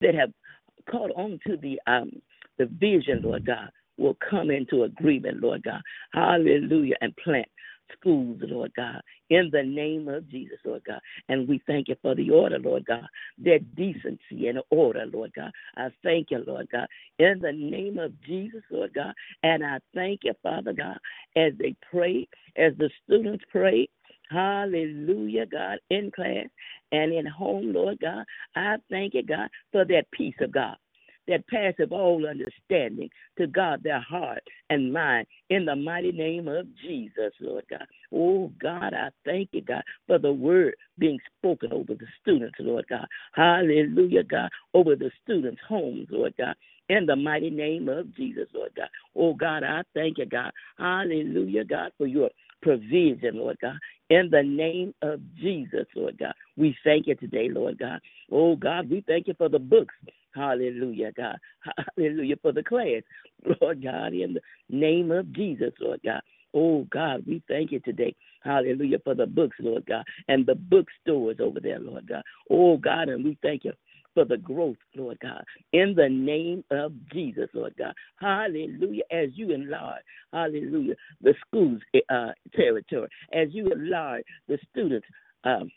that 0.00 0.14
have 0.14 0.32
caught 0.90 1.10
on 1.16 1.38
to 1.46 1.56
the 1.56 1.80
um, 1.86 2.10
the 2.58 2.66
vision, 2.66 3.22
Lord 3.22 3.46
God, 3.46 3.70
will 3.98 4.16
come 4.28 4.50
into 4.50 4.84
agreement, 4.84 5.40
Lord 5.40 5.62
God. 5.62 5.80
Hallelujah, 6.12 6.96
and 7.00 7.14
plant 7.16 7.48
schools, 7.98 8.38
Lord 8.42 8.72
God, 8.74 9.00
in 9.30 9.50
the 9.52 9.62
name 9.62 10.08
of 10.08 10.28
Jesus, 10.30 10.58
Lord 10.64 10.82
God. 10.86 11.00
And 11.28 11.48
we 11.48 11.60
thank 11.66 11.88
you 11.88 11.96
for 12.02 12.14
the 12.14 12.30
order, 12.30 12.58
Lord 12.58 12.84
God, 12.86 13.06
that 13.44 13.74
decency 13.74 14.48
and 14.48 14.60
order, 14.70 15.04
Lord 15.12 15.32
God. 15.34 15.50
I 15.76 15.88
thank 16.02 16.30
you, 16.30 16.42
Lord 16.46 16.68
God, 16.70 16.86
in 17.18 17.38
the 17.40 17.52
name 17.52 17.98
of 17.98 18.12
Jesus, 18.22 18.62
Lord 18.70 18.94
God. 18.94 19.12
And 19.42 19.64
I 19.64 19.78
thank 19.94 20.20
you, 20.24 20.32
Father 20.42 20.72
God, 20.72 20.98
as 21.36 21.52
they 21.58 21.74
pray, 21.90 22.28
as 22.56 22.72
the 22.78 22.90
students 23.04 23.44
pray, 23.50 23.88
Hallelujah, 24.30 25.44
God, 25.44 25.78
in 25.90 26.10
class 26.10 26.46
and 26.90 27.12
in 27.12 27.26
home, 27.26 27.72
Lord 27.74 27.98
God. 28.00 28.24
I 28.56 28.76
thank 28.88 29.12
you, 29.12 29.22
God, 29.22 29.50
for 29.72 29.84
that 29.84 30.10
peace 30.10 30.34
of 30.40 30.52
God 30.52 30.76
that 31.28 31.46
passeth 31.48 31.92
all 31.92 32.26
understanding 32.26 33.08
to 33.38 33.46
God 33.46 33.82
their 33.82 34.00
heart 34.00 34.42
and 34.70 34.92
mind 34.92 35.26
in 35.50 35.64
the 35.64 35.76
mighty 35.76 36.12
name 36.12 36.48
of 36.48 36.66
Jesus, 36.82 37.32
Lord 37.40 37.64
God. 37.70 37.86
Oh 38.12 38.52
God, 38.60 38.94
I 38.94 39.10
thank 39.24 39.50
you, 39.52 39.62
God, 39.62 39.82
for 40.06 40.18
the 40.18 40.32
word 40.32 40.74
being 40.98 41.18
spoken 41.38 41.72
over 41.72 41.94
the 41.94 42.06
students, 42.20 42.56
Lord 42.58 42.86
God. 42.88 43.06
Hallelujah, 43.34 44.24
God, 44.24 44.50
over 44.74 44.96
the 44.96 45.10
students' 45.22 45.60
homes, 45.68 46.08
Lord 46.10 46.34
God. 46.38 46.54
In 46.88 47.06
the 47.06 47.16
mighty 47.16 47.48
name 47.48 47.88
of 47.88 48.14
Jesus, 48.16 48.48
Lord 48.52 48.72
God. 48.76 48.88
Oh 49.16 49.34
God, 49.34 49.62
I 49.62 49.82
thank 49.94 50.18
you, 50.18 50.26
God. 50.26 50.50
Hallelujah, 50.78 51.64
God, 51.64 51.92
for 51.96 52.06
your 52.06 52.28
provision, 52.62 53.36
Lord 53.36 53.58
God. 53.60 53.76
In 54.10 54.28
the 54.30 54.42
name 54.42 54.94
of 55.02 55.20
Jesus, 55.36 55.86
Lord 55.94 56.18
God. 56.18 56.34
We 56.56 56.76
thank 56.84 57.06
you 57.06 57.14
today, 57.14 57.48
Lord 57.50 57.78
God. 57.78 58.00
Oh 58.30 58.56
God, 58.56 58.90
we 58.90 59.02
thank 59.06 59.26
you 59.26 59.34
for 59.36 59.48
the 59.48 59.58
books 59.58 59.94
Hallelujah, 60.34 61.12
God. 61.16 61.36
Hallelujah 61.96 62.36
for 62.40 62.52
the 62.52 62.62
class, 62.62 63.02
Lord 63.60 63.82
God, 63.82 64.12
in 64.14 64.34
the 64.34 64.40
name 64.70 65.10
of 65.10 65.32
Jesus, 65.32 65.72
Lord 65.80 66.00
God. 66.04 66.22
Oh, 66.54 66.86
God, 66.90 67.24
we 67.26 67.42
thank 67.48 67.72
you 67.72 67.80
today. 67.80 68.14
Hallelujah 68.42 68.98
for 69.04 69.14
the 69.14 69.26
books, 69.26 69.56
Lord 69.58 69.86
God, 69.86 70.04
and 70.28 70.44
the 70.44 70.54
bookstores 70.54 71.36
over 71.40 71.60
there, 71.60 71.78
Lord 71.78 72.06
God. 72.06 72.22
Oh, 72.50 72.76
God, 72.76 73.08
and 73.08 73.24
we 73.24 73.38
thank 73.42 73.64
you 73.64 73.72
for 74.14 74.24
the 74.24 74.36
growth, 74.36 74.76
Lord 74.94 75.18
God, 75.20 75.44
in 75.72 75.94
the 75.96 76.08
name 76.08 76.64
of 76.70 76.92
Jesus, 77.12 77.48
Lord 77.54 77.74
God. 77.78 77.94
Hallelujah. 78.16 79.04
As 79.10 79.30
you 79.34 79.52
enlarge, 79.52 80.02
hallelujah, 80.32 80.94
the 81.20 81.34
schools 81.46 81.80
uh, 82.10 82.32
territory, 82.54 83.08
as 83.32 83.48
you 83.52 83.68
enlarge 83.68 84.24
the 84.48 84.58
students' 84.70 85.06
um, 85.44 85.70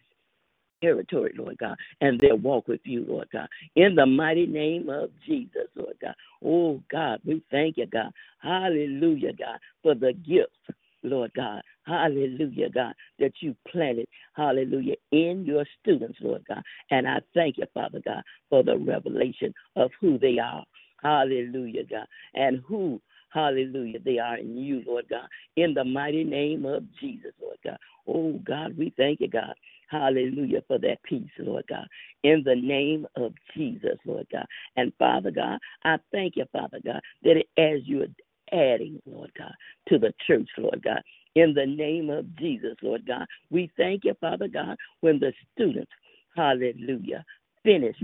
territory, 0.81 1.33
Lord 1.37 1.57
God, 1.57 1.75
and 2.01 2.19
their 2.19 2.35
walk 2.35 2.67
with 2.67 2.81
you, 2.83 3.05
Lord 3.07 3.27
God. 3.31 3.47
In 3.75 3.95
the 3.95 4.05
mighty 4.05 4.45
name 4.45 4.89
of 4.89 5.09
Jesus, 5.25 5.67
Lord 5.75 5.95
God. 6.01 6.15
Oh, 6.43 6.81
God, 6.91 7.19
we 7.25 7.41
thank 7.51 7.77
you, 7.77 7.87
God. 7.87 8.11
Hallelujah, 8.39 9.33
God, 9.33 9.59
for 9.81 9.95
the 9.95 10.13
gifts. 10.13 10.77
Lord 11.03 11.31
God, 11.35 11.61
hallelujah, 11.85 12.69
God, 12.69 12.93
that 13.19 13.33
you 13.39 13.55
planted, 13.67 14.07
hallelujah, 14.33 14.95
in 15.11 15.45
your 15.45 15.65
students, 15.81 16.17
Lord 16.21 16.43
God. 16.47 16.61
And 16.91 17.07
I 17.07 17.21
thank 17.33 17.57
you, 17.57 17.65
Father 17.73 18.01
God, 18.03 18.23
for 18.49 18.63
the 18.63 18.77
revelation 18.77 19.53
of 19.75 19.91
who 19.99 20.17
they 20.17 20.37
are, 20.39 20.63
hallelujah, 21.01 21.83
God, 21.89 22.07
and 22.33 22.61
who, 22.67 23.01
hallelujah, 23.29 23.99
they 23.99 24.19
are 24.19 24.37
in 24.37 24.57
you, 24.57 24.83
Lord 24.85 25.05
God, 25.09 25.27
in 25.55 25.73
the 25.73 25.83
mighty 25.83 26.23
name 26.23 26.65
of 26.65 26.83
Jesus, 26.99 27.33
Lord 27.41 27.57
God. 27.63 27.77
Oh, 28.07 28.39
God, 28.45 28.77
we 28.77 28.93
thank 28.97 29.19
you, 29.19 29.27
God, 29.27 29.55
Hallelujah 29.87 30.61
for 30.67 30.79
that 30.79 31.01
peace, 31.03 31.29
Lord 31.39 31.65
God. 31.69 31.87
In 32.23 32.43
the 32.43 32.55
name 32.55 33.05
of 33.15 33.33
Jesus, 33.55 33.97
Lord 34.05 34.27
God. 34.31 34.45
And 34.75 34.91
Father 34.97 35.31
God, 35.31 35.59
I 35.83 35.97
thank 36.11 36.35
you, 36.35 36.45
Father 36.51 36.79
God, 36.83 37.01
that 37.23 37.43
as 37.57 37.81
you 37.85 38.03
are 38.03 38.07
adding, 38.51 39.01
Lord 39.05 39.31
God, 39.37 39.53
to 39.89 39.99
the 39.99 40.13
church, 40.25 40.49
Lord 40.57 40.81
God, 40.83 41.01
in 41.35 41.53
the 41.53 41.65
name 41.65 42.09
of 42.09 42.33
Jesus, 42.37 42.75
Lord 42.81 43.05
God, 43.05 43.25
we 43.49 43.71
thank 43.77 44.05
you, 44.05 44.15
Father 44.19 44.47
God, 44.47 44.77
when 45.01 45.19
the 45.19 45.33
students, 45.53 45.91
hallelujah, 46.35 47.23
finish 47.63 47.97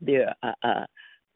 their 0.00 0.34
uh, 0.42 0.52
uh, 0.62 0.86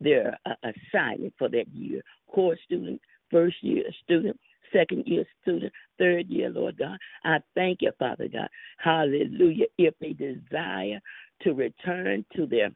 their 0.00 0.38
uh, 0.46 0.54
assignment 0.62 1.34
for 1.38 1.48
that 1.48 1.68
year. 1.74 2.00
Core 2.32 2.56
student, 2.64 3.00
first 3.30 3.56
year 3.62 3.84
student, 4.04 4.38
second 4.72 5.04
year 5.06 5.24
student, 5.42 5.72
third 5.98 6.28
year, 6.28 6.50
Lord 6.50 6.78
God. 6.78 6.98
I 7.24 7.38
thank 7.54 7.82
you, 7.82 7.92
Father 7.98 8.28
God. 8.28 8.48
Hallelujah. 8.78 9.66
If 9.78 9.94
they 10.00 10.12
desire 10.12 11.00
to 11.42 11.52
return 11.52 12.24
to 12.36 12.46
their 12.46 12.70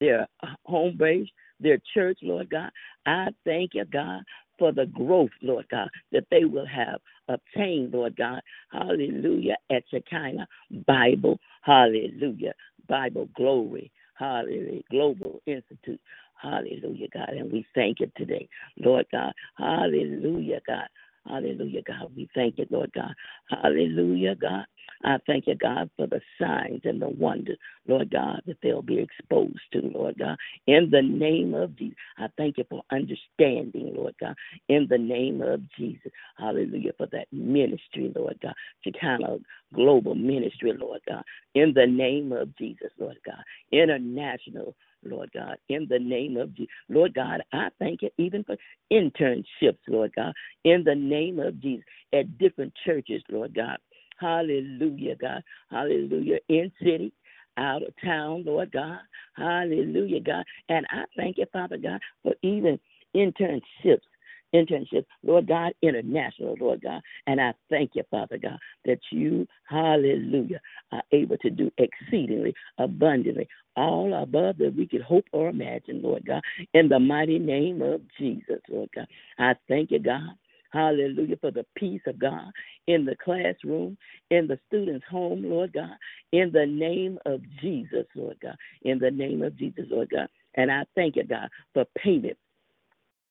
their 0.00 0.28
home 0.64 0.96
base, 0.96 1.28
their 1.60 1.78
church, 1.92 2.18
Lord 2.22 2.50
God, 2.50 2.70
I 3.04 3.28
thank 3.44 3.74
you, 3.74 3.84
God, 3.84 4.22
for 4.58 4.72
the 4.72 4.86
growth, 4.86 5.30
Lord 5.42 5.66
God, 5.70 5.88
that 6.12 6.24
they 6.30 6.44
will 6.44 6.66
have 6.66 7.00
obtained, 7.28 7.92
Lord 7.92 8.16
God. 8.16 8.40
Hallelujah. 8.72 9.56
At 9.70 9.84
Shekinah 9.90 10.48
Bible. 10.86 11.38
Hallelujah. 11.62 12.54
Bible 12.88 13.28
glory. 13.34 13.90
Hallelujah. 14.14 14.82
Global 14.90 15.40
Institute. 15.46 16.00
Hallelujah, 16.40 17.08
God. 17.12 17.30
And 17.30 17.52
we 17.52 17.66
thank 17.74 18.00
you 18.00 18.10
today, 18.16 18.48
Lord 18.78 19.06
God. 19.12 19.32
Hallelujah, 19.56 20.60
God. 20.66 20.88
Hallelujah, 21.28 21.82
God. 21.82 22.10
We 22.16 22.28
thank 22.34 22.58
you, 22.58 22.66
Lord 22.70 22.92
God. 22.94 23.14
Hallelujah, 23.50 24.34
God. 24.34 24.64
I 25.04 25.18
thank 25.26 25.46
you, 25.46 25.54
God, 25.54 25.90
for 25.96 26.06
the 26.06 26.20
signs 26.40 26.80
and 26.84 27.00
the 27.00 27.08
wonders, 27.08 27.58
Lord 27.86 28.10
God, 28.10 28.42
that 28.46 28.56
they'll 28.62 28.82
be 28.82 28.98
exposed 28.98 29.60
to, 29.72 29.80
Lord 29.94 30.18
God. 30.18 30.36
In 30.66 30.88
the 30.90 31.02
name 31.02 31.54
of 31.54 31.76
Jesus, 31.76 31.96
I 32.18 32.26
thank 32.36 32.58
you 32.58 32.64
for 32.68 32.82
understanding, 32.90 33.94
Lord 33.94 34.14
God. 34.20 34.34
In 34.68 34.86
the 34.90 34.98
name 34.98 35.40
of 35.42 35.60
Jesus, 35.78 36.10
hallelujah, 36.36 36.92
for 36.96 37.06
that 37.12 37.26
ministry, 37.30 38.12
Lord 38.14 38.38
God. 38.42 38.54
Shekinah 38.82 39.38
global 39.74 40.14
ministry, 40.14 40.72
Lord 40.76 41.00
God. 41.06 41.22
In 41.54 41.72
the 41.74 41.86
name 41.86 42.32
of 42.32 42.56
Jesus, 42.56 42.90
Lord 42.98 43.18
God. 43.24 43.42
International 43.70 44.74
Lord 45.04 45.30
God, 45.32 45.56
in 45.68 45.86
the 45.88 45.98
name 45.98 46.36
of 46.36 46.54
Jesus. 46.54 46.72
Lord 46.88 47.14
God, 47.14 47.42
I 47.52 47.68
thank 47.78 48.02
you 48.02 48.10
even 48.18 48.44
for 48.44 48.56
internships, 48.92 49.78
Lord 49.88 50.12
God, 50.14 50.32
in 50.64 50.84
the 50.84 50.94
name 50.94 51.38
of 51.38 51.60
Jesus, 51.60 51.84
at 52.12 52.38
different 52.38 52.72
churches, 52.84 53.22
Lord 53.30 53.54
God. 53.54 53.78
Hallelujah, 54.18 55.16
God. 55.16 55.42
Hallelujah. 55.70 56.38
In 56.48 56.72
city, 56.82 57.12
out 57.56 57.82
of 57.82 57.94
town, 58.04 58.44
Lord 58.44 58.72
God. 58.72 58.98
Hallelujah, 59.36 60.20
God. 60.20 60.44
And 60.68 60.86
I 60.90 61.04
thank 61.16 61.38
you, 61.38 61.46
Father 61.52 61.76
God, 61.76 62.00
for 62.22 62.34
even 62.42 62.78
internships 63.14 64.06
internship, 64.54 65.04
Lord 65.22 65.46
God, 65.46 65.72
international, 65.82 66.56
Lord 66.60 66.82
God. 66.82 67.00
And 67.26 67.40
I 67.40 67.52
thank 67.70 67.92
you, 67.94 68.02
Father 68.10 68.38
God, 68.38 68.58
that 68.84 69.00
you, 69.10 69.46
hallelujah, 69.68 70.60
are 70.92 71.02
able 71.12 71.36
to 71.38 71.50
do 71.50 71.70
exceedingly 71.78 72.54
abundantly, 72.78 73.48
all 73.76 74.14
above 74.22 74.58
that 74.58 74.74
we 74.74 74.86
could 74.86 75.02
hope 75.02 75.26
or 75.32 75.48
imagine, 75.48 76.02
Lord 76.02 76.24
God, 76.26 76.42
in 76.74 76.88
the 76.88 76.98
mighty 76.98 77.38
name 77.38 77.82
of 77.82 78.00
Jesus, 78.18 78.60
Lord 78.68 78.88
God. 78.94 79.06
I 79.38 79.54
thank 79.68 79.90
you, 79.90 79.98
God. 79.98 80.30
Hallelujah 80.70 81.36
for 81.40 81.50
the 81.50 81.64
peace 81.76 82.02
of 82.06 82.18
God 82.18 82.50
in 82.86 83.06
the 83.06 83.16
classroom, 83.24 83.96
in 84.30 84.46
the 84.46 84.58
student's 84.66 85.06
home, 85.10 85.42
Lord 85.42 85.72
God, 85.72 85.96
in 86.32 86.50
the 86.52 86.66
name 86.66 87.18
of 87.24 87.40
Jesus, 87.62 88.04
Lord 88.14 88.36
God, 88.42 88.56
in 88.82 88.98
the 88.98 89.10
name 89.10 89.42
of 89.42 89.56
Jesus, 89.56 89.86
Lord 89.90 90.10
God. 90.10 90.28
And 90.56 90.70
I 90.70 90.84
thank 90.94 91.16
you, 91.16 91.24
God, 91.24 91.48
for 91.72 91.86
payment 91.96 92.36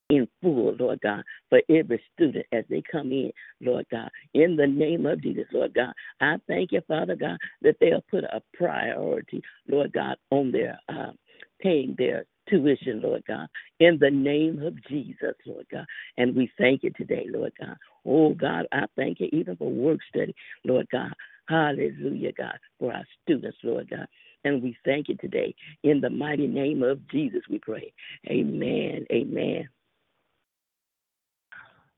in 0.10 0.28
full, 0.42 0.76
Lord 0.80 1.02
God, 1.02 1.24
for 1.50 1.62
every 1.70 2.02
student 2.14 2.46
as 2.52 2.64
they 2.70 2.82
come 2.90 3.12
in, 3.12 3.32
Lord 3.62 3.86
God. 3.92 4.10
In 4.34 4.56
the 4.56 4.68
name 4.68 5.06
of 5.06 5.22
Jesus, 5.22 5.46
Lord 5.52 5.74
God, 5.74 5.94
I 6.22 6.38
thank 6.48 6.72
you, 6.72 6.82
Father 6.88 7.16
God, 7.16 7.38
that 7.62 7.76
they'll 7.80 8.04
put 8.10 8.24
a 8.24 8.42
priority, 8.54 9.42
Lord 9.68 9.92
God, 9.94 10.18
on 10.32 10.52
their 10.52 10.80
uh, 10.90 11.12
paying 11.60 11.96
their 11.98 12.26
tuition, 12.50 13.02
Lord 13.02 13.24
God, 13.28 13.48
in 13.80 13.98
the 14.00 14.10
name 14.10 14.62
of 14.64 14.74
Jesus, 14.88 15.36
Lord 15.46 15.66
God. 15.72 15.86
And 16.18 16.36
we 16.36 16.50
thank 16.58 16.84
you 16.84 16.92
today, 16.96 17.26
Lord 17.30 17.52
God. 17.60 17.76
Oh, 18.06 18.34
God, 18.34 18.66
I 18.72 18.86
thank 18.96 19.20
you 19.20 19.28
even 19.34 19.58
for 19.58 19.70
work 19.70 20.00
study, 20.10 20.34
Lord 20.64 20.88
God. 20.92 21.12
Hallelujah, 21.50 22.32
God, 22.38 22.58
for 22.80 22.94
our 22.94 23.06
students, 23.24 23.58
Lord 23.64 23.90
God. 23.90 24.08
And 24.44 24.62
we 24.62 24.78
thank 24.86 25.10
you 25.10 25.16
today. 25.18 25.56
In 25.84 26.00
the 26.00 26.10
mighty 26.10 26.48
name 26.48 26.84
of 26.84 27.06
Jesus, 27.10 27.42
we 27.50 27.60
pray. 27.60 27.92
Amen. 28.30 29.06
Amen. 29.12 29.68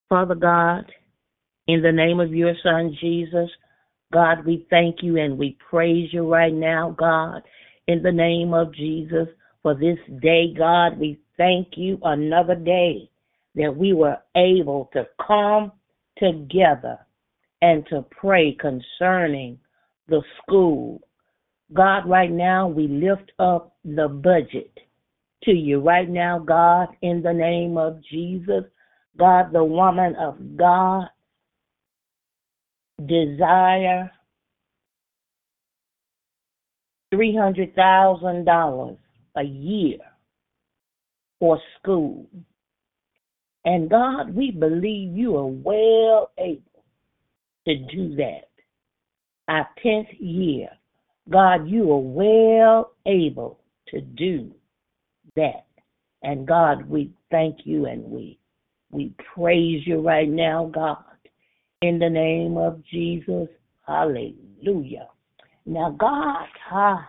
Father 0.10 0.36
God, 0.36 0.92
in 1.68 1.84
the 1.84 1.92
name 1.92 2.20
of 2.20 2.34
your 2.34 2.54
Son, 2.64 2.98
Jesus, 3.00 3.50
God, 4.12 4.44
we 4.44 4.66
thank 4.72 5.04
you 5.04 5.18
and 5.18 5.38
we 5.38 5.56
praise 5.70 6.10
you 6.12 6.28
right 6.28 6.54
now, 6.54 6.96
God, 6.98 7.44
in 7.88 8.02
the 8.02 8.12
name 8.12 8.56
of 8.56 8.74
Jesus, 8.74 9.28
for 9.62 9.76
this 9.76 10.00
day, 10.20 10.52
God. 10.58 10.98
We 10.98 11.20
thank 11.38 11.70
you 11.78 12.00
another 12.04 12.56
day 12.56 13.12
that 13.54 13.76
we 13.76 13.94
were 13.94 14.18
able 14.36 14.90
to 14.94 15.08
come 15.26 15.72
together 16.18 16.98
and 17.62 17.86
to 17.92 18.04
pray 18.10 18.58
concerning 18.60 19.60
the 20.08 20.24
school. 20.42 21.02
God, 21.72 22.10
right 22.10 22.32
now, 22.32 22.68
we 22.68 22.88
lift 22.88 23.32
up 23.38 23.76
the 23.86 24.08
budget 24.08 24.72
to 25.44 25.52
you 25.52 25.82
right 25.82 26.10
now, 26.10 26.40
God, 26.40 26.88
in 27.04 27.22
the 27.22 27.34
name 27.34 27.78
of 27.78 28.02
Jesus. 28.12 28.64
God, 29.18 29.52
the 29.52 29.64
woman 29.64 30.16
of 30.16 30.58
God, 30.58 31.08
desire 33.06 34.12
$300,000 37.14 38.98
a 39.36 39.44
year 39.44 39.98
for 41.40 41.60
school. 41.78 42.28
And 43.66 43.90
God, 43.90 44.34
we 44.34 44.52
believe 44.52 45.18
you 45.18 45.36
are 45.38 45.48
well 45.48 46.32
able 46.38 46.84
to 47.68 47.76
do 47.76 48.16
that. 48.16 48.50
Our 49.48 49.68
10th 49.84 50.16
year, 50.20 50.70
God, 51.30 51.68
you 51.68 51.92
are 51.92 52.00
well 52.00 52.92
able 53.06 53.60
to 53.90 54.02
do 54.02 54.52
that. 55.36 55.66
And 56.22 56.48
God, 56.48 56.88
we 56.90 57.12
thank 57.32 57.60
you 57.66 57.86
and 57.86 58.04
we 58.04 58.40
we 58.92 59.14
praise 59.36 59.86
you 59.86 60.02
right 60.02 60.30
now, 60.30 60.70
God, 60.74 61.04
in 61.82 62.00
the 62.00 62.10
name 62.10 62.58
of 62.58 62.84
Jesus. 62.86 63.48
Hallelujah. 63.86 65.08
Now, 65.66 65.92
God, 65.92 66.48
ah, 66.72 67.08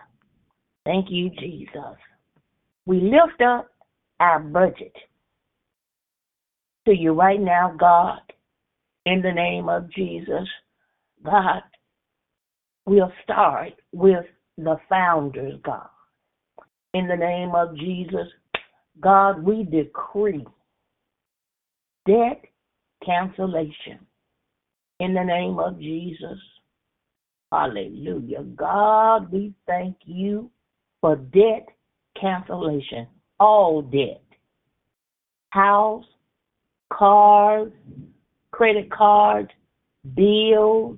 thank 0.85 1.07
you, 1.09 1.29
Jesus. 1.39 1.97
We 2.85 2.99
lift 3.01 3.41
up 3.41 3.71
our 4.19 4.39
budget 4.39 4.95
to 6.85 6.95
you 6.95 7.13
right 7.13 7.39
now, 7.39 7.75
God, 7.79 8.19
in 9.05 9.21
the 9.21 9.31
name 9.31 9.69
of 9.69 9.91
Jesus. 9.91 10.47
God, 11.23 11.61
we'll 12.85 13.11
start 13.23 13.73
with 13.91 14.25
the 14.57 14.77
founders, 14.89 15.59
God. 15.63 15.87
In 16.93 17.07
the 17.07 17.15
name 17.15 17.55
of 17.55 17.75
Jesus, 17.77 18.27
God, 18.99 19.41
we 19.41 19.63
decree 19.63 20.45
debt 22.05 22.41
cancellation. 23.05 23.99
In 24.99 25.13
the 25.13 25.23
name 25.23 25.59
of 25.59 25.79
Jesus. 25.79 26.37
Hallelujah. 27.51 28.43
God, 28.55 29.31
we 29.31 29.53
thank 29.67 29.95
you 30.05 30.49
for 31.01 31.15
debt 31.15 31.67
cancellation. 32.19 33.07
All 33.39 33.81
debt. 33.81 34.21
House, 35.49 36.05
cars, 36.93 37.71
credit 38.51 38.91
card, 38.91 39.51
bills, 40.15 40.97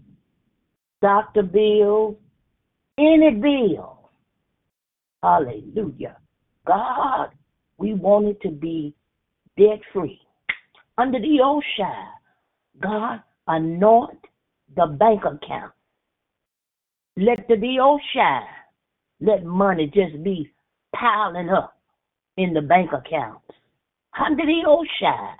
doctor 1.01 1.43
bills, 1.43 2.15
any 2.97 3.31
bill. 3.31 4.09
Hallelujah. 5.23 6.17
God, 6.67 7.29
we 7.77 7.93
want 7.93 8.27
it 8.27 8.41
to 8.41 8.49
be 8.49 8.93
debt 9.57 9.79
free. 9.91 10.19
Under 10.97 11.19
the 11.19 11.39
ocean, 11.43 12.06
God, 12.79 13.21
anoint 13.47 14.19
the 14.75 14.86
bank 14.86 15.21
account. 15.25 15.71
Let 17.17 17.47
the 17.47 17.99
shine. 18.13 18.43
Let 19.19 19.43
money 19.43 19.88
just 19.88 20.23
be 20.23 20.51
piling 20.95 21.49
up 21.49 21.77
in 22.38 22.53
the 22.53 22.62
bank 22.62 22.91
accounts. 22.93 23.45
Under 24.19 24.45
the 24.45 24.63
ocean, 24.67 25.36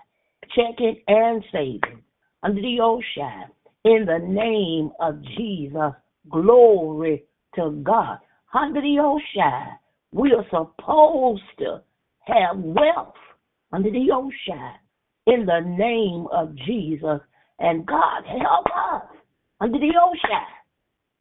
checking 0.56 1.02
and 1.08 1.44
saving. 1.52 2.02
Under 2.42 2.62
the 2.62 2.80
ocean, 2.82 3.46
in 3.86 4.06
the 4.06 4.20
name 4.20 4.92
of 5.00 5.22
Jesus, 5.38 5.94
glory 6.30 7.26
to 7.56 7.80
God. 7.84 8.18
Under 8.54 8.82
the 8.82 8.98
ocean, 9.00 9.78
we 10.12 10.34
are 10.34 10.46
supposed 10.50 11.42
to 11.60 11.82
have 12.26 12.58
wealth 12.58 13.14
under 13.72 13.92
the 13.92 14.12
ocean 14.12 14.74
in 15.28 15.46
the 15.46 15.60
name 15.60 16.28
of 16.32 16.56
Jesus. 16.56 17.20
And 17.60 17.86
God 17.86 18.24
help 18.26 18.66
us 18.66 19.04
under 19.62 19.80
the 19.80 19.94
ocean 20.02 20.46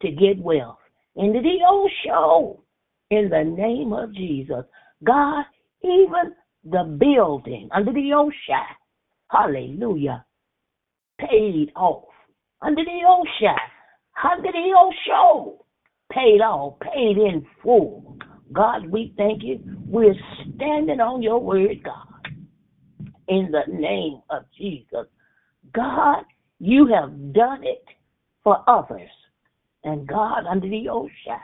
to 0.02 0.10
get 0.10 0.42
wealth. 0.42 0.78
Into 1.16 1.40
the 1.40 1.58
ocean 1.68 2.58
in 3.10 3.28
the 3.28 3.44
name 3.44 3.92
of 3.92 4.14
Jesus. 4.14 4.64
God, 5.04 5.44
even 5.82 6.34
the 6.64 6.84
building 6.98 7.68
under 7.72 7.92
the 7.92 8.12
ocean, 8.14 8.66
hallelujah, 9.30 10.24
paid 11.18 11.70
off. 11.76 12.04
Under 12.62 12.82
the 12.84 13.00
ocean, 13.06 13.56
under 14.24 14.50
the 14.52 14.74
ocean, 14.78 15.58
paid 16.10 16.40
off, 16.40 16.78
paid 16.80 17.18
in 17.18 17.44
full. 17.62 18.16
God, 18.52 18.86
we 18.86 19.12
thank 19.16 19.42
you. 19.42 19.60
We're 19.86 20.14
standing 20.56 21.00
on 21.00 21.22
your 21.22 21.40
word, 21.40 21.82
God 21.82 22.11
in 23.28 23.50
the 23.50 23.72
name 23.72 24.20
of 24.30 24.44
Jesus. 24.56 25.06
God, 25.72 26.24
you 26.58 26.86
have 26.86 27.32
done 27.32 27.64
it 27.64 27.84
for 28.42 28.62
others. 28.68 29.10
And 29.84 30.06
God, 30.06 30.46
under 30.48 30.68
the 30.68 30.88
ocean, 30.88 31.42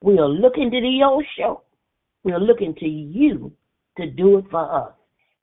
we 0.00 0.18
are 0.18 0.28
looking 0.28 0.70
to 0.70 0.80
the 0.80 1.00
ocean. 1.04 1.56
We 2.24 2.32
are 2.32 2.40
looking 2.40 2.74
to 2.76 2.86
you 2.86 3.52
to 3.96 4.10
do 4.10 4.38
it 4.38 4.44
for 4.50 4.70
us. 4.70 4.92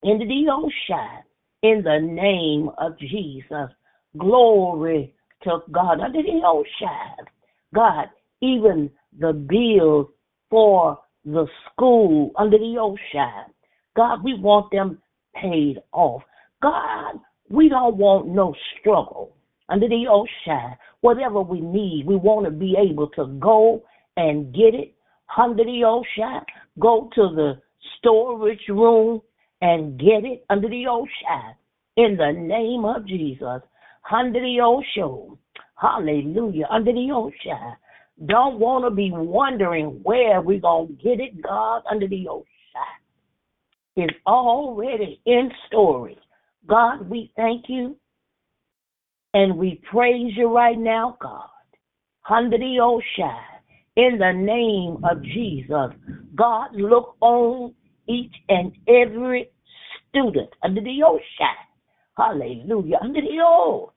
Into 0.03 0.25
the 0.25 0.45
ocean, 0.51 1.23
in 1.63 1.81
the 1.83 1.99
name 1.99 2.69
of 2.77 2.97
Jesus. 2.99 3.69
Glory 4.17 5.13
to 5.43 5.59
God. 5.71 5.99
Under 5.99 6.21
the 6.21 6.41
ocean, 6.45 7.25
God, 7.73 8.09
even 8.41 8.89
the 9.17 9.33
bills 9.33 10.07
for 10.49 10.99
the 11.25 11.47
school 11.65 12.31
under 12.37 12.57
the 12.57 12.77
ocean. 12.79 13.51
God, 13.95 14.23
we 14.23 14.35
want 14.35 14.71
them 14.71 14.99
paid 15.39 15.81
off. 15.91 16.21
God, 16.61 17.19
we 17.49 17.69
don't 17.69 17.97
want 17.97 18.27
no 18.27 18.55
struggle 18.79 19.35
under 19.69 19.87
the 19.87 20.05
ocean. 20.09 20.75
Whatever 21.01 21.41
we 21.41 21.61
need, 21.61 22.05
we 22.05 22.15
want 22.15 22.45
to 22.45 22.51
be 22.51 22.75
able 22.77 23.07
to 23.09 23.27
go 23.39 23.83
and 24.17 24.53
get 24.53 24.73
it 24.73 24.95
under 25.37 25.63
the 25.63 25.83
ocean. 25.85 26.41
Go 26.79 27.09
to 27.15 27.21
the 27.35 27.61
storage 27.97 28.67
room 28.69 29.21
and 29.61 29.99
get 29.99 30.23
it 30.25 30.45
under 30.49 30.69
the 30.69 30.87
ocean. 30.87 31.55
In 31.97 32.17
the 32.17 32.31
name 32.31 32.85
of 32.85 33.07
Jesus. 33.07 33.61
Under 34.11 34.39
the 34.39 34.59
ocean. 34.61 35.37
Hallelujah. 35.75 36.67
Under 36.69 36.91
the 36.91 37.11
ocean. 37.13 37.75
Don't 38.25 38.59
want 38.59 38.85
to 38.85 38.91
be 38.91 39.11
wondering 39.11 39.99
where 40.03 40.41
we're 40.41 40.59
going 40.59 40.87
to 40.87 40.93
get 40.93 41.19
it, 41.19 41.41
God, 41.41 41.83
under 41.89 42.07
the 42.07 42.27
ocean 42.29 42.45
is 43.95 44.09
already 44.27 45.21
in 45.25 45.49
storage. 45.67 46.17
God, 46.67 47.09
we 47.09 47.31
thank 47.35 47.65
you 47.69 47.95
and 49.33 49.57
we 49.57 49.81
praise 49.89 50.33
you 50.35 50.53
right 50.53 50.77
now, 50.77 51.17
God. 51.21 51.49
The 52.27 52.79
ocean, 52.81 53.37
in 53.95 54.17
the 54.17 54.33
name 54.33 55.03
of 55.03 55.21
Jesus, 55.23 55.91
God, 56.35 56.69
look 56.73 57.15
on 57.21 57.73
each 58.07 58.33
and 58.49 58.71
every 58.87 59.49
student 60.09 60.49
under 60.63 60.81
the 60.81 61.03
ocean. 61.05 61.55
Hallelujah. 62.17 62.97
Under 63.01 63.21
the 63.21 63.41
old. 63.45 63.91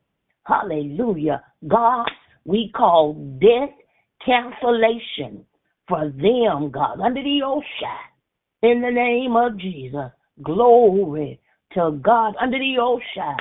Hallelujah. 0.45 1.43
God, 1.67 2.07
we 2.45 2.71
call 2.77 3.15
death 3.41 3.75
cancellation 4.25 5.45
for 5.89 6.11
them, 6.11 6.71
God, 6.71 7.01
under 7.01 7.23
the 7.23 7.41
ocean 7.45 8.08
in 8.63 8.81
the 8.81 8.91
name 8.91 9.37
of 9.37 9.59
Jesus. 9.59 10.11
Glory 10.43 11.41
to 11.75 11.99
God 12.03 12.35
under 12.41 12.59
the 12.59 12.77
ocean, 12.81 13.37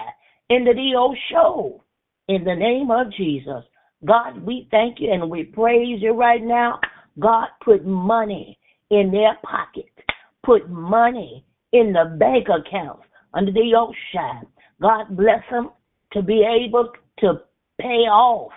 into 0.50 0.74
the 0.74 0.96
ocean, 0.98 1.80
in 2.28 2.44
the 2.44 2.56
name 2.56 2.92
of 2.92 3.12
Jesus. 3.14 3.64
God, 4.06 4.42
we 4.44 4.68
thank 4.72 5.00
you 5.00 5.12
and 5.12 5.30
we 5.30 5.44
praise 5.44 6.02
you 6.02 6.14
right 6.14 6.44
now. 6.44 6.80
God, 7.20 7.48
put 7.64 7.86
money 7.86 8.58
in 8.92 9.12
their 9.12 9.38
pocket, 9.44 9.92
put 10.46 10.70
money 10.70 11.46
in 11.74 11.94
the 11.94 12.16
bank 12.20 12.48
account 12.50 13.00
under 13.34 13.52
the 13.52 13.74
ocean. 13.76 14.48
God 14.82 15.16
bless 15.16 15.44
them 15.52 15.72
to 16.14 16.22
be 16.22 16.44
able 16.46 16.92
to 17.20 17.42
pay 17.80 18.08
off 18.08 18.52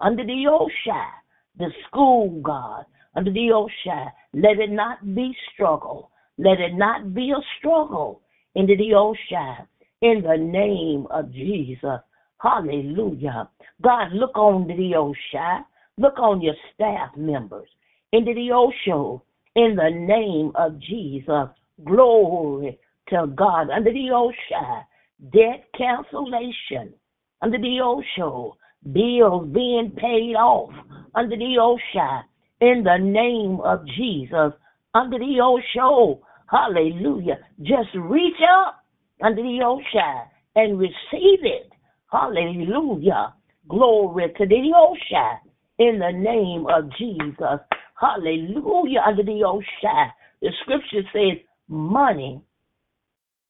under 0.00 0.24
the 0.24 0.46
ocean 0.48 1.12
the 1.58 1.70
school, 1.86 2.40
God, 2.42 2.84
under 3.14 3.32
the 3.32 3.50
ocean. 3.52 4.06
Let 4.36 4.58
it 4.58 4.70
not 4.70 5.14
be 5.14 5.34
struggle. 5.54 6.10
Let 6.36 6.60
it 6.60 6.74
not 6.74 7.14
be 7.14 7.30
a 7.30 7.40
struggle 7.58 8.20
into 8.54 8.76
the 8.76 8.92
ocean. 8.92 9.66
in 10.02 10.20
the 10.20 10.36
name 10.36 11.06
of 11.10 11.32
Jesus. 11.32 12.00
Hallelujah. 12.42 13.48
God, 13.80 14.12
look 14.12 14.36
on 14.36 14.66
the 14.66 14.94
ocean. 14.94 15.64
Look 15.96 16.18
on 16.18 16.42
your 16.42 16.54
staff 16.74 17.16
members. 17.16 17.68
Into 18.12 18.34
the 18.34 18.52
ocean. 18.52 19.22
in 19.54 19.74
the 19.74 19.88
name 19.88 20.52
of 20.54 20.78
Jesus. 20.80 21.48
Glory 21.82 22.78
to 23.08 23.28
God. 23.28 23.70
Under 23.70 23.90
the 23.90 24.10
ocean. 24.10 24.84
debt 25.32 25.64
cancellation. 25.78 26.92
Under 27.40 27.56
the 27.56 27.80
ocean. 27.82 28.52
bills 28.92 29.48
being 29.48 29.92
paid 29.96 30.34
off. 30.36 30.74
Under 31.14 31.36
the 31.36 31.56
Oshai, 31.58 32.24
in 32.60 32.84
the 32.84 32.98
name 32.98 33.60
of 33.60 33.86
Jesus. 33.96 34.52
Under 34.94 35.18
the 35.18 35.40
Osho, 35.40 36.20
hallelujah. 36.50 37.38
Just 37.60 37.88
reach 37.94 38.40
up 38.66 38.82
under 39.22 39.42
the 39.42 39.58
Oshai 39.62 40.24
and 40.54 40.78
receive 40.78 41.44
it. 41.44 41.72
Hallelujah. 42.10 43.34
Glory 43.68 44.32
to 44.38 44.46
the 44.46 44.72
Oshai 44.74 45.38
in 45.78 45.98
the 45.98 46.12
name 46.12 46.66
of 46.66 46.90
Jesus. 46.96 47.60
Hallelujah. 48.00 49.00
Under 49.06 49.22
the 49.22 49.42
Oshai. 49.44 50.10
The 50.40 50.50
scripture 50.62 51.02
says, 51.12 51.42
money 51.68 52.40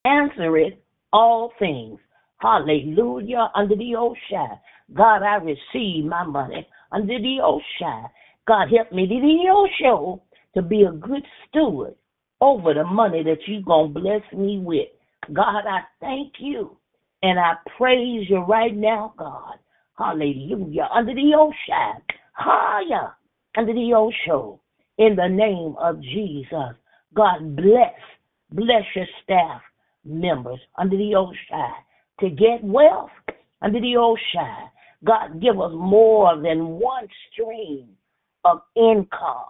answereth 0.05 0.75
all 1.13 1.53
things. 1.59 2.01
Hallelujah. 2.39 3.51
Under 3.55 3.77
the 3.77 3.95
Oshai. 3.97 4.59
God, 4.95 5.23
I 5.23 5.37
receive 5.37 6.05
my 6.05 6.25
money 6.25 6.67
under 6.93 7.19
the 7.19 7.39
Oshai. 7.43 8.09
God, 8.47 8.69
help 8.75 8.93
me 8.93 9.09
to 9.09 9.15
the 9.15 9.69
show 9.81 10.23
to 10.55 10.63
be 10.63 10.83
a 10.83 10.93
good 10.93 11.25
steward 11.49 11.95
over 12.41 12.75
the 12.75 12.85
money 12.85 13.23
that 13.25 13.39
you're 13.47 13.63
going 13.63 13.93
to 13.93 14.01
bless 14.01 14.23
me 14.33 14.59
with. 14.59 14.89
God, 15.33 15.65
I 15.67 15.81
thank 16.01 16.35
you 16.39 16.77
and 17.23 17.39
I 17.39 17.55
praise 17.77 18.27
you 18.29 18.39
right 18.39 18.75
now, 18.75 19.15
God. 19.19 19.55
Hallelujah. 19.99 20.89
Under 20.95 21.13
the 21.15 21.33
Oshai. 21.35 22.01
Higher. 22.35 23.15
Under 23.57 23.73
the 23.73 23.95
Osho. 23.95 24.61
In 24.99 25.17
the 25.17 25.29
name 25.29 25.75
of 25.81 26.01
Jesus. 26.03 26.77
God 27.15 27.57
bless. 27.57 27.95
Bless 28.53 28.85
your 28.95 29.07
staff 29.25 29.61
members 30.05 30.61
under 30.79 30.97
the 30.97 31.15
Oshai 31.17 31.73
to 32.21 32.31
get 32.31 32.63
wealth 32.63 33.11
under 33.61 33.81
the 33.81 33.95
Oshai. 33.97 34.69
God, 35.05 35.41
give 35.41 35.61
us 35.61 35.73
more 35.75 36.41
than 36.41 36.79
one 36.79 37.09
stream 37.33 37.89
of 38.47 38.63
income 38.77 39.47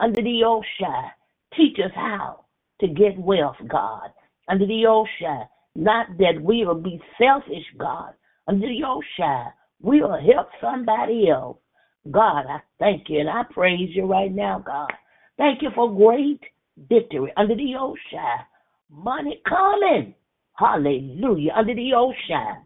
under 0.00 0.22
the 0.22 0.42
Oshai. 0.44 1.10
Teach 1.56 1.78
us 1.84 1.92
how 1.96 2.46
to 2.80 2.88
get 2.88 3.18
wealth, 3.18 3.56
God, 3.68 4.10
under 4.48 4.66
the 4.66 4.84
Oshai. 4.86 5.48
Not 5.76 6.08
that 6.18 6.40
we 6.42 6.66
will 6.66 6.80
be 6.82 7.00
selfish, 7.18 7.66
God, 7.78 8.14
under 8.48 8.66
the 8.68 8.82
Oshai. 8.84 9.52
We 9.82 10.02
will 10.02 10.20
help 10.20 10.48
somebody 10.60 11.30
else. 11.30 11.58
God, 12.10 12.46
I 12.48 12.60
thank 12.80 13.10
you 13.10 13.20
and 13.20 13.30
I 13.30 13.44
praise 13.52 13.90
you 13.94 14.06
right 14.06 14.32
now, 14.34 14.60
God. 14.66 14.92
Thank 15.38 15.62
you 15.62 15.70
for 15.74 15.94
great 15.94 16.40
victory 16.88 17.32
under 17.36 17.56
the 17.56 17.74
Oshai. 17.78 18.38
Money 18.90 19.42
coming. 19.48 20.14
Hallelujah. 20.56 21.52
Under 21.56 21.74
the 21.74 21.92
Oshai. 21.96 22.56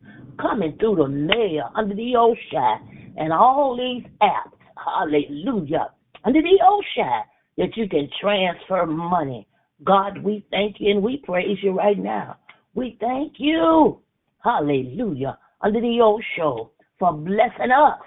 Coming 0.40 0.76
through 0.80 0.96
the 0.96 1.08
mail 1.08 1.70
under 1.76 1.94
the 1.96 2.14
Oshai. 2.16 3.14
And 3.18 3.32
all 3.32 3.76
these 3.76 4.04
apps. 4.22 4.52
Hallelujah. 4.84 5.90
Under 6.24 6.40
the 6.42 6.58
Oshai 6.62 7.20
oh, 7.20 7.22
that 7.58 7.76
you 7.76 7.88
can 7.88 8.08
transfer 8.20 8.86
money. 8.86 9.46
God, 9.84 10.22
we 10.22 10.44
thank 10.50 10.76
you 10.78 10.90
and 10.90 11.02
we 11.02 11.18
praise 11.18 11.58
you 11.62 11.72
right 11.72 11.98
now. 11.98 12.36
We 12.74 12.96
thank 13.00 13.34
you. 13.38 14.00
Hallelujah. 14.42 15.38
Under 15.62 15.80
the 15.80 16.00
Osho 16.00 16.70
for 16.98 17.12
blessing 17.12 17.70
us. 17.70 18.00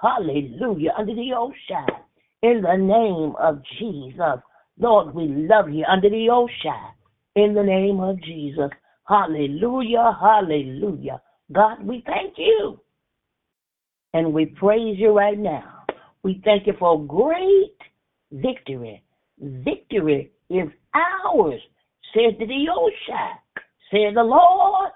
Hallelujah. 0.00 0.92
Under 0.98 1.14
the 1.14 1.30
Oshai. 1.34 1.88
In 2.42 2.62
the 2.62 2.76
name 2.76 3.34
of 3.38 3.62
Jesus. 3.78 4.42
Lord, 4.78 5.14
we 5.14 5.26
love 5.28 5.70
you 5.70 5.84
under 5.88 6.10
the 6.10 6.28
Oshai. 6.30 6.90
In 7.36 7.54
the 7.54 7.62
name 7.62 8.00
of 8.00 8.20
Jesus. 8.22 8.70
Hallelujah. 9.08 10.16
Hallelujah. 10.20 11.20
God, 11.52 11.84
we 11.84 12.02
thank 12.06 12.34
you. 12.36 12.80
And 14.12 14.32
we 14.32 14.46
praise 14.46 14.96
you 14.98 15.16
right 15.16 15.38
now. 15.38 15.83
We 16.24 16.40
thank 16.42 16.66
you 16.66 16.72
for 16.78 17.04
great 17.04 17.76
victory. 18.32 19.04
Victory 19.38 20.32
is 20.48 20.68
ours, 20.94 21.60
says 22.14 22.32
the 22.38 22.46
Oshai. 22.46 23.32
Said 23.90 24.16
the 24.16 24.22
Lord. 24.22 24.90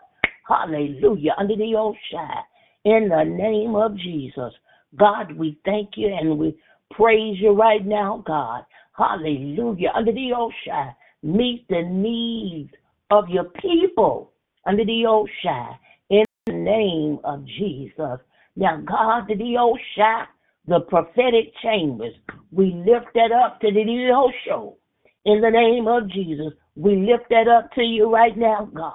Hallelujah. 0.49 1.35
Under 1.37 1.55
the 1.55 1.75
Oshai. 1.75 2.43
In 2.87 3.11
the 3.11 3.25
name 3.25 3.77
of 3.77 3.95
Jesus. 3.99 4.55
God, 4.97 5.37
we 5.37 5.59
thank 5.67 5.91
you 5.97 6.09
and 6.19 6.39
we 6.39 6.59
praise 6.93 7.37
you 7.39 7.53
right 7.53 7.85
now, 7.85 8.25
God. 8.27 8.65
Hallelujah. 8.97 9.93
Under 9.95 10.13
the 10.13 10.31
Oshai. 10.35 10.95
Meet 11.23 11.67
the 11.69 11.83
needs 11.83 12.73
of 13.11 13.29
your 13.29 13.45
people. 13.61 14.33
Under 14.67 14.85
the 14.85 15.05
Oshai. 15.07 15.77
In 16.09 16.25
the 16.47 16.53
name 16.55 17.19
of 17.23 17.45
Jesus. 17.45 18.19
Now, 18.57 18.81
God, 18.81 19.29
the 19.29 19.35
Oshai, 19.35 20.25
the 20.69 20.81
prophetic 20.81 21.53
chambers, 21.63 22.15
we 22.53 22.73
lift 22.87 23.07
that 23.15 23.33
up 23.33 23.61
to 23.61 23.73
the 23.73 24.11
Osho. 24.13 24.77
In 25.25 25.41
the 25.41 25.51
name 25.51 25.89
of 25.89 26.11
Jesus, 26.11 26.53
we 26.77 26.97
lift 26.97 27.29
that 27.31 27.49
up 27.49 27.73
to 27.73 27.83
you 27.83 28.13
right 28.13 28.37
now, 28.37 28.69
God. 28.73 28.93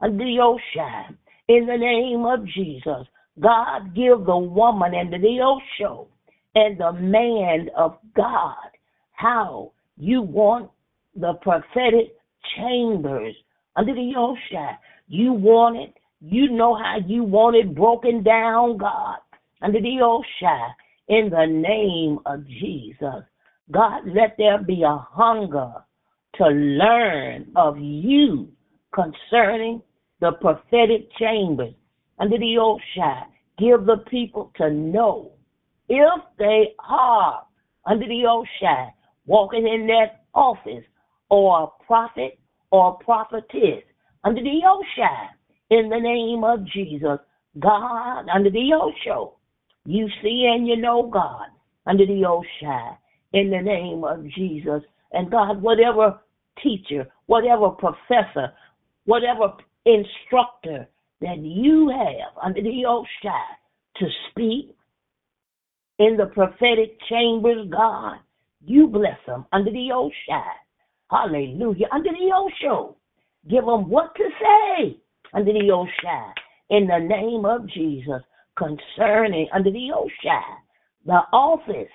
Under 0.00 0.24
the 0.24 0.38
Oshai. 0.40 1.16
In 1.48 1.66
the 1.66 1.76
name 1.76 2.24
of 2.24 2.46
Jesus. 2.46 3.06
God 3.40 3.94
give 3.94 4.24
the 4.26 4.36
woman 4.36 4.94
and 4.94 5.12
the 5.12 5.40
Osho 5.40 6.08
and 6.54 6.78
the 6.78 6.92
man 6.92 7.68
of 7.76 7.98
God 8.16 8.54
how 9.12 9.72
you 9.96 10.22
want 10.22 10.70
the 11.14 11.34
prophetic 11.42 12.16
chambers 12.56 13.34
under 13.76 13.94
the 13.94 14.12
Oshai. 14.16 14.76
You 15.08 15.32
want 15.32 15.76
it. 15.76 15.94
You 16.20 16.50
know 16.50 16.74
how 16.74 16.96
you 17.06 17.22
want 17.22 17.56
it 17.56 17.74
broken 17.74 18.24
down, 18.24 18.76
God, 18.76 19.18
under 19.62 19.80
the 19.80 19.98
Oshai. 20.02 20.68
In 21.08 21.30
the 21.30 21.46
name 21.46 22.18
of 22.26 22.46
Jesus. 22.46 23.24
God, 23.70 24.02
let 24.06 24.36
there 24.38 24.58
be 24.58 24.82
a 24.82 24.96
hunger 24.96 25.72
to 26.36 26.44
learn 26.46 27.50
of 27.56 27.78
you 27.78 28.48
concerning 28.94 29.82
the 30.20 30.32
prophetic 30.40 31.08
chambers 31.18 31.74
under 32.18 32.38
the 32.38 32.56
Oshai. 32.58 33.24
Give 33.58 33.84
the 33.84 34.04
people 34.08 34.52
to 34.56 34.70
know 34.70 35.32
if 35.88 36.22
they 36.38 36.74
are 36.88 37.42
under 37.86 38.06
the 38.06 38.24
Oshai 38.24 38.90
walking 39.26 39.66
in 39.66 39.86
that 39.86 40.24
office 40.34 40.84
or 41.30 41.64
a 41.64 41.84
prophet 41.84 42.38
or 42.70 42.98
a 43.00 43.04
prophetess 43.04 43.82
under 44.24 44.42
the 44.42 44.60
Oshai 44.64 45.28
in 45.70 45.88
the 45.88 45.98
name 45.98 46.44
of 46.44 46.64
Jesus. 46.66 47.18
God 47.58 48.28
under 48.28 48.50
the 48.50 48.72
Osho. 48.74 49.37
You 49.88 50.06
see 50.22 50.46
and 50.54 50.68
you 50.68 50.76
know 50.76 51.08
God 51.10 51.46
under 51.86 52.04
the 52.04 52.20
Oshai 52.20 52.98
in 53.32 53.48
the 53.48 53.62
name 53.62 54.04
of 54.04 54.22
Jesus. 54.28 54.82
And 55.12 55.30
God, 55.30 55.62
whatever 55.62 56.20
teacher, 56.62 57.08
whatever 57.24 57.70
professor, 57.70 58.52
whatever 59.06 59.54
instructor 59.86 60.86
that 61.22 61.38
you 61.38 61.88
have 61.88 62.36
under 62.42 62.60
the 62.60 62.84
Oshai 62.86 63.46
to 63.96 64.06
speak 64.28 64.76
in 65.98 66.18
the 66.18 66.26
prophetic 66.26 66.98
chambers, 67.08 67.66
God, 67.70 68.18
you 68.62 68.88
bless 68.88 69.18
them 69.26 69.46
under 69.52 69.70
the 69.70 69.88
Oshai. 69.90 70.52
Hallelujah. 71.10 71.86
Under 71.92 72.10
the 72.10 72.30
Osho. 72.36 72.94
Give 73.48 73.64
them 73.64 73.88
what 73.88 74.14
to 74.16 74.24
say 74.38 75.00
under 75.32 75.50
the 75.50 75.70
Oshai. 75.70 76.32
In 76.68 76.86
the 76.86 76.98
name 76.98 77.46
of 77.46 77.66
Jesus. 77.70 78.20
Concerning 78.58 79.48
under 79.54 79.70
the 79.70 79.90
Oshai. 79.94 80.42
The 81.06 81.20
office 81.32 81.92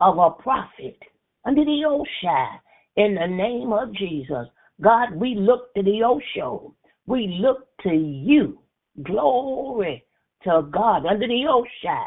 of 0.00 0.18
a 0.18 0.30
prophet 0.30 0.98
under 1.46 1.64
the 1.64 1.84
Oshai. 1.86 2.48
In 2.96 3.14
the 3.14 3.26
name 3.26 3.72
of 3.72 3.92
Jesus. 3.94 4.46
God, 4.82 5.14
we 5.14 5.34
look 5.34 5.72
to 5.74 5.82
the 5.82 6.02
Osho. 6.04 6.74
We 7.06 7.38
look 7.40 7.66
to 7.82 7.94
you. 7.94 8.58
Glory 9.02 10.04
to 10.44 10.68
God 10.70 11.06
under 11.06 11.26
the 11.26 11.44
Oshai. 11.48 12.06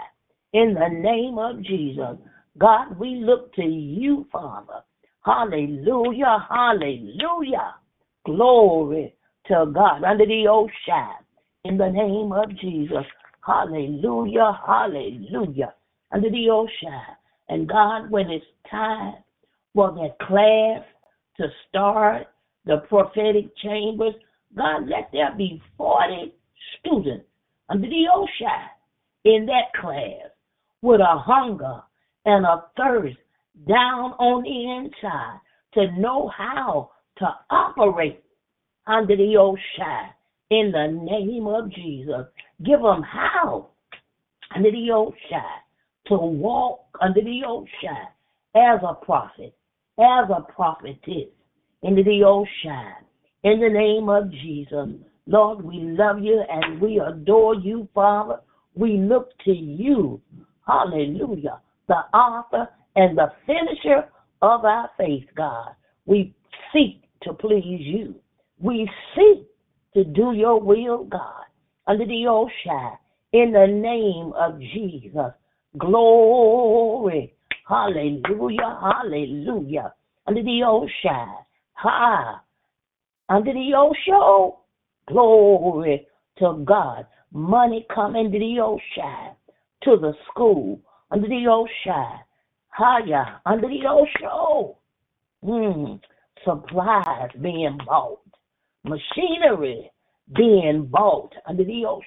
In 0.53 0.75
the 0.75 0.87
name 0.87 1.39
of 1.39 1.63
Jesus. 1.63 2.17
God, 2.57 2.97
we 2.99 3.15
look 3.15 3.53
to 3.55 3.65
you, 3.65 4.27
Father. 4.31 4.83
Hallelujah, 5.25 6.45
hallelujah. 6.49 7.75
Glory 8.25 9.15
to 9.47 9.65
God 9.73 10.03
under 10.03 10.25
the 10.25 10.45
Oshai. 10.47 11.13
In 11.63 11.77
the 11.77 11.89
name 11.89 12.31
of 12.31 12.55
Jesus. 12.59 13.05
Hallelujah, 13.45 14.59
hallelujah. 14.65 15.73
Under 16.11 16.29
the 16.29 16.47
Oshai. 16.49 17.01
And 17.49 17.69
God, 17.69 18.09
when 18.09 18.29
it's 18.31 18.45
time 18.69 19.15
for 19.73 19.91
that 19.91 20.17
class 20.25 20.83
to 21.37 21.47
start, 21.69 22.27
the 22.65 22.77
prophetic 22.89 23.55
chambers, 23.57 24.15
God, 24.55 24.87
let 24.87 25.09
there 25.11 25.33
be 25.37 25.61
40 25.77 26.33
students 26.79 27.25
under 27.69 27.87
the 27.87 28.05
OSHA 28.15 28.67
in 29.25 29.45
that 29.45 29.79
class 29.79 30.31
with 30.81 31.01
a 31.01 31.17
hunger 31.19 31.81
and 32.25 32.45
a 32.45 32.63
thirst 32.77 33.17
down 33.67 34.13
on 34.13 34.43
the 34.43 34.85
inside 34.85 35.39
to 35.73 35.99
know 35.99 36.31
how 36.35 36.91
to 37.17 37.27
operate 37.49 38.23
under 38.87 39.15
the 39.15 39.35
OSHA 39.35 40.09
in 40.49 40.71
the 40.71 40.87
name 40.87 41.47
of 41.47 41.71
Jesus. 41.71 42.25
Give 42.63 42.81
them 42.81 43.03
how 43.03 43.69
under 44.55 44.71
the 44.71 44.89
OSHA 44.91 45.43
to 46.07 46.15
walk 46.17 46.85
under 47.01 47.21
the 47.21 47.41
OSHA 47.45 48.07
as 48.55 48.79
a 48.83 48.93
prophet, 48.93 49.55
as 49.99 50.29
a 50.29 50.41
prophetess 50.53 51.29
into 51.81 52.03
the 52.03 52.21
OSHA 52.23 52.93
in 53.43 53.59
the 53.59 53.69
name 53.69 54.09
of 54.09 54.31
Jesus. 54.31 54.89
Lord, 55.27 55.63
we 55.63 55.79
love 55.79 56.19
you 56.19 56.43
and 56.49 56.79
we 56.79 56.99
adore 56.99 57.55
you, 57.55 57.87
Father. 57.93 58.39
We 58.75 58.97
look 58.97 59.29
to 59.45 59.51
you. 59.51 60.21
Hallelujah. 60.67 61.61
The 61.87 62.01
author 62.13 62.69
and 62.95 63.17
the 63.17 63.31
finisher 63.45 64.07
of 64.41 64.65
our 64.65 64.89
faith, 64.97 65.25
God. 65.35 65.69
We 66.05 66.33
seek 66.73 67.03
to 67.23 67.33
please 67.33 67.81
you. 67.81 68.15
We 68.59 68.89
seek 69.15 69.47
to 69.95 70.05
do 70.05 70.33
your 70.33 70.61
will, 70.61 71.05
God, 71.05 71.45
under 71.87 72.05
the 72.05 72.25
OSHA 72.27 72.97
in 73.33 73.53
the 73.53 73.67
name 73.67 74.33
of 74.37 74.59
Jesus. 74.59 75.33
Glory. 75.77 77.33
Hallelujah. 77.67 78.79
Hallelujah. 78.81 79.93
Under 80.27 80.43
the 80.43 80.61
OSHA. 80.65 81.35
Ha. 81.73 82.43
Under 83.29 83.53
the 83.53 83.71
OSHA. 83.75 84.55
Glory 85.09 86.07
to 86.39 86.63
God. 86.65 87.07
Money 87.33 87.87
coming 87.93 88.31
to 88.31 88.39
the 88.39 88.57
OSHA. 88.59 89.35
To 89.85 89.97
the 89.97 90.13
school. 90.31 90.79
Under 91.11 91.27
the 91.27 91.45
OSHA. 91.87 92.19
Higher. 92.69 93.39
Under 93.45 93.67
the 93.67 93.81
OSHA. 93.87 94.75
Hmm. 95.43 95.95
Supplies 96.45 97.31
being 97.41 97.77
bought. 97.87 98.19
Machinery 98.85 99.91
being 100.35 100.85
bought 100.85 101.33
under 101.47 101.63
the 101.63 101.85
ocean. 101.85 102.05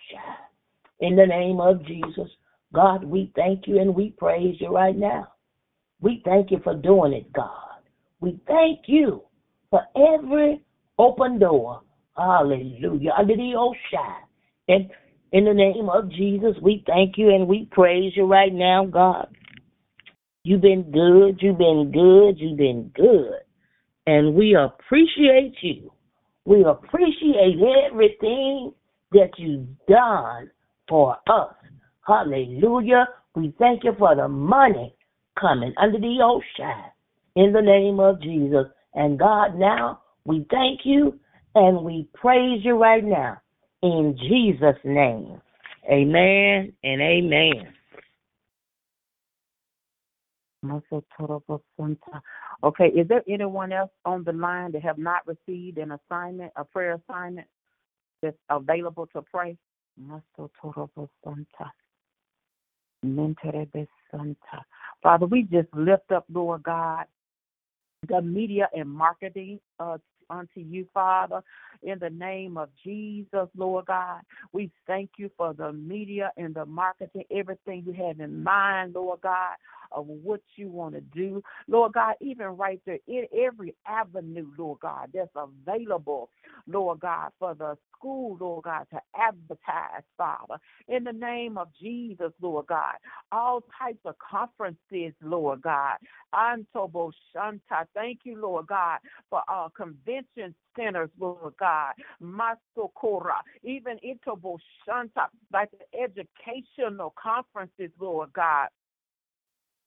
In 1.01 1.17
the 1.17 1.27
name 1.27 1.61
of 1.61 1.85
Jesus. 1.87 2.29
God, 2.73 3.05
we 3.05 3.33
thank 3.35 3.67
you 3.67 3.79
and 3.81 3.95
we 3.95 4.11
praise 4.19 4.57
you 4.61 4.75
right 4.75 4.97
now. 4.97 5.29
We 6.01 6.23
thank 6.25 6.51
you 6.51 6.61
for 6.63 6.75
doing 6.75 7.13
it, 7.13 7.33
God. 7.33 7.81
We 8.21 8.41
thank 8.47 8.81
you 8.87 9.23
for 9.71 9.83
every 9.97 10.63
open 10.99 11.39
door. 11.39 11.83
Hallelujah. 12.17 13.13
Under 13.17 13.37
the 13.37 13.55
ocean. 13.57 14.15
And 14.69 14.91
in 15.33 15.45
the 15.45 15.55
name 15.55 15.89
of 15.89 16.11
Jesus, 16.11 16.57
we 16.63 16.85
thank 16.87 17.17
you 17.17 17.35
and 17.35 17.47
we 17.47 17.69
praise 17.71 18.13
you 18.17 18.27
right 18.27 18.53
now, 18.53 18.85
God. 18.85 19.29
You've 20.43 20.63
been 20.63 20.91
good. 20.91 21.41
You've 21.41 21.59
been 21.59 21.91
good. 21.93 22.39
You've 22.39 22.59
been 22.59 22.91
good. 22.95 23.41
And 24.07 24.35
we 24.35 24.57
appreciate 24.57 25.55
you. 25.63 25.93
We 26.49 26.65
appreciate 26.65 27.61
everything 27.91 28.73
that 29.13 29.33
you've 29.37 29.67
done 29.87 30.51
for 30.89 31.15
us. 31.29 31.55
Hallelujah. 32.07 33.07
We 33.37 33.55
thank 33.59 33.85
you 33.85 33.93
for 33.99 34.17
the 34.17 34.29
money 34.29 34.95
coming 35.39 35.75
under 35.77 35.99
the 35.99 36.17
ocean 36.25 36.85
in 37.37 37.53
the 37.53 37.61
name 37.61 38.01
of 38.01 38.23
Jesus. 38.23 38.65
And 38.95 39.19
God, 39.19 39.59
now 39.59 40.01
we 40.25 40.47
thank 40.51 40.81
you 40.85 41.21
and 41.55 41.85
we 41.85 42.09
praise 42.15 42.61
you 42.65 42.79
right 42.79 43.05
now 43.05 43.43
in 43.83 44.17
Jesus' 44.19 44.81
name. 44.85 45.43
Amen 45.93 46.73
and 46.83 47.03
amen. 47.03 47.75
Okay, 52.65 52.87
is 52.87 53.09
there 53.09 53.23
anyone 53.29 53.73
else 53.73 53.91
on 54.05 54.25
the 54.25 54.33
line 54.33 54.73
that 54.73 54.83
have 54.83 54.99
not 54.99 55.27
received 55.27 55.79
an 55.79 55.93
assignment, 55.93 56.53
a 56.57 56.65
prayer 56.65 57.01
assignment 57.09 57.47
that's 58.23 58.37
available 58.51 59.07
to 59.15 59.23
pray? 59.23 59.57
Father, 65.03 65.27
we 65.27 65.43
just 65.45 65.69
lift 65.75 66.13
up, 66.13 66.25
Lord 66.33 66.63
God, 66.63 67.05
the 68.09 68.23
media 68.23 68.69
and 68.75 68.91
marketing 68.91 69.61
uh, 69.81 69.99
unto 70.31 70.61
you, 70.61 70.87
Father, 70.93 71.43
in 71.83 71.99
the 71.99 72.11
name 72.11 72.57
of 72.57 72.69
Jesus, 72.85 73.49
Lord 73.57 73.87
God. 73.87 74.21
We 74.53 74.71
thank 74.87 75.11
you 75.19 75.31
for 75.37 75.55
the 75.55 75.73
media 75.73 76.33
and 76.37 76.55
the 76.55 76.67
marketing, 76.67 77.25
everything 77.31 77.85
you 77.87 77.93
have 77.93 78.21
in 78.21 78.43
mind, 78.43 78.95
Lord 78.95 79.21
God, 79.23 79.57
of 79.93 80.07
what 80.07 80.41
you 80.57 80.69
want 80.71 80.95
to 80.95 81.01
do. 81.01 81.43
Lord 81.67 81.93
God, 81.95 82.15
even 82.21 82.47
right 82.47 82.81
there 82.87 82.99
in 83.07 83.25
every 83.37 83.75
avenue, 83.87 84.49
Lord 84.59 84.81
God, 84.81 85.11
that's 85.15 85.31
available, 85.37 86.31
Lord 86.67 87.01
God, 87.01 87.31
for 87.39 87.55
the 87.55 87.77
school, 87.97 88.37
Lord 88.41 88.65
God, 88.65 88.87
to 88.93 89.01
advertise, 89.17 90.03
Father. 90.17 90.57
In 90.89 91.05
the 91.05 91.13
name 91.13 91.59
of 91.59 91.69
Jesus, 91.81 92.33
Lord 92.41 92.67
God. 92.67 92.95
All 93.33 93.63
types 93.79 94.01
of 94.05 94.15
conferences, 94.19 95.13
Lord 95.23 95.63
God. 95.63 95.97
Antobo 96.35 97.13
Shanta. 97.33 97.87
Thank 97.95 98.21
you, 98.25 98.41
Lord 98.41 98.67
God, 98.67 98.99
for 99.31 99.43
our 99.49 99.71
convention 99.71 100.55
centers, 100.77 101.11
Lord 101.19 101.55
God. 101.59 101.95
Masokora. 102.23 103.41
Even 103.63 103.99
Itobo 104.05 104.59
Shanta, 104.87 105.29
like 105.53 105.71
the 105.73 105.99
educational 106.01 107.15
conferences, 107.21 107.91
Lord 108.01 108.33
God. 108.33 108.69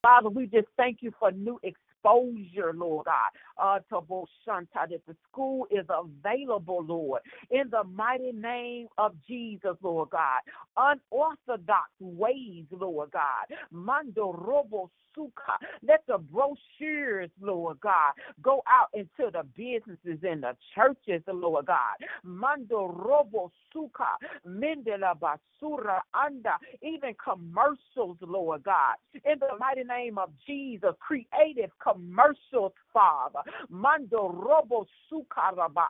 Father, 0.02 0.30
we 0.30 0.48
just 0.48 0.68
thank 0.78 1.00
you 1.02 1.12
for 1.20 1.32
new 1.32 1.60
exposure, 2.04 2.74
Lord 2.74 3.06
God, 3.06 3.32
uh, 3.58 3.80
to 3.90 4.02
Boshanta, 4.06 4.90
that 4.90 5.02
the 5.08 5.16
school 5.30 5.68
is 5.72 5.86
available, 5.90 6.84
Lord, 6.86 7.22
in 7.50 7.70
the 7.70 7.84
mighty 7.84 8.32
name 8.32 8.88
of 8.98 9.14
Jesus, 9.28 9.76
Lord 9.82 10.10
God. 10.10 10.42
Unorthodox 10.78 11.90
ways, 12.00 12.66
Lord 12.72 13.12
God. 13.12 13.58
Mando 13.72 14.34
Robo 14.34 14.90
Suka. 15.16 15.58
Let 15.84 16.04
the 16.08 16.18
brochures, 16.18 17.30
Lord 17.40 17.80
God, 17.82 18.14
go 18.42 18.64
out 18.68 18.90
into 18.94 19.32
the 19.32 19.44
businesses 19.56 20.24
and 20.24 20.44
the 20.44 20.56
churches, 20.74 21.22
Lord 21.28 21.66
God. 21.68 21.98
Mando 22.24 22.88
Robo 22.88 23.52
Suka. 23.74 24.18
Mendela 24.48 25.14
Basura 25.20 26.00
Anda. 26.14 26.58
Even 26.82 27.14
commercials, 27.24 28.18
Lord 28.22 28.64
God. 28.64 28.96
In 29.14 29.40
the 29.40 29.58
mighty 29.60 29.84
name 29.84 30.18
of 30.18 30.30
Jesus, 30.48 30.92
creative 31.00 31.72
commercials, 31.94 32.74
Father. 32.94 33.40
Mando 33.70 34.30
Robo 34.30 34.86
Sukaraba. 35.12 35.88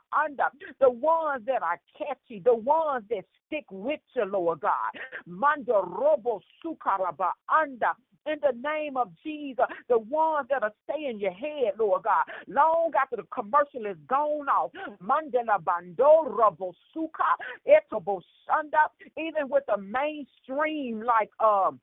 The 0.80 0.90
ones 0.90 1.44
that 1.46 1.62
are 1.62 1.80
catchy, 1.96 2.40
the 2.44 2.54
ones 2.54 3.04
that 3.10 3.24
stick 3.46 3.64
with 3.70 4.00
you, 4.14 4.24
Lord 4.24 4.60
God. 4.60 4.92
Mando 5.26 5.82
Robo 5.82 6.40
Sukaraba 6.64 7.30
Anda 7.50 7.92
in 8.26 8.36
the 8.40 8.56
name 8.60 8.96
of 8.96 9.10
Jesus. 9.22 9.64
The 9.88 9.98
ones 9.98 10.46
that 10.50 10.62
are 10.62 10.72
stay 10.84 11.06
in 11.10 11.18
your 11.18 11.32
head, 11.32 11.74
Lord 11.78 12.02
God, 12.04 12.24
long 12.46 12.92
after 13.00 13.16
the 13.16 13.24
commercial 13.34 13.86
is 13.90 13.96
gone 14.06 14.48
off. 14.48 14.70
Mandela 15.02 15.62
Bando 15.62 16.24
Robosuka, 16.28 17.34
Etobo 17.66 18.20
Shanda, 18.48 18.88
even 19.16 19.48
with 19.48 19.64
the 19.66 19.78
mainstream 19.78 21.02
like 21.02 21.30
um 21.40 21.80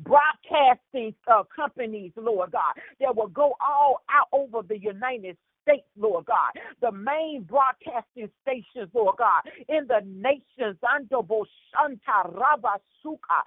broadcasting 0.00 1.14
uh, 1.30 1.42
companies, 1.54 2.12
Lord 2.16 2.52
God, 2.52 2.74
that 3.00 3.14
will 3.14 3.28
go 3.28 3.54
all 3.60 4.02
out 4.10 4.28
over 4.32 4.66
the 4.66 4.78
United 4.78 5.36
States, 5.66 5.86
Lord 5.96 6.26
God, 6.26 6.52
the 6.80 6.92
main 6.92 7.42
broadcasting 7.42 8.30
stations, 8.42 8.90
Lord 8.94 9.16
God, 9.18 9.42
in 9.68 9.86
the 9.88 10.00
nations, 10.06 10.78
Andobo 10.84 11.44
Shanta 11.72 12.30
Rabasuka, 12.30 13.42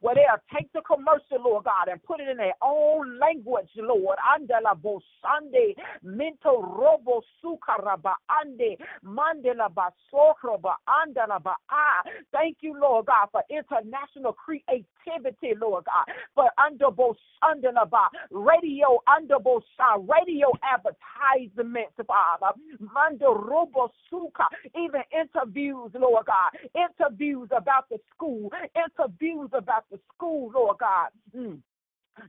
where 0.00 0.14
they'll 0.14 0.58
take 0.58 0.72
the 0.72 0.80
commercial, 0.82 1.44
Lord 1.44 1.64
God, 1.64 1.88
and 1.90 2.02
put 2.02 2.20
it 2.20 2.28
in 2.28 2.38
their 2.38 2.54
own 2.62 3.18
language, 3.18 3.68
Lord. 3.76 4.18
Andela 4.18 4.74
Boshande, 4.76 5.74
Minto 6.02 6.60
Robo 6.62 7.22
Suka 7.40 7.76
Ande, 8.28 8.76
Mandela 9.04 9.68
Basokro 9.72 10.60
Ba 10.60 10.74
Andela 10.88 11.42
Ba 11.42 11.54
Thank 12.32 12.58
you, 12.60 12.78
Lord 12.78 13.06
God, 13.06 13.28
for 13.30 13.42
international 13.50 14.32
creativity, 14.32 15.54
Lord 15.60 15.84
God, 15.84 16.14
for 16.34 16.50
Underbo 16.58 17.14
Shandela 17.42 17.88
Ba 17.88 18.08
radio, 18.30 18.98
Underbo 19.08 19.60
radio 20.08 20.47
advertisements, 20.62 21.94
Father. 22.06 22.58
Mando 22.80 23.34
Robo 23.34 23.90
even 24.76 25.02
interviews, 25.12 25.90
Lord 25.94 26.26
God, 26.26 26.50
interviews 26.74 27.48
about 27.56 27.88
the 27.88 27.98
school, 28.14 28.50
interviews 28.74 29.50
about 29.52 29.84
the 29.90 29.98
school, 30.14 30.50
Lord 30.54 30.78
God. 30.78 31.08
Mm. 31.36 31.58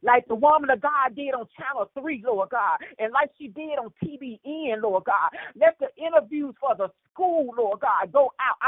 Like 0.04 0.28
the 0.28 0.36
woman 0.36 0.70
of 0.70 0.82
God 0.82 1.16
did 1.16 1.34
on 1.34 1.48
Channel 1.58 1.90
3, 2.00 2.24
Lord 2.26 2.50
God, 2.50 2.78
and 3.00 3.12
like 3.12 3.32
she 3.38 3.48
did 3.48 3.80
on 3.80 3.92
TBN, 4.04 4.84
Lord 4.84 5.06
God. 5.06 5.32
Let 5.56 5.78
the 5.80 5.88
interviews 5.98 6.54
for 6.60 6.76
the 6.76 6.90
school, 7.12 7.54
Lord 7.58 7.80
God, 7.80 8.12
go 8.12 8.32
out. 8.40 8.60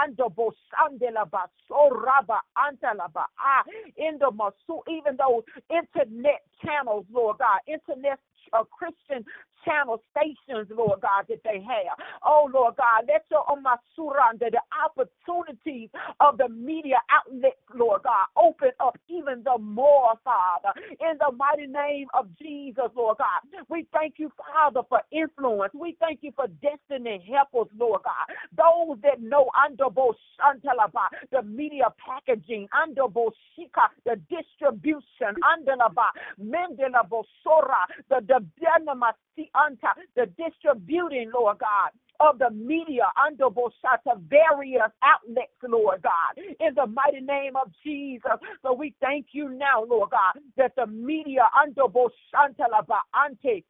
In 3.98 4.18
the 4.18 4.32
Masu, 4.32 4.82
even 4.90 5.18
those 5.18 5.44
internet 5.70 6.42
channels, 6.64 7.06
Lord 7.12 7.38
God, 7.38 7.60
internet 7.68 8.20
uh, 8.54 8.64
Christian 8.64 9.24
channel 9.66 10.02
stations, 10.12 10.68
Lord 10.70 11.02
God, 11.02 11.26
that 11.30 11.44
they 11.44 11.62
have. 11.62 11.98
Oh, 12.24 12.50
Lord 12.52 12.76
God, 12.78 13.06
let 13.08 13.26
your 13.30 13.46
oh, 13.48 13.58
Omasuranda, 13.58 14.52
the 14.52 14.62
opportunities 14.72 15.90
of 16.20 16.38
the 16.38 16.50
media 16.50 16.98
outlets, 17.10 17.58
Lord 17.74 18.04
God, 18.04 18.28
open 18.38 18.72
up 18.80 18.98
even 19.08 19.44
the 19.44 19.58
more, 19.58 20.14
Father, 20.24 20.74
in 21.00 21.18
the 21.20 21.36
mighty 21.36 21.68
name 21.68 22.08
of 22.14 22.28
Jesus, 22.38 22.90
Lord 22.96 23.18
God. 23.18 23.66
We 23.70 23.88
thank 23.94 24.16
you, 24.18 24.32
Father, 24.38 24.82
for 24.88 25.02
influence. 25.12 25.74
We 25.74 25.98
thank 26.00 26.20
you 26.22 26.32
for 26.36 26.48
destiny 26.62 27.24
helpers, 27.32 27.72
Lord 27.78 28.02
God. 28.04 28.36
Those 28.56 28.98
that 29.04 29.22
know 29.22 29.50
under 29.62 29.86
Boshantalaba, 29.86 31.10
the 31.32 31.44
media 31.44 31.86
packaging, 32.06 32.68
under 32.80 33.04
Boshika, 33.04 33.90
the 34.06 34.20
distribution, 34.30 35.36
under 35.44 35.76
Mendela 36.40 37.08
Bosora, 37.08 37.86
the 38.10 38.22
the 39.56 39.78
the 40.16 40.26
distributing, 40.38 41.32
Lord 41.34 41.60
God, 41.60 41.92
of 42.20 42.40
the 42.40 42.52
media 42.52 43.04
under 43.24 43.46
Boshata, 43.46 44.20
various 44.30 44.92
outlets, 45.04 45.52
Lord 45.68 46.04
God, 46.04 46.38
in 46.38 46.74
the 46.76 46.86
mighty 46.88 47.22
name 47.22 47.56
of 47.56 47.72
Jesus. 47.84 48.32
So 48.62 48.74
we 48.74 48.94
thank 49.02 49.28
you 49.32 49.50
now, 49.50 49.84
Lord 49.88 50.12
God, 50.12 50.42
that 50.58 50.74
the 50.76 50.88
media 50.88 51.50
under 51.62 51.84
Boshanta 51.84 52.66
Ante 53.16 53.66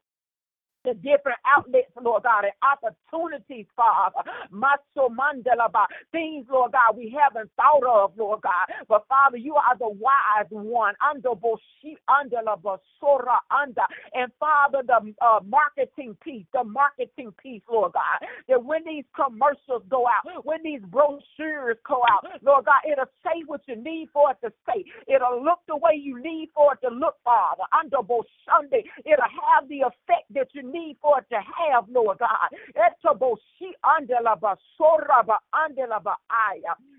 the 0.84 0.94
different 0.94 1.38
outlets, 1.46 1.90
Lord 2.00 2.24
God, 2.24 2.44
and 2.44 2.52
opportunities, 2.62 3.66
Father. 3.76 4.22
Maso 4.50 5.08
Mandalaba, 5.08 5.86
things, 6.10 6.46
Lord 6.50 6.72
God, 6.72 6.96
we 6.96 7.14
haven't 7.14 7.50
thought 7.56 7.86
of, 7.86 8.12
Lord 8.16 8.40
God. 8.42 8.66
But 8.88 9.06
Father, 9.08 9.36
you 9.36 9.54
are 9.54 9.76
the 9.78 9.88
wise 9.88 10.50
one. 10.50 10.94
Under 11.02 11.30
Boshi, 11.30 11.96
under 12.08 12.38
Basora, 12.62 13.38
under. 13.50 13.82
And 14.14 14.30
Father, 14.38 14.82
the 14.86 15.14
uh, 15.24 15.40
marketing 15.46 16.16
piece, 16.22 16.46
the 16.52 16.64
marketing 16.64 17.32
piece, 17.42 17.62
Lord 17.70 17.92
God, 17.92 18.28
that 18.48 18.62
when 18.64 18.82
these 18.84 19.04
commercials 19.14 19.82
go 19.88 20.06
out, 20.06 20.44
when 20.44 20.62
these 20.62 20.82
brochures 20.90 21.78
go 21.86 22.02
out, 22.10 22.26
Lord 22.42 22.64
God, 22.66 22.82
it'll 22.90 23.10
say 23.24 23.42
what 23.46 23.62
you 23.66 23.76
need 23.76 24.08
for 24.12 24.30
it 24.30 24.38
to 24.44 24.52
say. 24.66 24.84
It'll 25.06 25.42
look 25.42 25.60
the 25.68 25.76
way 25.76 25.94
you 25.94 26.20
need 26.20 26.50
for 26.54 26.74
it 26.74 26.80
to 26.86 26.92
look, 26.92 27.16
Father. 27.24 27.64
Under 27.72 28.02
Sunday, 28.46 28.84
it'll 29.04 29.32
have 29.32 29.68
the 29.68 29.80
effect 29.80 30.26
that 30.34 30.48
you 30.52 30.62
need 30.72 30.96
for 31.00 31.18
it 31.18 31.26
to 31.30 31.36
have, 31.36 31.84
Lord 31.88 32.18
God. 32.18 32.48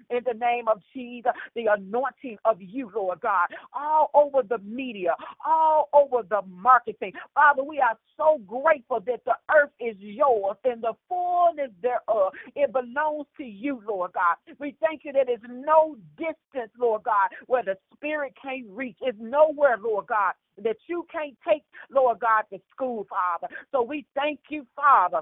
In 0.10 0.22
the 0.26 0.34
name 0.34 0.68
of 0.68 0.82
Jesus, 0.94 1.32
the 1.56 1.66
anointing 1.68 2.38
of 2.46 2.62
you, 2.62 2.92
Lord 2.94 3.22
God, 3.22 3.48
all 3.74 4.12
over 4.14 4.44
the 4.48 4.60
media, 4.60 5.16
all 5.46 5.90
over 5.94 6.24
the 6.28 6.42
marketing. 6.48 7.14
Father, 7.34 7.64
we 7.64 7.80
are 7.80 7.98
so 8.18 8.40
grateful 8.46 9.00
that 9.08 9.24
the 9.26 9.36
earth 9.56 9.72
is 9.80 9.96
yours 10.00 10.58
and 10.66 10.84
the 10.84 10.94
fullness 11.10 11.72
thereof. 11.82 12.34
It 12.56 12.72
belongs 12.72 13.28
to 13.38 13.44
you, 13.44 13.82
Lord 13.88 14.12
God. 14.14 14.36
We 14.60 14.76
thank 14.82 15.04
you 15.06 15.14
that 15.14 15.30
no 15.50 15.96
distance, 16.18 16.72
Lord 16.78 17.04
God, 17.04 17.30
where 17.48 17.64
the 17.64 17.78
spirit 17.94 18.34
can't 18.42 18.68
reach. 18.70 18.98
It's 19.02 19.18
nowhere, 19.20 19.78
Lord 19.82 20.08
God, 20.08 20.34
that 20.62 20.78
you 20.88 21.06
can't 21.12 21.36
take, 21.48 21.64
Lord 21.90 22.20
God, 22.20 22.44
to 22.52 22.60
school, 22.72 23.08
Father. 23.10 23.54
So 23.72 23.82
we 23.82 24.06
thank 24.16 24.40
you, 24.50 24.66
Father, 24.76 25.22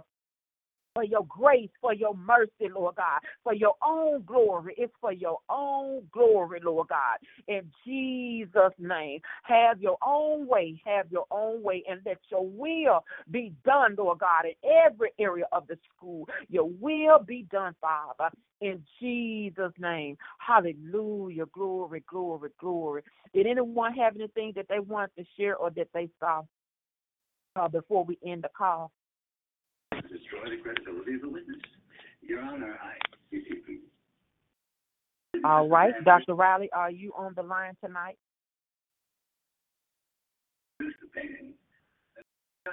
for 0.94 1.04
your 1.04 1.26
grace, 1.28 1.70
for 1.80 1.94
your 1.94 2.16
mercy, 2.16 2.70
Lord 2.74 2.96
God, 2.96 3.20
for 3.44 3.54
your 3.54 3.76
own 3.86 4.24
glory. 4.24 4.76
It's 4.78 4.94
for 5.00 5.14
your 5.14 5.38
own 5.50 6.04
glory, 6.12 6.60
Lord 6.64 6.90
God. 6.90 7.18
In 7.48 7.72
Jesus' 7.86 8.74
name, 8.78 9.22
have 9.44 9.82
your 9.82 9.98
own 10.06 10.48
way, 10.48 10.82
have 10.86 11.12
your 11.12 11.26
own 11.32 11.64
way, 11.64 11.84
and 11.90 12.02
let 12.06 12.18
your 12.30 12.46
will 12.46 13.04
be 13.30 13.54
done, 13.64 13.96
Lord 13.98 14.20
God, 14.20 14.46
in 14.46 14.72
every 14.86 15.12
area 15.20 15.46
of 15.52 15.68
the 15.68 15.78
school. 15.96 16.28
Your 16.50 16.70
will 16.70 17.20
be 17.20 17.46
done, 17.52 17.76
Father. 17.80 18.30
In 18.60 18.84
Jesus' 19.00 19.74
name. 19.80 20.18
Hallelujah. 20.38 21.46
Glory, 21.48 22.04
glory, 22.08 22.50
glory. 22.60 23.02
Did 23.34 23.48
anyone 23.48 23.94
have 23.94 24.16
anything 24.16 24.54
that 24.56 24.68
they 24.70 24.80
want 24.80 25.12
to 25.18 25.24
share 25.38 25.56
or 25.56 25.72
that 25.72 25.88
they 25.94 26.10
saw 26.20 26.44
uh, 27.56 27.68
before 27.68 28.04
we 28.04 28.20
end 28.26 28.44
the 28.44 28.50
call? 28.56 28.92
The 30.44 30.58
credibility 30.58 31.16
of 31.16 31.22
the 31.22 31.30
witness. 31.30 31.62
Your 32.22 32.42
Honor, 32.42 32.78
I. 32.82 32.94
All 35.44 35.68
right, 35.68 35.94
Dr. 36.04 36.36
Riley, 36.36 36.70
are 36.74 36.92
you 36.92 37.14
on 37.18 37.34
the 37.36 37.44
line 37.44 37.76
tonight? 37.84 38.18
Uh, 40.82 42.72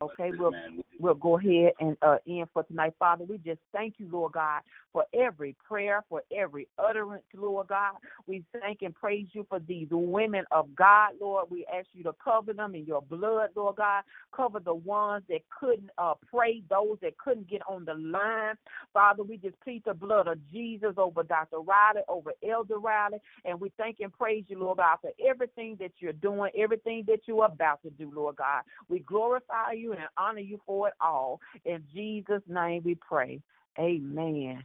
Okay, 0.00 0.30
we'll 0.38 0.52
we'll 1.00 1.14
go 1.14 1.38
ahead 1.38 1.72
and 1.80 1.96
uh, 2.02 2.18
end 2.28 2.46
for 2.52 2.62
tonight, 2.62 2.94
Father. 3.00 3.24
We 3.24 3.38
just 3.38 3.58
thank 3.72 3.94
you, 3.98 4.08
Lord 4.10 4.32
God, 4.32 4.60
for 4.92 5.04
every 5.12 5.56
prayer, 5.66 6.04
for 6.08 6.22
every 6.36 6.68
utterance, 6.78 7.24
Lord 7.34 7.66
God. 7.66 7.94
We 8.28 8.44
thank 8.60 8.82
and 8.82 8.94
praise 8.94 9.26
you 9.32 9.44
for 9.48 9.58
these 9.58 9.88
women 9.90 10.44
of 10.52 10.72
God, 10.76 11.14
Lord. 11.20 11.46
We 11.50 11.66
ask 11.66 11.88
you 11.94 12.04
to 12.04 12.12
cover 12.22 12.52
them 12.52 12.76
in 12.76 12.84
your 12.84 13.02
blood, 13.02 13.50
Lord 13.56 13.76
God. 13.76 14.04
Cover 14.34 14.60
the 14.60 14.74
ones 14.74 15.24
that 15.28 15.40
couldn't 15.58 15.90
uh, 15.98 16.14
pray, 16.32 16.62
those 16.70 16.98
that 17.02 17.18
couldn't 17.18 17.48
get 17.48 17.62
on 17.68 17.84
the 17.84 17.94
line, 17.94 18.54
Father. 18.92 19.24
We 19.24 19.36
just 19.38 19.60
plead 19.62 19.82
the 19.84 19.94
blood 19.94 20.28
of 20.28 20.38
Jesus 20.52 20.94
over 20.96 21.24
Dr. 21.24 21.58
Riley, 21.58 22.02
over 22.08 22.32
Elder 22.48 22.78
Riley, 22.78 23.18
and 23.44 23.60
we 23.60 23.72
thank 23.76 23.98
and 23.98 24.12
praise 24.12 24.44
you, 24.46 24.60
Lord 24.60 24.78
God, 24.78 24.98
for 25.00 25.10
everything 25.28 25.76
that 25.80 25.92
you're 25.98 26.12
doing, 26.12 26.52
everything 26.56 27.02
that 27.08 27.22
you're 27.26 27.46
about 27.46 27.82
to 27.82 27.90
do, 27.90 28.12
Lord 28.14 28.36
God. 28.36 28.62
We 28.88 29.00
glorify 29.00 29.72
you 29.88 29.92
and 29.92 30.08
honor 30.16 30.40
you 30.40 30.60
for 30.66 30.88
it 30.88 30.94
all. 31.00 31.40
In 31.64 31.82
Jesus' 31.92 32.42
name 32.46 32.82
we 32.84 32.96
pray. 32.96 33.40
Amen. 33.78 34.64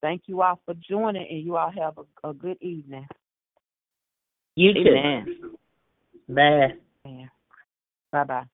Thank 0.00 0.22
you 0.26 0.42
all 0.42 0.60
for 0.64 0.74
joining, 0.74 1.26
and 1.28 1.44
you 1.44 1.56
all 1.56 1.70
have 1.70 1.98
a, 1.98 2.28
a 2.28 2.32
good 2.32 2.60
evening. 2.60 3.06
You 4.54 4.74
too. 4.74 4.80
Amen. 4.88 5.26
Bye. 6.28 6.74
Bye 8.12 8.24
bye. 8.24 8.44